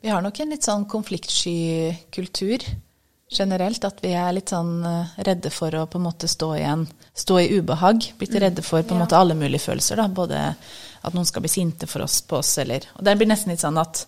Vi 0.01 0.09
har 0.09 0.23
nok 0.23 0.41
en 0.41 0.53
litt 0.55 0.67
sånn 0.67 0.85
konfliktsky 0.91 1.97
kultur 2.15 2.63
generelt. 3.31 3.85
At 3.85 3.99
vi 4.05 4.13
er 4.17 4.33
litt 4.37 4.53
sånn 4.55 4.79
eh, 4.87 5.17
redde 5.27 5.51
for 5.53 5.75
å 5.75 5.87
på 5.91 5.99
en 5.99 6.07
måte 6.07 6.31
stå 6.31 6.53
i, 6.57 6.63
en, 6.65 6.87
stå 7.13 7.41
i 7.43 7.51
ubehag. 7.59 8.13
Blitt 8.19 8.39
redde 8.39 8.63
for 8.65 8.83
på 8.87 8.95
en 8.95 9.03
måte 9.05 9.19
alle 9.19 9.37
mulige 9.39 9.65
følelser. 9.67 10.01
da, 10.01 10.09
Både 10.09 10.41
at 11.03 11.15
noen 11.15 11.27
skal 11.29 11.45
bli 11.45 11.51
sinte 11.53 11.87
for 11.91 12.07
oss 12.07 12.21
på 12.23 12.39
oss, 12.41 12.57
eller 12.63 12.87
Og 12.97 13.05
det 13.07 13.17
blir 13.19 13.29
nesten 13.31 13.53
litt 13.55 13.63
sånn 13.65 13.79
at 13.81 14.07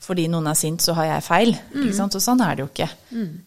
fordi 0.00 0.26
noen 0.28 0.46
er 0.50 0.56
sint, 0.58 0.82
så 0.84 0.92
har 0.96 1.06
jeg 1.06 1.24
feil. 1.24 1.50
ikke 1.86 1.94
sant? 1.96 2.14
Og 2.16 2.22
sånn 2.22 2.40
er 2.44 2.56
det 2.56 2.62
jo 2.64 2.68
ikke. 2.68 2.88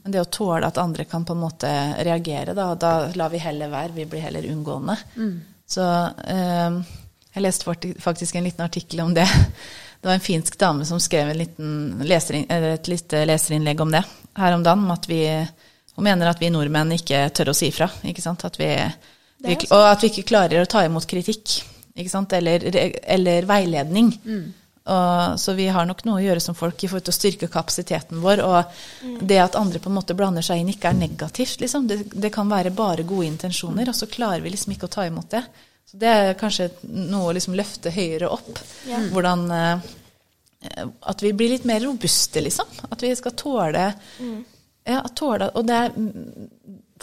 Men 0.03 0.13
det 0.13 0.21
å 0.21 0.29
tåle 0.33 0.65
at 0.67 0.79
andre 0.81 1.05
kan 1.05 1.25
på 1.25 1.35
en 1.35 1.41
måte 1.43 1.69
reagere, 2.05 2.55
da, 2.57 2.71
da 2.79 3.11
lar 3.13 3.29
vi 3.29 3.41
heller 3.41 3.69
være. 3.69 3.93
Vi 3.93 4.05
blir 4.09 4.21
heller 4.25 4.47
unngående. 4.49 4.95
Så 5.69 5.85
eh, 6.25 6.79
jeg 7.35 7.45
leste 7.45 7.75
faktisk 8.01 8.35
en 8.39 8.47
liten 8.49 8.65
artikkel 8.65 9.01
om 9.05 9.13
det. 9.13 9.27
Det 10.03 10.09
var 10.09 10.17
en 10.17 10.19
finsk 10.19 10.57
dame 10.59 10.85
som 10.85 10.99
skrev 10.99 11.29
en 11.31 11.37
liten 11.37 12.01
leserin, 12.03 12.43
eller 12.51 12.73
et 12.75 12.87
lite 12.91 13.21
leserinnlegg 13.23 13.81
om 13.81 13.93
det 13.93 14.01
her 14.35 14.51
om 14.51 14.65
dagen. 14.65 14.81
Om 14.83 14.91
at 14.91 15.07
vi, 15.07 15.21
hun 15.95 16.03
mener 16.03 16.27
at 16.27 16.41
vi 16.43 16.49
nordmenn 16.51 16.91
ikke 16.97 17.21
tør 17.31 17.53
å 17.53 17.55
si 17.55 17.69
ifra. 17.71 17.87
Ikke 18.11 18.25
sant? 18.25 18.43
At 18.43 18.59
vi, 18.59 18.67
vi, 19.45 19.55
og 19.69 19.85
at 19.93 20.03
vi 20.03 20.09
ikke 20.11 20.25
klarer 20.33 20.59
å 20.59 20.67
ta 20.67 20.83
imot 20.83 21.07
kritikk. 21.07 21.55
Ikke 21.95 22.11
sant? 22.11 22.35
Eller, 22.35 22.67
eller 23.15 23.47
veiledning. 23.47 24.11
Og, 24.83 25.39
så 25.39 25.55
vi 25.55 25.69
har 25.71 25.87
nok 25.87 26.03
noe 26.03 26.19
å 26.19 26.25
gjøre 26.25 26.43
som 26.43 26.59
folk 26.59 26.83
i 26.83 26.91
forhold 26.91 27.07
til 27.07 27.15
å 27.15 27.21
styrke 27.21 27.53
kapasiteten 27.55 28.19
vår. 28.27 28.43
Og 28.43 29.23
det 29.23 29.39
at 29.39 29.55
andre 29.55 29.79
på 29.79 29.87
en 29.87 30.01
måte 30.01 30.19
blander 30.19 30.43
seg 30.43 30.59
inn, 30.59 30.75
ikke 30.75 30.91
er 30.91 30.99
negativt. 30.99 31.61
Liksom. 31.63 31.87
Det, 31.87 32.03
det 32.11 32.35
kan 32.35 32.51
være 32.51 32.75
bare 32.75 33.07
gode 33.07 33.31
intensjoner, 33.31 33.87
og 33.87 33.95
så 33.95 34.11
klarer 34.11 34.43
vi 34.43 34.51
liksom 34.51 34.75
ikke 34.75 34.91
å 34.91 34.97
ta 34.99 35.07
imot 35.07 35.31
det. 35.31 35.47
Så 35.93 35.99
det 36.01 36.09
er 36.09 36.33
kanskje 36.39 36.71
noe 36.89 37.27
å 37.29 37.33
liksom 37.37 37.53
løfte 37.53 37.91
høyere 37.93 38.31
opp. 38.33 38.57
Ja. 38.89 38.97
Hvordan 39.13 39.43
eh, 39.53 39.91
At 41.05 41.21
vi 41.21 41.33
blir 41.37 41.51
litt 41.53 41.67
mer 41.69 41.83
robuste, 41.85 42.41
liksom. 42.41 42.65
At 42.89 43.01
vi 43.05 43.11
skal 43.19 43.35
tåle 43.37 43.93
Ja, 44.89 45.01
tåle 45.15 45.51
Og 45.53 45.67
det 45.69 45.75
er 45.77 45.93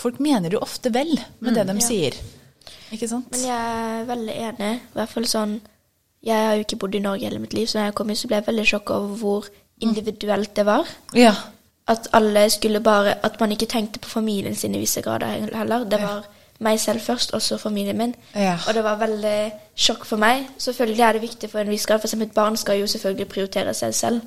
Folk 0.01 0.19
mener 0.19 0.51
jo 0.51 0.59
ofte 0.65 0.91
vel 0.95 1.13
med 1.45 1.55
det 1.55 1.67
de 1.69 1.75
Ja. 1.79 1.87
sier. 1.87 2.15
Ikke 2.91 3.07
sant? 3.09 3.31
Men 3.31 3.41
jeg 3.47 4.01
er 4.01 4.07
veldig 4.09 4.35
enig. 4.49 4.71
I 4.81 4.97
hvert 4.99 5.13
fall 5.15 5.27
sånn 5.29 5.61
Jeg 6.25 6.47
har 6.47 6.57
jo 6.59 6.65
ikke 6.67 6.79
bodd 6.83 6.95
i 6.99 7.03
Norge 7.05 7.25
hele 7.29 7.39
mitt 7.39 7.55
liv, 7.55 7.67
så 7.69 7.79
da 7.79 7.85
jeg 7.87 7.95
kom 7.95 8.09
hit, 8.09 8.19
så 8.19 8.29
ble 8.29 8.41
jeg 8.41 8.47
veldig 8.51 8.67
sjokka 8.75 8.97
over 8.97 9.17
hvor 9.23 9.47
individuelt 9.81 10.51
det 10.57 10.67
var. 10.67 10.89
Ja. 11.17 11.35
At 11.89 12.09
alle 12.13 12.49
skulle 12.51 12.81
bare 12.85 13.15
At 13.25 13.39
man 13.41 13.53
ikke 13.55 13.69
tenkte 13.71 14.01
på 14.03 14.09
familien 14.09 14.57
sin 14.57 14.75
i 14.75 14.81
visse 14.83 15.01
grader 15.05 15.49
heller. 15.55 15.85
Det 15.85 16.01
var 16.03 16.25
meg 16.61 16.81
selv 16.81 17.01
først, 17.01 17.35
og 17.35 17.43
så 17.43 17.59
familien 17.59 17.97
min. 17.97 18.15
Ja. 18.35 18.59
Og 18.69 18.75
det 18.77 18.85
var 18.85 19.01
veldig 19.01 19.39
sjokk 19.77 20.05
for 20.09 20.21
meg. 20.21 20.45
Selvfølgelig 20.61 21.07
er 21.07 21.17
det 21.17 21.23
viktig, 21.23 21.51
for 21.51 21.63
en 21.63 21.73
vi 21.73 21.81
skal, 21.81 22.01
for 22.01 22.09
eksempel 22.09 22.29
et 22.29 22.37
barn 22.37 22.57
skal 22.61 22.81
jo 22.81 22.91
selvfølgelig 22.91 23.29
prioritere 23.29 23.75
seg 23.75 23.97
selv 23.97 24.21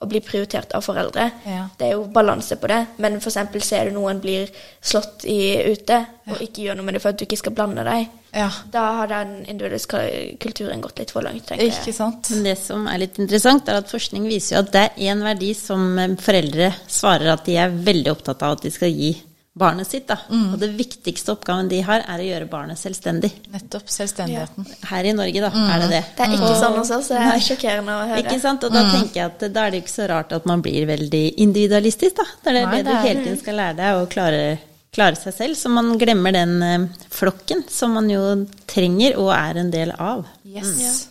og 0.00 0.08
bli 0.08 0.22
prioritert 0.24 0.72
av 0.76 0.84
foreldre. 0.84 1.26
Ja. 1.44 1.66
Det 1.76 1.90
er 1.90 1.98
jo 1.98 2.06
balanse 2.12 2.56
på 2.56 2.70
det. 2.70 2.78
Men 3.04 3.18
for 3.20 3.28
eksempel 3.28 3.60
ser 3.64 3.90
du 3.90 3.98
noen 3.98 4.20
blir 4.22 4.48
slått 4.80 5.26
i, 5.28 5.60
ute, 5.68 5.98
og 6.30 6.40
ikke 6.40 6.64
gjør 6.64 6.78
noe 6.78 6.88
med 6.88 6.96
det 6.96 7.02
for 7.04 7.12
at 7.12 7.20
du 7.20 7.26
ikke 7.26 7.40
skal 7.42 7.54
blande 7.56 7.84
deg. 7.84 8.08
Ja. 8.32 8.48
Da 8.72 8.84
har 9.00 9.10
den 9.10 9.34
individuelle 9.50 10.36
kulturen 10.40 10.80
gått 10.80 11.02
litt 11.02 11.12
for 11.12 11.26
langt, 11.26 11.44
tenker 11.50 11.66
jeg. 11.66 11.76
Ikke 11.82 11.96
sant? 11.96 12.30
Men 12.32 12.48
det 12.48 12.56
som 12.62 12.86
er 12.88 13.02
litt 13.02 13.20
interessant, 13.20 13.68
er 13.68 13.82
at 13.82 13.92
forskning 13.92 14.28
viser 14.30 14.56
jo 14.56 14.62
at 14.64 14.72
det 14.72 14.84
er 14.86 15.10
én 15.12 15.24
verdi 15.26 15.50
som 15.58 15.98
eh, 15.98 16.16
foreldre 16.20 16.70
svarer 16.88 17.34
at 17.34 17.44
de 17.48 17.58
er 17.60 17.74
veldig 17.90 18.14
opptatt 18.14 18.46
av 18.46 18.56
at 18.56 18.64
de 18.64 18.72
skal 18.72 18.94
gi 18.94 19.12
barnet 19.58 19.86
sitt. 19.86 20.06
Da. 20.06 20.16
Mm. 20.30 20.52
Og 20.54 20.58
det 20.60 20.68
viktigste 20.78 21.32
oppgaven 21.34 21.68
de 21.68 21.80
har, 21.82 22.00
er 22.08 22.18
å 22.22 22.26
gjøre 22.28 22.48
barnet 22.48 22.78
selvstendig. 22.78 23.30
Nettopp. 23.52 23.88
Selvstendigheten. 23.90 24.66
Her 24.88 25.04
i 25.04 25.12
Norge, 25.12 25.40
da, 25.40 25.50
Mm. 25.50 25.70
er 25.74 25.78
det 25.80 25.88
det. 25.90 26.04
Det 26.16 26.26
er 26.26 26.32
ikke 26.36 26.54
sånn 26.60 26.78
hos 26.78 26.90
oss, 26.90 27.08
det 27.08 27.18
er 27.18 27.40
sjokkerende 27.40 27.92
å 27.96 28.06
høre. 28.08 28.22
Ikke 28.24 28.40
sant? 28.40 28.64
Og 28.64 28.72
da 28.72 28.82
tenker 28.90 29.14
jeg 29.14 29.24
at 29.26 29.52
da 29.52 29.66
er 29.66 29.70
det 29.70 29.82
ikke 29.84 29.96
så 29.96 30.08
rart 30.08 30.32
at 30.32 30.46
man 30.46 30.62
blir 30.62 30.86
veldig 30.86 31.34
individualistisk, 31.36 32.16
da. 32.16 32.24
Det 32.44 32.46
er 32.46 32.52
det, 32.60 32.64
Nei, 32.64 32.76
det 32.76 32.84
det 32.84 32.90
du 32.92 32.96
er- 32.96 33.06
hele 33.08 33.24
tiden 33.24 33.38
skal 33.40 33.54
lære 33.54 33.76
deg, 33.76 33.94
å 33.94 34.08
klare, 34.08 34.58
klare 34.92 35.16
seg 35.16 35.34
selv. 35.34 35.54
Så 35.56 35.68
man 35.70 35.98
glemmer 35.98 36.32
den 36.32 36.62
eh, 36.62 36.88
flokken 37.10 37.64
som 37.68 37.92
man 37.94 38.08
jo 38.08 38.46
trenger 38.66 39.16
og 39.18 39.30
er 39.34 39.58
en 39.58 39.70
del 39.70 39.90
av. 39.98 40.24
Yes. 40.44 41.08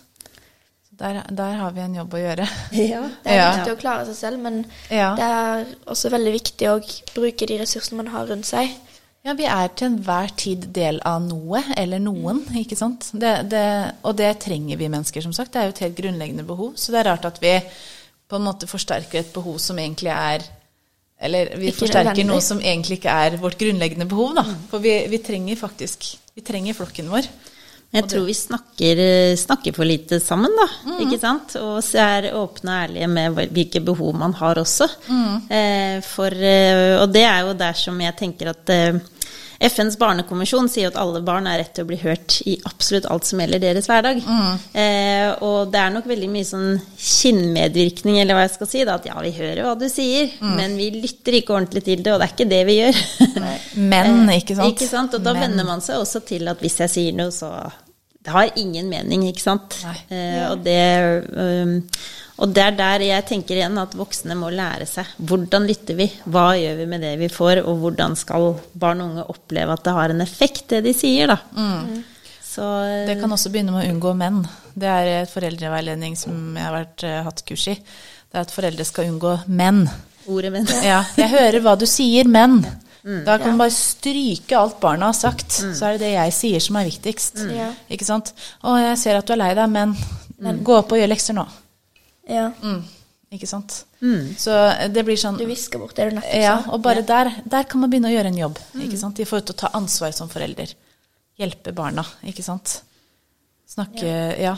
Der, 1.00 1.22
der 1.32 1.54
har 1.56 1.70
vi 1.72 1.80
en 1.80 1.94
jobb 1.96 2.12
å 2.14 2.20
gjøre. 2.20 2.44
Ja. 2.76 3.00
Det 3.24 3.32
er 3.32 3.36
Ja. 3.38 3.48
viktig 3.56 3.72
å 3.72 3.80
klare 3.80 4.04
seg 4.10 4.16
selv, 4.18 4.38
men 4.44 4.58
Ja. 4.92 5.14
det 5.16 5.24
er 5.24 5.66
også 5.88 6.10
veldig 6.12 6.32
viktig 6.36 6.68
å 6.68 6.78
bruke 7.14 7.46
de 7.48 7.56
ressursene 7.62 7.96
man 8.02 8.12
har 8.12 8.26
rundt 8.28 8.44
seg. 8.50 8.74
Ja, 9.24 9.34
vi 9.36 9.44
er 9.44 9.68
til 9.76 9.88
enhver 9.90 10.30
tid 10.36 10.62
del 10.72 11.00
av 11.04 11.20
noe, 11.26 11.60
eller 11.76 11.98
noen, 12.00 12.38
ikke 12.56 12.76
sant. 12.76 13.10
Det, 13.12 13.32
det, 13.52 13.64
og 14.04 14.16
det 14.16 14.30
trenger 14.40 14.78
vi 14.80 14.88
mennesker, 14.88 15.20
som 15.24 15.32
sagt. 15.36 15.52
Det 15.52 15.60
er 15.60 15.66
jo 15.68 15.74
et 15.74 15.82
helt 15.84 15.98
grunnleggende 15.98 16.46
behov. 16.48 16.70
Så 16.80 16.92
det 16.94 17.02
er 17.02 17.10
rart 17.10 17.26
at 17.28 17.40
vi 17.42 17.52
på 18.30 18.36
en 18.38 18.46
måte 18.46 18.68
forsterker 18.70 19.18
et 19.20 19.32
behov 19.34 19.58
som 19.60 19.76
egentlig 19.80 20.12
er 20.14 20.44
Eller 21.20 21.50
vi 21.60 21.66
Ikke 21.68 21.82
forsterker 21.82 22.14
nødvendig. 22.14 22.26
noe 22.30 22.40
som 22.40 22.60
egentlig 22.64 22.96
ikke 22.96 23.12
er 23.12 23.34
vårt 23.36 23.58
grunnleggende 23.60 24.06
behov, 24.08 24.30
da. 24.38 24.44
For 24.70 24.78
vi, 24.80 24.94
vi 25.12 25.18
trenger 25.20 25.56
faktisk 25.60 26.06
Vi 26.34 26.40
trenger 26.40 26.72
flokken 26.78 27.10
vår. 27.12 27.26
Jeg 27.90 28.06
tror 28.06 28.22
vi 28.22 28.34
snakker, 28.38 29.00
eh, 29.02 29.36
snakker 29.36 29.74
for 29.74 29.84
lite 29.84 30.20
sammen, 30.22 30.52
da. 30.54 30.66
Mm. 30.86 30.98
Ikke 31.04 31.18
sant? 31.18 31.56
Og 31.58 31.80
er 31.98 32.28
åpne 32.38 32.70
og 32.70 32.84
ærlige 32.84 33.08
med 33.10 33.40
hvilke 33.50 33.82
behov 33.82 34.14
man 34.14 34.34
har 34.38 34.60
også. 34.62 34.86
Mm. 35.08 35.50
Eh, 35.50 35.96
for, 36.06 36.30
eh, 36.30 37.00
og 37.00 37.10
det 37.10 37.24
er 37.26 37.40
jo 37.48 37.56
der 37.58 37.72
som 37.74 37.98
jeg 38.00 38.16
tenker 38.16 38.52
at 38.52 38.70
eh, 38.70 39.00
FNs 39.60 39.98
barnekonvensjon 40.00 40.70
sier 40.72 40.88
at 40.88 40.96
alle 40.96 41.20
barn 41.20 41.44
har 41.44 41.58
rett 41.60 41.74
til 41.76 41.84
å 41.84 41.88
bli 41.90 41.98
hørt 42.00 42.38
i 42.48 42.54
absolutt 42.64 43.04
alt 43.12 43.26
som 43.28 43.42
gjelder 43.42 43.60
deres 43.60 43.88
hverdag. 43.90 44.22
Mm. 44.24 44.54
Eh, 44.72 45.26
og 45.44 45.68
det 45.74 45.82
er 45.82 45.90
nok 45.92 46.06
veldig 46.08 46.30
mye 46.32 46.48
sånn 46.48 46.78
kinnmedvirkning, 46.96 48.20
eller 48.22 48.38
hva 48.38 48.46
jeg 48.46 48.54
skal 48.54 48.70
si. 48.70 48.84
Da, 48.88 48.96
at 48.96 49.08
ja, 49.10 49.18
vi 49.20 49.32
hører 49.36 49.62
hva 49.66 49.74
du 49.78 49.86
sier, 49.92 50.30
Mm. 50.40 50.54
men 50.56 50.76
vi 50.80 50.88
lytter 50.96 51.36
ikke 51.40 51.54
ordentlig 51.58 51.84
til 51.84 52.02
det, 52.02 52.12
og 52.14 52.20
det 52.22 52.28
er 52.28 52.34
ikke 52.34 52.48
det 52.50 52.62
vi 52.70 52.78
gjør. 52.78 53.02
Men, 53.92 54.24
ikke 54.40 54.56
sant. 54.56 54.72
Ikke 54.72 54.88
sant? 54.88 55.14
Og 55.18 55.22
da 55.24 55.34
Men. 55.36 55.42
venner 55.50 55.68
man 55.74 55.84
seg 55.84 56.00
også 56.00 56.24
til 56.24 56.48
at 56.48 56.60
hvis 56.64 56.80
jeg 56.80 56.90
sier 56.96 57.12
noe, 57.20 57.30
så 57.34 57.52
Det 58.22 58.32
har 58.34 58.50
ingen 58.60 58.88
mening, 58.90 59.22
ikke 59.30 59.40
sant? 59.40 59.78
Eh, 60.12 60.42
og, 60.50 60.58
det, 60.64 61.24
øhm, 61.32 61.78
og 62.40 62.52
det 62.56 62.62
er 62.64 62.76
der 62.78 63.02
jeg 63.04 63.26
tenker 63.28 63.58
igjen 63.58 63.76
at 63.82 63.92
voksne 63.98 64.34
må 64.38 64.48
lære 64.54 64.86
seg. 64.88 65.08
Hvordan 65.28 65.66
lytter 65.68 65.98
vi? 65.98 66.06
Hva 66.24 66.46
gjør 66.56 66.78
vi 66.78 66.86
med 66.88 67.02
det 67.04 67.14
vi 67.20 67.28
får? 67.28 67.60
Og 67.68 67.82
hvordan 67.82 68.16
skal 68.16 68.54
barn 68.80 69.02
og 69.04 69.10
unge 69.10 69.24
oppleve 69.34 69.74
at 69.76 69.84
det 69.84 69.92
har 69.98 70.14
en 70.14 70.24
effekt, 70.24 70.64
det 70.72 70.80
de 70.86 70.94
sier, 70.96 71.28
da. 71.28 71.36
Så 72.50 72.62
Mm. 72.66 73.06
Det 73.06 73.20
kan 73.20 73.30
også 73.30 73.50
begynne 73.52 73.72
med 73.72 73.86
å 73.86 73.92
unngå 73.92 74.14
menn. 74.16 74.40
Det 74.74 74.88
er 74.88 75.22
et 75.22 75.30
foreldreveiledning 75.30 76.16
som 76.18 76.56
jeg 76.56 76.64
har 76.64 76.72
vært, 76.74 77.04
eh, 77.04 77.22
hatt 77.22 77.44
kurs 77.46 77.68
i. 77.68 77.74
Det 77.74 78.34
er 78.34 78.40
at 78.40 78.50
foreldre 78.50 78.84
skal 78.84 79.04
unngå 79.12 79.46
menn. 79.48 79.88
ordet 80.28 80.52
menn. 80.52 80.66
Ja, 80.84 81.04
jeg 81.16 81.30
hører 81.30 81.60
hva 81.60 81.76
du 81.78 81.86
sier, 81.86 82.24
men 82.26 82.64
Da 83.24 83.38
kan 83.38 83.56
man 83.56 83.58
bare 83.58 83.70
stryke 83.72 84.52
alt 84.58 84.78
barna 84.80 85.06
har 85.06 85.14
sagt. 85.16 85.48
Så 85.50 85.82
er 85.86 85.92
det 85.96 86.00
det 86.00 86.12
jeg 86.12 86.32
sier 86.36 86.60
som 86.60 86.76
er 86.76 86.84
viktigst. 86.84 87.34
Mm. 87.36 87.74
Ikke 87.90 88.04
sant? 88.04 88.32
'Å, 88.62 88.76
jeg 88.90 88.98
ser 88.98 89.16
at 89.16 89.26
du 89.26 89.32
er 89.32 89.36
lei 89.40 89.54
deg, 89.54 89.70
men 89.70 89.96
gå 90.62 90.76
opp 90.76 90.92
og 90.92 90.98
gjør 90.98 91.08
lekser 91.08 91.34
nå.' 91.34 91.48
Ja. 92.30 92.48
Mm. 92.62 92.80
Ikke 93.34 93.46
sant? 93.46 93.84
Så 94.42 94.54
det 94.90 95.04
blir 95.06 95.18
sånn 95.20 95.36
Du 95.38 95.44
visker 95.46 95.78
bort 95.78 95.94
det 95.94 96.08
du 96.10 96.16
nettopp 96.16 96.40
Ja, 96.40 96.56
og 96.72 96.80
bare 96.82 97.02
der, 97.06 97.28
der 97.46 97.66
kan 97.68 97.82
man 97.82 97.90
begynne 97.92 98.10
å 98.10 98.14
gjøre 98.14 98.30
en 98.32 98.38
jobb. 98.40 98.58
Ikke 98.82 98.98
sant? 98.98 99.20
I 99.22 99.26
forhold 99.28 99.46
til 99.50 99.54
å 99.54 99.60
ta 99.64 99.70
ansvar 99.78 100.14
som 100.16 100.30
forelder. 100.32 100.72
Hjelpe 101.38 101.72
barna, 101.76 102.02
ikke 102.26 102.42
sant. 102.46 102.80
Snakke 103.70 104.08
Ja. 104.40 104.56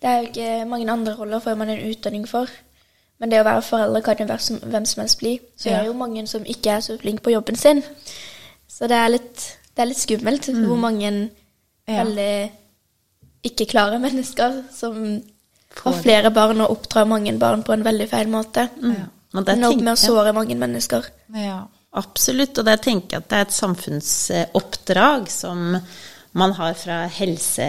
Det 0.00 0.08
er 0.08 0.22
jo 0.22 0.28
ikke 0.30 0.68
mange 0.70 0.88
andre 0.92 1.14
roller 1.18 1.40
får 1.42 1.56
man 1.58 1.68
en 1.74 1.84
utdanning 1.90 2.24
for. 2.30 2.46
Men 3.18 3.30
det 3.32 3.40
å 3.42 3.46
være 3.48 3.64
forelder 3.66 4.04
kan 4.06 4.16
jo 4.22 4.26
være 4.30 4.44
som, 4.46 4.60
hvem 4.62 4.84
som 4.86 5.00
helst 5.02 5.18
bli. 5.18 5.40
Så 5.58 5.66
Ja. 5.68 5.70
det 5.70 5.80
er 5.80 5.86
jo 5.90 5.98
mange 5.98 6.26
som 6.30 6.44
ikke 6.44 6.76
er 6.76 6.80
så 6.80 6.96
flinke 7.00 7.22
på 7.22 7.32
jobben 7.34 7.56
sin. 7.56 7.82
Så 8.68 8.86
det 8.88 8.96
er 8.96 9.08
litt, 9.08 9.56
det 9.74 9.82
er 9.82 9.86
litt 9.90 9.98
skummelt 9.98 10.46
hvor 10.46 10.76
mange 10.78 11.30
Ja. 11.88 12.04
veldig 12.04 12.50
ikke 13.44 13.66
klare 13.68 13.98
mennesker 13.98 14.64
som 14.72 15.22
har 15.84 15.98
flere 16.02 16.30
barn 16.34 16.62
og 16.64 16.76
oppdra 16.76 17.04
mange 17.08 17.32
barn 17.38 17.64
på 17.66 17.74
en 17.74 17.84
veldig 17.86 18.08
feil 18.10 18.30
måte. 18.32 18.68
Og 18.82 19.40
nå 19.40 19.42
Ender 19.44 19.70
opp 19.70 19.74
tenker 19.76 19.84
med 19.84 19.94
å 19.94 20.00
såre 20.00 20.36
mange 20.36 20.58
mennesker. 20.58 21.10
ja. 21.34 21.66
Absolutt, 21.98 22.58
og 22.60 22.66
det 22.68 22.74
tenker 22.84 23.16
jeg 23.16 23.22
at 23.22 23.28
det 23.30 23.36
er 23.38 23.46
et 23.46 23.54
samfunnsoppdrag 23.56 25.30
som 25.32 25.78
man 26.36 26.52
har 26.58 26.74
fra 26.76 26.98
helse, 27.08 27.68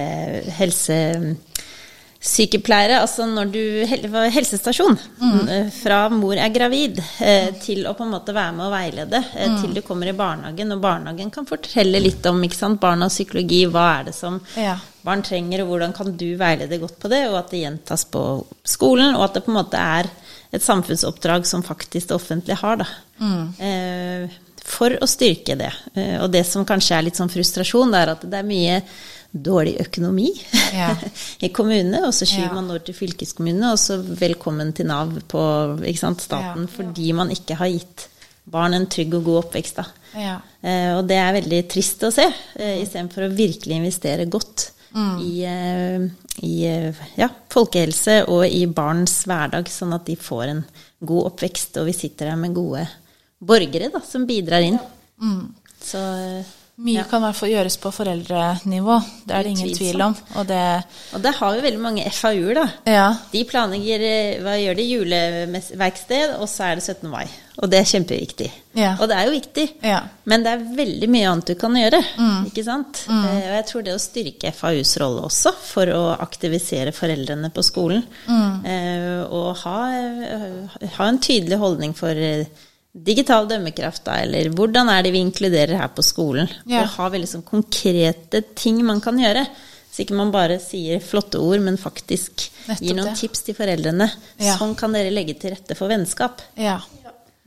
helsesykepleiere. 2.20 3.00
Altså 3.02 3.26
når 3.26 3.52
du 3.52 3.86
hel- 3.88 4.32
Helsestasjon. 4.32 4.98
Mm. 5.22 5.72
Fra 5.72 6.10
mor 6.10 6.36
er 6.36 6.50
gravid 6.50 7.00
eh, 7.22 7.52
til 7.62 7.86
å 7.88 7.94
på 7.96 8.04
en 8.04 8.12
måte 8.12 8.34
være 8.36 8.54
med 8.56 8.66
å 8.68 8.72
veilede 8.74 9.24
eh, 9.36 9.56
til 9.62 9.74
du 9.74 9.82
kommer 9.82 10.08
i 10.08 10.14
barnehagen. 10.14 10.72
Og 10.76 10.82
barnehagen 10.82 11.32
kan 11.32 11.46
fortelle 11.46 12.00
litt 12.00 12.26
om 12.30 12.42
ikke 12.44 12.56
sant, 12.58 12.80
barnas 12.82 13.14
psykologi. 13.16 13.66
Hva 13.68 14.00
er 14.00 14.04
det 14.10 14.16
som 14.16 14.40
Ja. 14.58 14.78
barn 15.04 15.22
trenger, 15.24 15.62
og 15.64 15.70
hvordan 15.74 15.94
kan 15.96 16.12
du 16.18 16.36
veilede 16.38 16.80
godt 16.80 17.00
på 17.00 17.10
det, 17.10 17.28
og 17.30 17.38
at 17.40 17.50
det 17.52 17.62
gjentas 17.64 18.06
på 18.06 18.46
skolen, 18.68 19.16
og 19.16 19.24
at 19.30 19.34
det 19.40 19.46
på 19.46 19.52
en 19.54 19.64
måte 19.64 19.78
er 19.80 20.10
et 20.52 20.62
samfunnsoppdrag 20.62 21.46
som 21.46 21.64
faktisk 21.64 22.10
det 22.10 22.16
offentlige 22.18 22.58
har, 22.58 22.78
da. 22.78 22.88
Eh, 23.64 24.30
for 24.70 24.90
å 25.02 25.08
styrke 25.08 25.56
det. 25.58 25.72
Eh, 25.96 26.18
og 26.22 26.30
det 26.32 26.44
som 26.46 26.66
kanskje 26.66 26.98
er 26.98 27.02
litt 27.08 27.16
sånn 27.18 27.30
frustrasjon, 27.32 27.90
det 27.92 28.02
er 28.04 28.12
at 28.12 28.22
det 28.30 28.38
er 28.42 28.44
mye 28.50 28.82
dårlig 29.34 29.76
økonomi 29.84 30.30
Ja. 30.74 30.96
i 31.46 31.50
kommunene, 31.54 32.06
og 32.08 32.14
så 32.14 32.26
skyver 32.26 32.50
Ja. 32.50 32.54
man 32.54 32.70
over 32.70 32.80
til 32.86 32.96
fylkeskommunene, 32.98 33.72
og 33.74 33.78
så 33.82 34.00
velkommen 34.02 34.74
til 34.74 34.88
Nav 34.90 35.12
på 35.28 35.44
sant, 35.98 36.22
staten, 36.22 36.66
Ja. 36.68 36.74
fordi 36.76 37.14
man 37.14 37.30
ikke 37.30 37.56
har 37.56 37.68
gitt 37.70 38.08
barn 38.50 38.74
en 38.74 38.88
trygg 38.88 39.14
og 39.14 39.24
god 39.26 39.44
oppvekst. 39.44 39.80
Eh, 40.16 40.98
og 40.98 41.06
det 41.08 41.18
er 41.18 41.34
veldig 41.42 41.68
trist 41.70 42.02
å 42.02 42.12
se, 42.12 42.26
eh, 42.58 42.82
istedenfor 42.82 43.28
å 43.28 43.36
virkelig 43.36 43.76
investere 43.78 44.26
godt 44.30 44.72
Mm. 44.96 45.20
i, 45.22 45.44
eh, 45.46 46.10
i 46.42 46.66
eh, 46.66 46.94
ja, 47.16 47.28
folkehelse 47.48 48.28
og 48.28 48.48
i 48.50 48.66
barns 48.66 49.24
hverdag, 49.26 49.66
sånn 49.70 49.94
at 49.94 50.06
de 50.06 50.16
får 50.16 50.48
en 50.50 50.66
god 51.06 51.26
oppvekst, 51.34 51.78
og 51.78 51.86
vi 51.86 51.94
sitter 51.94 52.30
her 52.32 52.36
med 52.36 52.56
gode 52.56 52.88
borgere 53.40 53.92
da, 53.94 54.00
som 54.02 54.26
bidrar 54.26 54.64
inn. 54.66 54.80
Så 55.80 56.00
eh, 56.00 56.44
Mye 56.80 57.02
ja. 57.02 57.04
kan 57.10 57.20
i 57.20 57.28
hvert 57.28 57.36
fall 57.36 57.50
gjøres 57.52 57.76
på 57.84 57.90
foreldrenivå. 57.92 58.96
Det 59.28 59.36
er 59.36 59.44
det 59.44 59.52
ingen 59.52 59.74
tvil 59.76 60.04
om. 60.06 60.14
Og 60.40 60.46
det 60.48 60.62
Og 61.18 61.20
det 61.26 61.34
har 61.36 61.56
jo 61.58 61.64
veldig 61.66 61.82
mange 61.84 62.06
FAU-er, 62.08 62.56
da. 62.56 62.64
Ja. 62.88 63.08
De 63.34 63.42
planlegger 63.50 64.06
eh, 64.08 64.38
hva 64.46 64.54
gjør 64.56 64.80
de, 64.80 64.86
juleverksted, 64.94 66.38
og 66.40 66.48
så 66.48 66.70
er 66.70 66.80
det 66.80 66.86
17. 66.86 67.10
mai. 67.12 67.26
Og 67.60 67.68
det 67.68 67.82
er 67.82 67.90
kjempeviktig. 67.90 68.48
Ja. 68.80 68.94
Og 68.96 69.10
det 69.12 69.18
er 69.18 69.28
jo 69.28 69.36
viktig. 69.36 69.66
Ja. 69.84 70.00
Men 70.32 70.46
det 70.46 70.54
er 70.54 70.64
veldig 70.78 71.10
mye 71.12 71.34
annet 71.34 71.52
du 71.52 71.60
kan 71.60 71.76
gjøre. 71.76 72.00
Ikke 72.48 72.64
sant? 72.64 73.04
Mm. 73.12 73.26
Og 73.26 73.52
jeg 73.58 73.68
tror 73.74 73.84
det 73.84 73.98
å 73.98 74.00
styrke 74.00 74.54
FAUs 74.56 74.96
rolle 75.04 75.28
også, 75.28 75.52
for 75.74 75.92
å 75.92 76.02
aktivisere 76.16 76.96
foreldrene 76.96 77.52
på 77.52 77.66
skolen, 77.68 78.08
mm. 78.30 78.64
og 79.28 79.52
ha, 79.66 79.78
eh, 80.00 80.80
ha 80.96 81.12
en 81.12 81.20
tydelig 81.20 81.60
holdning 81.60 81.98
for 81.98 82.16
eh, 82.16 82.48
digital 82.94 83.48
dømmekraft, 83.50 84.04
da, 84.08 84.20
eller 84.24 84.50
hvordan 84.56 84.90
er 84.90 85.04
det 85.06 85.12
vi 85.14 85.22
inkluderer 85.24 85.78
her 85.78 85.92
på 85.94 86.04
skolen? 86.06 86.50
Ja. 86.66 86.84
Og 86.84 86.96
ha 86.98 87.10
veldig 87.14 87.30
sånn 87.30 87.46
konkrete 87.48 88.42
ting 88.56 88.82
man 88.86 89.02
kan 89.02 89.20
gjøre. 89.22 89.46
Så 89.90 90.04
ikke 90.04 90.18
man 90.18 90.30
bare 90.32 90.60
sier 90.62 91.00
flotte 91.02 91.40
ord, 91.42 91.64
men 91.66 91.78
faktisk 91.82 92.44
Nettopp 92.68 92.84
gir 92.86 92.96
noen 92.98 93.10
det. 93.10 93.16
tips 93.20 93.42
til 93.48 93.56
foreldrene. 93.58 94.06
Ja. 94.38 94.54
Sånn 94.60 94.76
kan 94.78 94.94
dere 94.94 95.10
legge 95.14 95.34
til 95.42 95.52
rette 95.56 95.76
for 95.78 95.90
vennskap. 95.92 96.42
ja. 96.58 96.80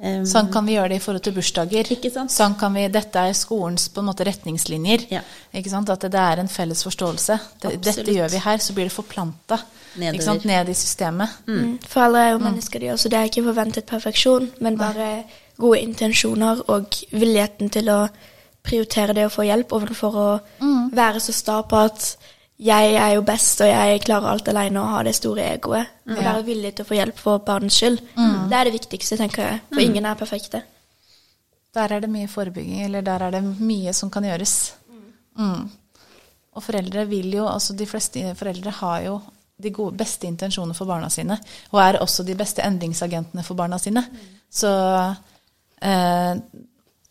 Um, 0.03 0.25
Sånn 0.27 0.49
kan 0.51 0.67
vi 0.67 0.75
gjøre 0.75 0.91
det 0.91 0.97
i 0.99 1.03
forhold 1.05 1.23
til 1.23 1.35
bursdager. 1.37 1.89
Ikke 1.95 2.11
sant? 2.11 2.33
Sånn 2.35 2.57
kan 2.59 2.75
vi, 2.75 2.89
Dette 2.91 3.23
er 3.23 3.37
skolens 3.39 3.85
på 3.93 4.03
en 4.03 4.09
måte 4.09 4.27
retningslinjer. 4.27 5.05
Ja. 5.15 5.21
Ikke 5.55 5.71
sant? 5.71 5.93
At 5.95 6.03
det 6.11 6.19
er 6.19 6.43
en 6.43 6.51
felles 6.51 6.83
forståelse. 6.83 7.39
Det, 7.63 7.77
dette 7.87 8.17
gjør 8.17 8.33
vi 8.33 8.41
her, 8.43 8.59
så 8.59 8.75
blir 8.75 8.91
det 8.91 8.97
forplanta 8.97 9.61
ned 10.03 10.73
i 10.73 10.75
systemet. 10.75 11.39
Mm. 11.47 11.79
alle 12.03 12.27
er 12.27 12.31
jo 12.33 12.43
mennesker, 12.43 12.81
de 12.83 12.91
også. 12.97 13.13
Det 13.13 13.19
er 13.19 13.31
ikke 13.31 13.47
forventet 13.47 13.87
perfeksjon, 13.87 14.51
men 14.65 14.79
bare 14.81 15.25
gode 15.61 15.81
intensjoner 15.85 16.65
og 16.73 16.99
villigheten 17.13 17.71
til 17.71 17.91
å 17.93 18.01
prioritere 18.63 19.15
det 19.15 19.27
å 19.27 19.33
få 19.33 19.47
hjelp 19.47 19.75
overfor 19.75 20.19
å 20.19 20.29
være 20.95 21.21
så 21.23 21.35
sta 21.35 21.61
på 21.63 21.79
at 21.79 22.17
jeg 22.63 22.95
er 22.95 23.15
jo 23.17 23.25
best, 23.27 23.61
og 23.65 23.69
jeg 23.71 24.03
klarer 24.05 24.31
alt 24.31 24.49
alene 24.53 24.81
og 24.83 24.93
har 24.95 25.07
det 25.09 25.17
store 25.19 25.49
egoet. 25.57 25.99
Og 26.09 26.19
være 26.19 26.45
villig 26.47 26.75
til 26.77 26.85
å 26.87 26.89
få 26.89 26.99
hjelp 26.99 27.19
for 27.19 27.43
barnets 27.47 27.81
skyld. 27.81 27.99
Det 28.51 28.59
er 28.59 28.69
det 28.69 28.77
viktigste, 28.77 29.19
tenker 29.21 29.47
jeg. 29.49 29.61
For 29.73 29.83
ingen 29.83 30.07
er 30.07 30.19
perfekte. 30.19 30.63
Der 31.73 31.95
er 31.97 32.03
det 32.05 32.11
mye 32.13 32.29
forebygging, 32.29 32.83
eller 32.85 33.05
der 33.05 33.27
er 33.27 33.35
det 33.35 33.43
mye 33.43 33.95
som 33.97 34.11
kan 34.13 34.27
gjøres. 34.29 34.57
Mm. 35.41 35.71
Og 36.53 36.65
foreldre 36.65 37.07
vil 37.09 37.33
jo, 37.33 37.47
altså 37.49 37.75
de 37.77 37.87
fleste 37.89 38.35
foreldre 38.37 38.75
har 38.83 39.07
jo 39.07 39.21
de 39.63 39.71
gode, 39.71 39.97
beste 39.97 40.27
intensjoner 40.27 40.77
for 40.77 40.91
barna 40.91 41.09
sine, 41.13 41.39
og 41.71 41.81
er 41.81 42.01
også 42.03 42.25
de 42.27 42.37
beste 42.37 42.65
endringsagentene 42.67 43.45
for 43.47 43.57
barna 43.57 43.79
sine. 43.81 44.03
Så 44.53 44.71
eh, 45.81 46.35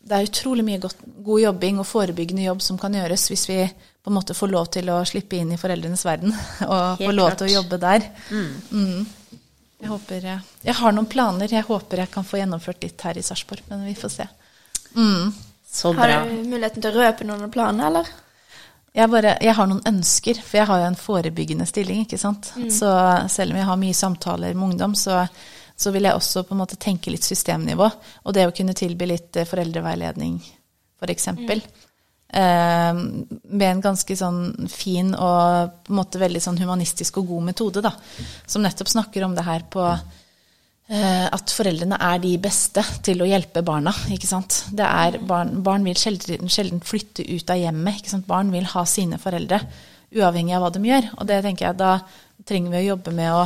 det 0.02 0.18
er 0.18 0.26
utrolig 0.26 0.64
mye 0.66 0.80
godt, 0.82 1.02
god 1.22 1.40
jobbing 1.40 1.78
og 1.80 1.86
forebyggende 1.86 2.46
jobb 2.48 2.62
som 2.64 2.78
kan 2.80 2.94
gjøres 2.96 3.28
hvis 3.30 3.44
vi 3.48 3.58
på 4.02 4.10
en 4.10 4.16
måte 4.16 4.34
får 4.34 4.50
lov 4.50 4.70
til 4.74 4.90
å 4.90 4.98
slippe 5.06 5.38
inn 5.38 5.52
i 5.54 5.58
foreldrenes 5.60 6.02
verden 6.04 6.32
og 6.72 6.98
Helt 6.98 7.06
får 7.06 7.14
lov 7.14 7.28
klart. 7.30 7.38
til 7.38 7.50
å 7.50 7.54
jobbe 7.60 7.78
der. 7.82 8.08
Mm. 8.32 9.06
Jeg 9.82 9.90
håper 9.90 10.26
jeg, 10.26 10.74
har 10.78 10.94
noen 10.94 11.08
planer. 11.10 11.50
Jeg 11.50 11.66
håper 11.66 12.02
jeg 12.04 12.10
kan 12.12 12.26
få 12.26 12.38
gjennomført 12.38 12.82
litt 12.86 13.06
her 13.06 13.18
i 13.18 13.24
Sarpsborg, 13.26 13.64
men 13.70 13.86
vi 13.86 13.94
får 13.98 14.12
se. 14.14 14.26
Mm. 14.94 15.32
Så 15.72 15.94
Har 15.96 16.12
du 16.26 16.34
muligheten 16.50 16.84
til 16.84 16.92
å 16.92 17.00
røpe 17.02 17.26
noen 17.26 17.50
planer, 17.50 17.88
eller? 17.88 18.10
Jeg, 18.92 19.08
bare, 19.08 19.38
jeg 19.40 19.56
har 19.56 19.68
noen 19.70 19.80
ønsker, 19.88 20.38
for 20.44 20.60
jeg 20.60 20.68
har 20.68 20.82
jo 20.82 20.88
en 20.90 20.98
forebyggende 21.00 21.66
stilling. 21.66 22.02
ikke 22.04 22.20
sant? 22.20 22.50
Så 22.70 22.90
selv 23.32 23.54
om 23.54 23.58
jeg 23.58 23.68
har 23.70 23.80
mye 23.80 23.96
samtaler 23.96 24.52
med 24.52 24.74
ungdom, 24.74 24.94
så, 24.98 25.22
så 25.82 25.92
vil 25.94 26.06
jeg 26.06 26.16
også 26.16 26.44
på 26.46 26.54
en 26.54 26.62
måte 26.62 26.78
tenke 26.80 27.12
litt 27.12 27.26
systemnivå. 27.26 27.88
Og 28.26 28.36
det 28.36 28.46
å 28.48 28.54
kunne 28.54 28.76
tilby 28.78 29.08
litt 29.10 29.38
eh, 29.40 29.48
foreldreveiledning, 29.48 30.38
f.eks. 31.00 31.12
eksempel. 31.16 31.62
Eh, 32.32 32.94
med 32.94 33.68
en 33.68 33.84
ganske 33.84 34.16
sånn 34.16 34.70
fin 34.72 35.12
og 35.12 35.74
på 35.84 35.92
en 35.92 35.98
måte 35.98 36.22
veldig 36.22 36.40
sånn 36.40 36.60
humanistisk 36.62 37.20
og 37.20 37.28
god 37.34 37.50
metode, 37.50 37.84
da. 37.84 37.92
Som 38.46 38.64
nettopp 38.64 38.88
snakker 38.94 39.26
om 39.26 39.36
det 39.36 39.44
her 39.44 39.66
på 39.72 39.84
eh, 39.90 41.26
at 41.26 41.52
foreldrene 41.52 41.98
er 42.00 42.22
de 42.22 42.32
beste 42.42 42.84
til 43.04 43.20
å 43.20 43.28
hjelpe 43.28 43.64
barna. 43.66 43.94
ikke 44.14 44.30
sant? 44.30 44.62
Det 44.72 44.86
er 44.86 45.20
barn, 45.28 45.58
barn 45.66 45.84
vil 45.88 45.98
sjelden, 45.98 46.48
sjelden 46.52 46.80
flytte 46.84 47.26
ut 47.26 47.52
av 47.52 47.60
hjemmet. 47.60 48.00
ikke 48.00 48.14
sant? 48.14 48.28
Barn 48.30 48.54
vil 48.54 48.70
ha 48.72 48.86
sine 48.88 49.20
foreldre, 49.22 49.60
uavhengig 50.16 50.56
av 50.56 50.64
hva 50.64 50.72
de 50.72 50.86
gjør. 50.88 51.12
Og 51.18 51.28
det 51.28 51.42
tenker 51.44 51.68
jeg 51.68 51.80
da 51.80 51.96
trenger 52.48 52.74
vi 52.74 52.82
å 52.82 52.90
jobbe 52.94 53.14
med 53.14 53.34
å, 53.34 53.44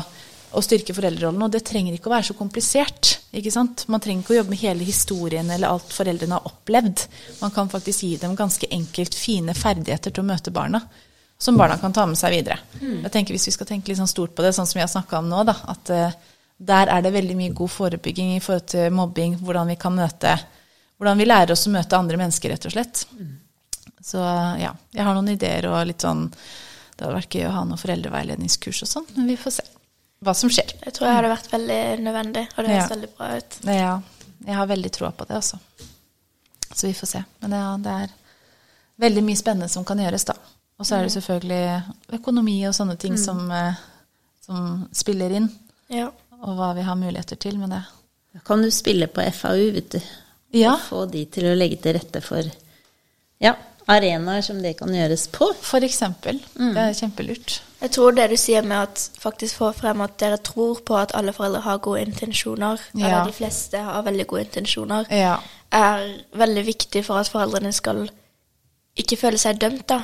å 0.56 0.62
styrke 0.64 0.94
foreldrerollen. 0.96 1.42
Og 1.44 1.52
det 1.52 1.62
trenger 1.68 1.96
ikke 1.96 2.10
å 2.10 2.14
være 2.14 2.30
så 2.30 2.36
komplisert. 2.38 3.16
ikke 3.36 3.52
sant? 3.52 3.84
Man 3.92 4.02
trenger 4.02 4.24
ikke 4.24 4.34
å 4.34 4.38
jobbe 4.38 4.54
med 4.54 4.62
hele 4.62 4.86
historien 4.88 5.50
eller 5.52 5.68
alt 5.70 5.92
foreldrene 5.92 6.38
har 6.38 6.48
opplevd. 6.48 7.04
Man 7.42 7.52
kan 7.54 7.70
faktisk 7.72 8.06
gi 8.06 8.14
dem 8.22 8.36
ganske 8.38 8.68
enkelt 8.72 9.16
fine 9.18 9.54
ferdigheter 9.56 10.14
til 10.14 10.24
å 10.24 10.30
møte 10.30 10.54
barna. 10.54 10.82
Som 11.38 11.58
barna 11.60 11.76
kan 11.76 11.92
ta 11.92 12.06
med 12.08 12.16
seg 12.16 12.32
videre. 12.32 12.56
Jeg 12.80 13.12
tenker 13.12 13.36
Hvis 13.36 13.50
vi 13.50 13.56
skal 13.58 13.68
tenke 13.68 13.90
litt 13.90 14.00
sånn 14.00 14.08
stort 14.08 14.34
på 14.34 14.44
det, 14.44 14.54
sånn 14.56 14.68
som 14.68 14.78
vi 14.78 14.84
har 14.84 14.92
snakka 14.92 15.20
om 15.20 15.28
nå, 15.28 15.42
da, 15.44 15.56
at 15.68 15.92
uh, 15.92 16.36
der 16.56 16.88
er 16.88 17.02
det 17.04 17.12
veldig 17.12 17.36
mye 17.36 17.52
god 17.56 17.72
forebygging 17.74 18.36
i 18.36 18.40
forhold 18.40 18.70
til 18.72 18.94
mobbing, 18.96 19.36
hvordan 19.42 19.74
vi 19.74 19.80
kan 19.80 19.96
møte 19.96 20.38
Hvordan 20.96 21.18
vi 21.20 21.26
lærer 21.26 21.52
oss 21.52 21.66
å 21.68 21.70
møte 21.74 21.92
andre 21.92 22.16
mennesker, 22.16 22.48
rett 22.48 22.64
og 22.64 22.72
slett. 22.72 23.02
Så 24.00 24.16
ja, 24.16 24.70
jeg 24.96 25.04
har 25.04 25.12
noen 25.12 25.28
ideer 25.28 25.66
og 25.68 25.82
litt 25.90 26.00
sånn 26.00 26.22
Det 26.30 27.04
hadde 27.04 27.18
vært 27.18 27.36
gøy 27.36 27.44
å 27.50 27.52
ha 27.52 27.64
noen 27.68 27.82
foreldreveiledningskurs 27.82 28.80
og 28.86 28.88
sånn, 28.88 29.10
men 29.18 29.28
vi 29.28 29.36
får 29.36 29.58
se 29.58 29.66
hva 30.24 30.34
som 30.34 30.50
skjer. 30.50 30.72
Jeg 30.84 30.92
tror 30.96 31.08
jeg 31.08 31.16
hadde 31.18 31.30
vært 31.34 31.50
veldig 31.52 31.80
nødvendig, 32.04 32.44
og 32.56 32.64
det 32.64 32.70
høres 32.72 32.82
Ja. 32.82 32.94
veldig 32.94 33.10
bra 33.16 33.36
ut. 33.36 33.58
Ja, 33.64 34.00
jeg 34.46 34.54
har 34.56 34.66
veldig 34.66 34.90
troa 34.92 35.10
på 35.12 35.26
det, 35.28 35.36
også. 35.36 35.58
Så 36.74 36.86
vi 36.86 36.92
får 36.94 37.06
se. 37.06 37.24
Men 37.42 37.50
ja, 37.52 37.76
det 37.76 37.92
er 38.02 38.08
veldig 38.98 39.22
mye 39.24 39.36
spennende 39.36 39.68
som 39.68 39.84
kan 39.84 39.98
gjøres, 39.98 40.24
da. 40.24 40.34
Og 40.78 40.84
så 40.86 40.96
er 40.98 41.02
det 41.06 41.12
selvfølgelig 41.12 41.84
økonomi 42.18 42.66
og 42.68 42.74
sånne 42.74 42.98
ting 42.98 43.16
som, 43.18 43.50
eh, 43.50 43.74
som 44.44 44.88
spiller 44.92 45.30
inn, 45.32 45.50
Ja. 45.88 46.10
og 46.42 46.56
hva 46.56 46.74
vi 46.74 46.82
har 46.82 46.94
muligheter 46.96 47.36
til 47.38 47.58
med 47.58 47.70
det. 47.70 47.82
Da 48.34 48.40
kan 48.44 48.60
du 48.62 48.70
spille 48.70 49.06
på 49.08 49.22
FAU, 49.32 49.72
vet 49.72 49.90
du. 49.90 50.00
Ja, 50.52 50.74
Og 50.74 50.80
få 50.80 51.10
de 51.10 51.24
til 51.26 51.44
å 51.44 51.56
legge 51.56 51.80
til 51.82 51.94
rette 51.94 52.22
for 52.22 52.42
ja, 53.40 53.54
arenaer 53.88 54.42
som 54.42 54.60
det 54.62 54.76
kan 54.78 54.88
gjøres 54.88 55.28
på. 55.28 55.54
for 55.60 55.80
eksempel. 55.80 56.40
Det 56.54 56.76
er 56.76 56.92
kjempelurt. 56.94 57.60
Jeg 57.80 57.90
tror 57.92 58.10
det 58.16 58.30
du 58.30 58.36
sier 58.40 58.62
med 58.64 58.76
at 58.76 59.10
faktisk 59.20 59.56
få 59.60 59.72
frem 59.76 60.00
at 60.00 60.14
dere 60.18 60.38
tror 60.38 60.78
på 60.86 60.96
at 60.96 61.12
alle 61.14 61.32
foreldre 61.36 61.60
har 61.60 61.78
gode 61.78 62.00
intensjoner, 62.06 62.80
Ja. 62.94 63.06
eller 63.06 63.24
de 63.26 63.32
fleste 63.32 63.78
har 63.78 64.02
veldig 64.02 64.26
gode 64.26 64.44
intensjoner, 64.46 65.04
Ja. 65.10 65.36
er 65.72 66.22
veldig 66.34 66.64
viktig 66.66 67.04
for 67.04 67.14
at 67.20 67.28
foreldrene 67.28 67.72
skal 67.72 68.08
ikke 68.96 69.16
føle 69.20 69.36
seg 69.38 69.58
dømt, 69.60 69.86
da. 69.88 69.98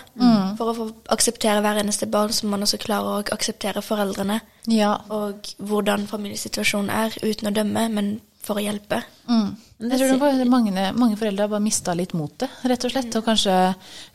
For 0.58 0.74
å 0.74 0.92
akseptere 1.08 1.60
hver 1.62 1.80
eneste 1.80 2.06
barn, 2.10 2.28
så 2.28 2.44
må 2.44 2.50
man 2.50 2.62
også 2.62 2.76
klare 2.78 3.22
å 3.22 3.32
akseptere 3.32 3.80
foreldrene. 3.82 4.40
Ja. 4.68 4.96
Og 5.08 5.34
hvordan 5.58 6.06
familiesituasjonen 6.06 6.90
er, 6.90 7.08
uten 7.22 7.48
å 7.48 7.54
dømme, 7.54 7.88
men 7.90 8.20
for 8.42 8.58
å 8.58 8.62
hjelpe. 8.64 8.98
Mm. 9.28 9.50
Jeg 9.82 9.98
tror 9.98 10.10
det 10.12 10.18
var 10.22 10.40
mange, 10.50 10.84
mange 10.98 11.16
foreldre 11.18 11.44
har 11.46 11.50
bare 11.52 11.62
mista 11.64 11.94
litt 11.98 12.12
motet, 12.18 12.50
rett 12.70 12.84
og 12.86 12.92
slett. 12.94 13.14
Og 13.18 13.26
kanskje 13.26 13.54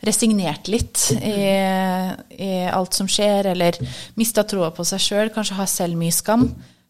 resignert 0.08 0.68
litt 0.72 1.06
i, 1.16 1.38
i 2.44 2.50
alt 2.72 2.96
som 2.96 3.08
skjer, 3.08 3.50
eller 3.54 3.76
mista 4.20 4.44
troa 4.48 4.70
på 4.76 4.84
seg 4.88 5.00
sjøl. 5.04 5.32
Kanskje 5.34 5.56
har 5.60 5.68
selv 5.72 5.96
mye 6.00 6.12
skam. 6.14 6.44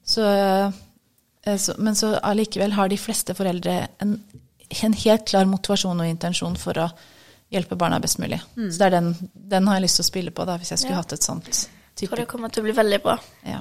Så, 0.08 0.24
eh, 0.26 1.54
så, 1.58 1.74
men 1.78 1.94
så 1.98 2.14
allikevel 2.22 2.74
har 2.78 2.90
de 2.90 2.98
fleste 3.00 3.34
foreldre 3.38 3.80
en, 4.02 4.16
en 4.82 4.98
helt 5.04 5.26
klar 5.30 5.46
motivasjon 5.50 6.02
og 6.04 6.10
intensjon 6.10 6.58
for 6.58 6.78
å 6.82 6.88
hjelpe 7.54 7.78
barna 7.80 8.00
best 8.02 8.18
mulig. 8.20 8.40
Så 8.54 8.74
det 8.76 8.86
er 8.90 8.96
den, 8.98 9.12
den 9.32 9.68
har 9.70 9.78
jeg 9.78 9.86
lyst 9.86 10.02
til 10.02 10.04
å 10.04 10.10
spille 10.10 10.34
på, 10.36 10.44
da, 10.48 10.58
hvis 10.60 10.74
jeg 10.74 10.82
skulle 10.82 10.98
Ja. 10.98 11.04
hatt 11.04 11.14
et 11.16 11.24
sånt 11.24 11.46
type. 11.48 11.70
Jeg 12.02 12.10
tror 12.10 12.20
det 12.20 12.28
kommer 12.30 12.50
til 12.52 12.62
å 12.62 12.66
bli 12.68 12.74
veldig 12.76 12.98
bra. 13.02 13.14
Ja. 13.46 13.58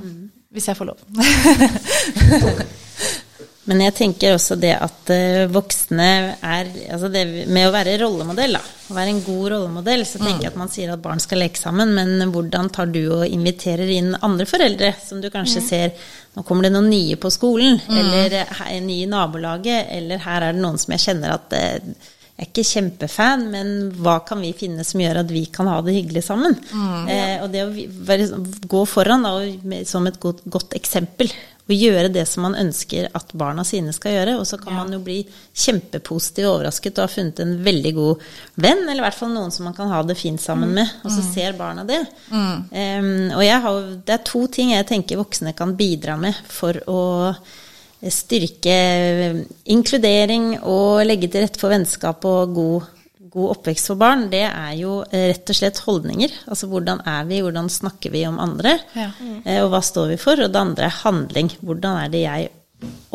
Hvis 0.54 0.68
jeg 0.70 0.78
får 0.78 0.92
lov. 0.92 1.00
Men 3.68 3.82
jeg 3.84 3.96
tenker 3.98 4.36
også 4.38 4.56
det 4.60 4.72
at 4.80 5.10
eh, 5.12 5.46
voksne 5.52 6.08
er 6.40 6.70
Altså 6.94 7.10
det 7.12 7.24
med 7.52 7.68
å 7.68 7.74
være 7.76 7.98
rollemodell, 8.00 8.56
da. 8.56 8.62
Å 8.88 8.96
være 8.96 9.12
en 9.12 9.24
god 9.26 9.48
rollemodell, 9.54 10.06
så 10.08 10.22
tenker 10.22 10.46
jeg 10.46 10.54
at 10.54 10.60
man 10.60 10.72
sier 10.72 10.94
at 10.94 11.04
barn 11.04 11.20
skal 11.20 11.42
leke 11.44 11.60
sammen, 11.60 11.92
men 11.98 12.32
hvordan 12.32 12.72
tar 12.74 12.88
du 12.92 13.02
og 13.20 13.26
inviterer 13.28 13.90
inn 13.98 14.14
andre 14.24 14.48
foreldre 14.48 14.94
som 15.04 15.20
du 15.24 15.30
kanskje 15.34 15.64
ser 15.66 16.14
Nå 16.38 16.44
kommer 16.46 16.68
det 16.68 16.70
noen 16.76 16.92
nye 16.92 17.16
på 17.18 17.32
skolen, 17.34 17.80
eller 17.90 18.36
her 18.60 18.76
ny 18.78 18.84
nye 18.86 19.08
i 19.08 19.10
nabolaget, 19.10 19.88
eller 19.96 20.22
her 20.22 20.44
er 20.46 20.54
det 20.54 20.62
noen 20.62 20.78
som 20.78 20.94
jeg 20.94 21.02
kjenner 21.08 21.34
at 21.34 21.56
eh, 21.58 21.96
jeg 22.38 22.46
er 22.46 22.50
ikke 22.52 22.66
kjempefan, 22.70 23.48
men 23.50 23.70
hva 23.98 24.20
kan 24.22 24.38
vi 24.46 24.52
finne 24.54 24.84
som 24.86 25.02
gjør 25.02 25.24
at 25.24 25.32
vi 25.34 25.48
kan 25.50 25.66
ha 25.72 25.80
det 25.82 25.96
hyggelig 25.96 26.22
sammen? 26.28 26.54
Eh, 27.10 27.40
og 27.42 27.50
det 27.50 27.64
å 27.66 27.72
være, 28.12 28.28
gå 28.70 28.84
foran 28.86 29.26
da, 29.26 29.32
som 29.90 30.06
et 30.06 30.20
godt, 30.22 30.44
godt 30.46 30.78
eksempel, 30.78 31.34
og 31.68 31.76
gjøre 31.76 32.12
det 32.14 32.24
som 32.30 32.46
man 32.48 32.56
ønsker 32.56 33.10
at 33.18 33.34
barna 33.38 33.66
sine 33.68 33.92
skal 33.96 34.16
gjøre. 34.16 34.38
Og 34.40 34.48
så 34.48 34.60
kan 34.62 34.76
man 34.78 34.94
jo 34.96 35.02
bli 35.04 35.20
kjempepositiv 35.28 36.48
og 36.48 36.54
overrasket 36.56 36.98
og 36.98 37.08
ha 37.08 37.12
funnet 37.12 37.42
en 37.44 37.56
veldig 37.66 37.94
god 37.98 38.26
venn, 38.56 38.86
eller 38.86 39.02
i 39.02 39.06
hvert 39.08 39.20
fall 39.20 39.34
noen 39.36 39.54
som 39.54 39.68
man 39.68 39.76
kan 39.78 39.92
ha 39.92 40.02
det 40.08 40.18
fint 40.20 40.42
sammen 40.42 40.72
med, 40.78 40.98
og 41.04 41.12
så 41.12 41.26
ser 41.28 41.60
barna 41.60 41.84
det. 41.88 42.00
Em, 42.72 43.14
og 43.36 43.44
jeg 43.44 43.62
har, 43.68 43.80
det 44.08 44.16
er 44.16 44.28
to 44.32 44.46
ting 44.52 44.74
jeg 44.74 44.88
tenker 44.90 45.20
voksne 45.20 45.56
kan 45.58 45.76
bidra 45.78 46.16
med 46.20 46.40
for 46.48 46.80
å 46.88 47.02
styrke 48.14 48.76
inkludering 49.74 50.52
og 50.62 51.02
legge 51.08 51.30
til 51.34 51.44
rette 51.44 51.60
for 51.60 51.74
vennskap 51.74 52.24
og 52.30 52.54
god, 52.56 52.92
god 53.38 53.54
oppvekst 53.56 53.92
for 53.92 54.00
barn, 54.02 54.26
det 54.34 54.44
er 54.50 54.74
jo 54.80 55.00
eh, 55.08 55.28
rett 55.32 55.54
og 55.54 55.58
slett 55.60 55.82
holdninger. 55.86 56.34
Altså 56.52 56.68
hvordan 56.72 57.02
er 57.08 57.26
vi, 57.30 57.40
hvordan 57.46 57.70
snakker 57.72 58.14
vi 58.14 58.26
om 58.30 58.40
andre, 58.44 58.78
Ja. 58.98 59.12
mm. 59.20 59.42
og 59.64 59.72
hva 59.76 59.82
står 59.86 60.14
vi 60.16 60.18
for? 60.22 60.42
Og 60.44 60.52
det 60.54 60.62
andre 60.66 60.90
er 60.90 61.02
handling. 61.04 61.54
Hvordan 61.62 62.02
er 62.06 62.14
det 62.14 62.24
jeg 62.26 62.50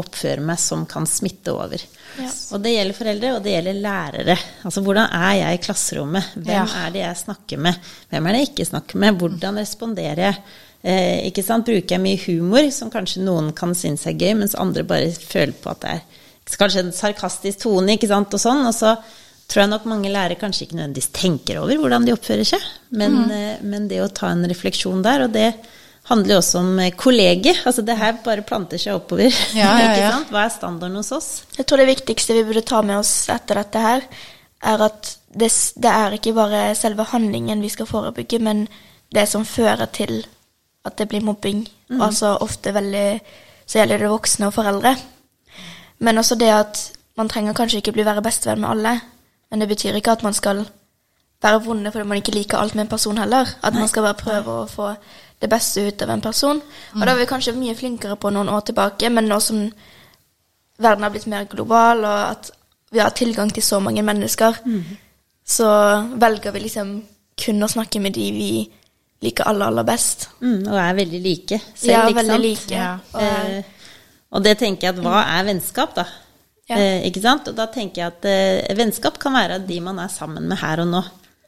oppfører 0.00 0.42
meg 0.42 0.58
som 0.58 0.86
kan 0.90 1.04
smitte 1.06 1.52
over? 1.54 1.82
Ja. 2.18 2.28
Og 2.52 2.62
det 2.64 2.72
gjelder 2.74 2.96
foreldre, 2.98 3.30
og 3.36 3.44
det 3.44 3.52
gjelder 3.54 3.78
lærere. 3.84 4.36
Altså 4.66 4.82
hvordan 4.84 5.12
er 5.16 5.36
jeg 5.38 5.58
i 5.58 5.62
klasserommet? 5.66 6.32
Hvem 6.34 6.50
Ja. 6.56 6.64
er 6.86 6.90
det 6.96 7.02
jeg 7.04 7.20
snakker 7.22 7.58
med? 7.68 7.74
Hvem 8.10 8.26
er 8.26 8.32
det 8.32 8.40
jeg 8.42 8.48
ikke 8.50 8.68
snakker 8.72 8.98
med? 9.04 9.18
Hvordan 9.20 9.58
responderer 9.62 10.22
jeg? 10.26 10.36
Eh, 10.84 11.26
ikke 11.30 11.44
sant? 11.46 11.64
Bruker 11.66 11.94
jeg 11.94 12.00
mye 12.02 12.18
humor, 12.26 12.70
som 12.74 12.90
kanskje 12.90 13.22
noen 13.22 13.52
kan 13.54 13.74
synes 13.74 14.06
er 14.06 14.18
gøy, 14.18 14.34
mens 14.34 14.54
andre 14.58 14.82
bare 14.82 15.12
føler 15.14 15.52
på 15.62 15.70
at 15.70 15.80
det 15.80 15.90
er 15.90 16.00
kanskje 16.58 16.80
en 16.82 16.92
sarkastisk 16.92 17.62
tone, 17.62 17.94
ikke 17.94 18.08
sant, 18.10 18.34
og 18.34 18.40
sånn. 18.42 18.66
Og 18.66 18.74
så 18.74 18.96
tror 19.52 19.64
jeg 19.64 19.70
nok 19.72 19.86
mange 19.90 20.10
lærere 20.12 20.40
kanskje 20.40 20.66
ikke 20.66 20.78
nødvendigvis 20.78 21.12
tenker 21.14 21.60
over 21.60 21.78
hvordan 21.82 22.08
de 22.08 22.14
oppfører 22.16 22.48
seg, 22.48 22.66
men, 22.96 23.22
mm. 23.28 23.64
men 23.68 23.86
det 23.90 24.00
å 24.00 24.10
ta 24.12 24.32
en 24.32 24.44
refleksjon 24.48 25.04
der, 25.04 25.26
og 25.26 25.34
det 25.36 25.50
handler 26.08 26.34
jo 26.34 26.40
også 26.40 26.60
om 26.62 26.70
kolleger. 26.74 26.96
kollegiet. 27.04 27.62
Altså 27.68 27.84
det 27.86 27.96
her 28.00 28.16
bare 28.24 28.44
planter 28.46 28.80
seg 28.80 28.96
oppover. 28.98 29.30
Ja, 29.54 29.74
ja, 29.78 29.88
ikke 29.92 30.12
sant? 30.16 30.32
Hva 30.34 30.46
er 30.46 30.54
standarden 30.56 30.98
hos 30.98 31.12
oss? 31.14 31.30
Jeg 31.58 31.68
tror 31.68 31.82
det 31.82 31.90
viktigste 31.92 32.36
vi 32.38 32.46
burde 32.48 32.64
ta 32.66 32.82
med 32.86 32.98
oss 32.98 33.12
etter 33.32 33.60
dette 33.62 33.82
her, 33.84 34.06
er 34.72 34.86
at 34.88 35.14
det, 35.32 35.50
det 35.82 35.92
er 35.92 36.16
ikke 36.16 36.34
bare 36.36 36.64
selve 36.78 37.06
handlingen 37.12 37.62
vi 37.64 37.70
skal 37.72 37.88
forebygge, 37.88 38.40
men 38.42 38.66
det 39.12 39.28
som 39.28 39.46
fører 39.46 39.88
til 39.92 40.22
at 40.86 40.96
det 40.98 41.08
blir 41.10 41.22
mobbing. 41.24 41.64
Altså 42.02 42.34
ofte 42.42 42.72
veldig 42.74 43.06
så 43.68 43.78
gjelder 43.78 44.02
det 44.02 44.10
voksne 44.10 44.48
og 44.48 44.54
foreldre. 44.56 44.96
Men 46.02 46.18
også 46.18 46.36
det 46.40 46.50
at 46.50 46.80
man 47.16 47.28
trenger 47.30 47.54
kanskje 47.56 47.82
ikke 47.82 47.94
bli 47.94 48.06
være 48.06 48.24
bestevenn 48.24 48.64
med 48.64 48.70
alle, 48.72 48.94
Men 49.52 49.60
det 49.60 49.68
betyr 49.68 49.98
ikke 49.98 50.14
at 50.16 50.22
man 50.24 50.32
skal 50.32 50.64
være 51.42 51.60
vonde 51.66 51.90
fordi 51.92 52.08
man 52.08 52.20
ikke 52.22 52.32
liker 52.32 52.56
alt 52.58 52.74
med 52.74 52.86
en 52.86 52.90
person 52.94 53.18
heller. 53.20 53.50
At 53.62 53.74
man 53.76 53.88
skal 53.90 54.06
bare 54.06 54.16
prøve 54.18 54.54
å 54.62 54.68
få 54.70 54.94
det 55.42 55.50
beste 55.50 55.82
ut 55.84 56.02
av 56.02 56.10
en 56.14 56.22
person. 56.24 56.60
Og 56.94 57.02
da 57.02 57.12
er 57.12 57.18
vi 57.18 57.26
kanskje 57.28 57.52
mye 57.58 57.74
flinkere 57.76 58.16
på 58.16 58.30
noen 58.32 58.48
år 58.48 58.60
tilbake, 58.70 59.10
men 59.10 59.28
nå 59.28 59.40
som 59.42 59.64
verden 60.78 61.04
har 61.04 61.10
blitt 61.12 61.26
mer 61.28 61.44
global, 61.50 62.04
og 62.06 62.30
at 62.30 62.50
vi 62.92 62.98
har 63.02 63.10
tilgang 63.10 63.50
til 63.52 63.62
så 63.62 63.80
mange 63.80 64.02
mennesker, 64.02 64.56
så 65.44 65.68
velger 66.16 66.54
vi 66.54 66.60
liksom 66.64 66.94
kun 67.44 67.62
å 67.62 67.68
snakke 67.68 68.00
med 68.00 68.14
de 68.14 68.30
vi 68.32 68.50
liker 69.22 69.44
aller, 69.50 69.66
aller 69.66 69.84
best. 69.86 70.28
Mm, 70.40 70.64
og 70.68 70.78
er 70.78 70.94
veldig 70.94 71.20
like 71.22 71.58
selv, 71.74 71.90
ja, 71.92 72.02
ikke 72.08 72.20
veldig 72.22 72.34
sant? 72.34 72.42
like. 72.42 72.74
Ja. 72.74 72.96
Og, 73.12 73.22
Eh, 73.22 73.62
og 74.32 74.44
det 74.44 74.58
tenker 74.58 74.88
jeg 74.88 74.96
at 74.96 75.02
hva 75.04 75.22
er 75.38 75.44
vennskap, 75.44 75.94
da? 75.94 76.06
Ja. 76.72 76.78
Eh, 76.80 77.06
ikke 77.10 77.22
sant? 77.24 77.48
Og 77.52 77.56
da 77.58 77.66
tenker 77.72 78.02
jeg 78.02 78.12
at 78.14 78.24
eh, 78.32 78.74
vennskap 78.78 79.18
kan 79.22 79.34
være 79.36 79.60
de 79.68 79.80
man 79.84 79.98
er 80.02 80.08
sammen 80.12 80.48
med 80.48 80.58
her 80.62 80.80
og 80.84 80.88
nå. 80.92 81.02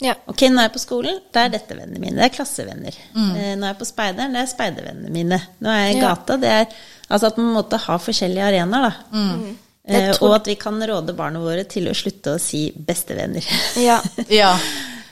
ja. 0.04 0.14
Ok, 0.28 0.42
nå 0.50 0.58
er 0.60 0.66
jeg 0.68 0.72
på 0.74 0.82
skolen, 0.82 1.20
da 1.32 1.44
er 1.46 1.52
dette 1.54 1.76
vennene 1.78 2.00
mine. 2.02 2.16
Det 2.20 2.26
er 2.26 2.34
klassevenner. 2.34 2.96
Eh, 3.14 3.52
nå 3.56 3.64
er 3.64 3.70
jeg 3.72 3.78
på 3.80 3.86
speideren, 3.88 4.34
det 4.36 4.42
er 4.42 4.50
speidervennene 4.50 5.12
mine. 5.14 5.38
Nå 5.64 5.70
er 5.70 5.84
jeg 5.86 5.94
i 5.96 6.00
Ja. 6.00 6.08
gata, 6.14 6.36
det 6.36 6.50
er 6.62 6.66
Altså 7.10 7.26
at 7.28 7.36
man 7.36 7.52
måtte 7.52 7.76
ha 7.78 7.98
forskjellige 8.00 8.42
arenaer, 8.48 8.88
da. 9.12 9.18
Eh, 9.86 10.10
og 10.24 10.34
at 10.38 10.46
vi 10.48 10.54
kan 10.56 10.78
råde 10.88 11.12
barna 11.14 11.38
våre 11.38 11.64
til 11.68 11.84
å 11.90 11.92
slutte 11.94 12.32
å 12.34 12.40
si 12.40 12.70
bestevenner. 12.72 13.44
ja. 13.76 13.98
Ja. 14.32 14.54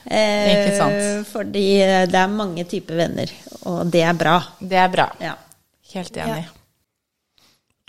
eh, 0.09 0.49
Ikke 0.55 0.77
sant. 0.77 1.27
Fordi 1.31 1.65
eh, 1.81 2.05
det 2.09 2.17
er 2.19 2.27
mange 2.33 2.65
typer 2.65 2.97
venner, 3.03 3.29
og 3.69 3.85
det 3.93 4.01
er 4.03 4.13
bra. 4.17 4.39
Det 4.59 4.77
er 4.81 4.89
bra. 4.89 5.05
Ja. 5.21 5.35
Helt 5.93 6.17
enig. 6.17 6.45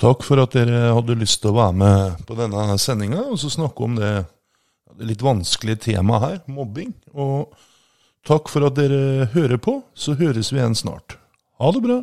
Takk 0.01 0.25
for 0.27 0.43
at 0.43 0.55
dere 0.57 0.89
hadde 0.97 1.15
lyst 1.21 1.41
til 1.43 1.53
å 1.53 1.59
være 1.59 1.77
med 1.79 2.25
på 2.27 2.35
denne 2.39 2.79
sendinga 2.83 3.29
og 3.29 3.39
så 3.39 3.51
snakke 3.53 3.87
om 3.87 3.95
det, 3.99 4.15
det 4.99 5.11
litt 5.13 5.23
vanskelige 5.23 5.85
temaet 5.89 6.25
her, 6.25 6.41
mobbing. 6.51 6.91
Og 7.15 7.55
takk 8.27 8.51
for 8.51 8.67
at 8.67 8.75
dere 8.79 9.29
hører 9.37 9.61
på. 9.63 9.79
Så 9.95 10.17
høres 10.19 10.51
vi 10.51 10.59
igjen 10.59 10.75
snart. 10.79 11.19
Ha 11.63 11.71
det 11.75 11.85
bra. 11.85 12.01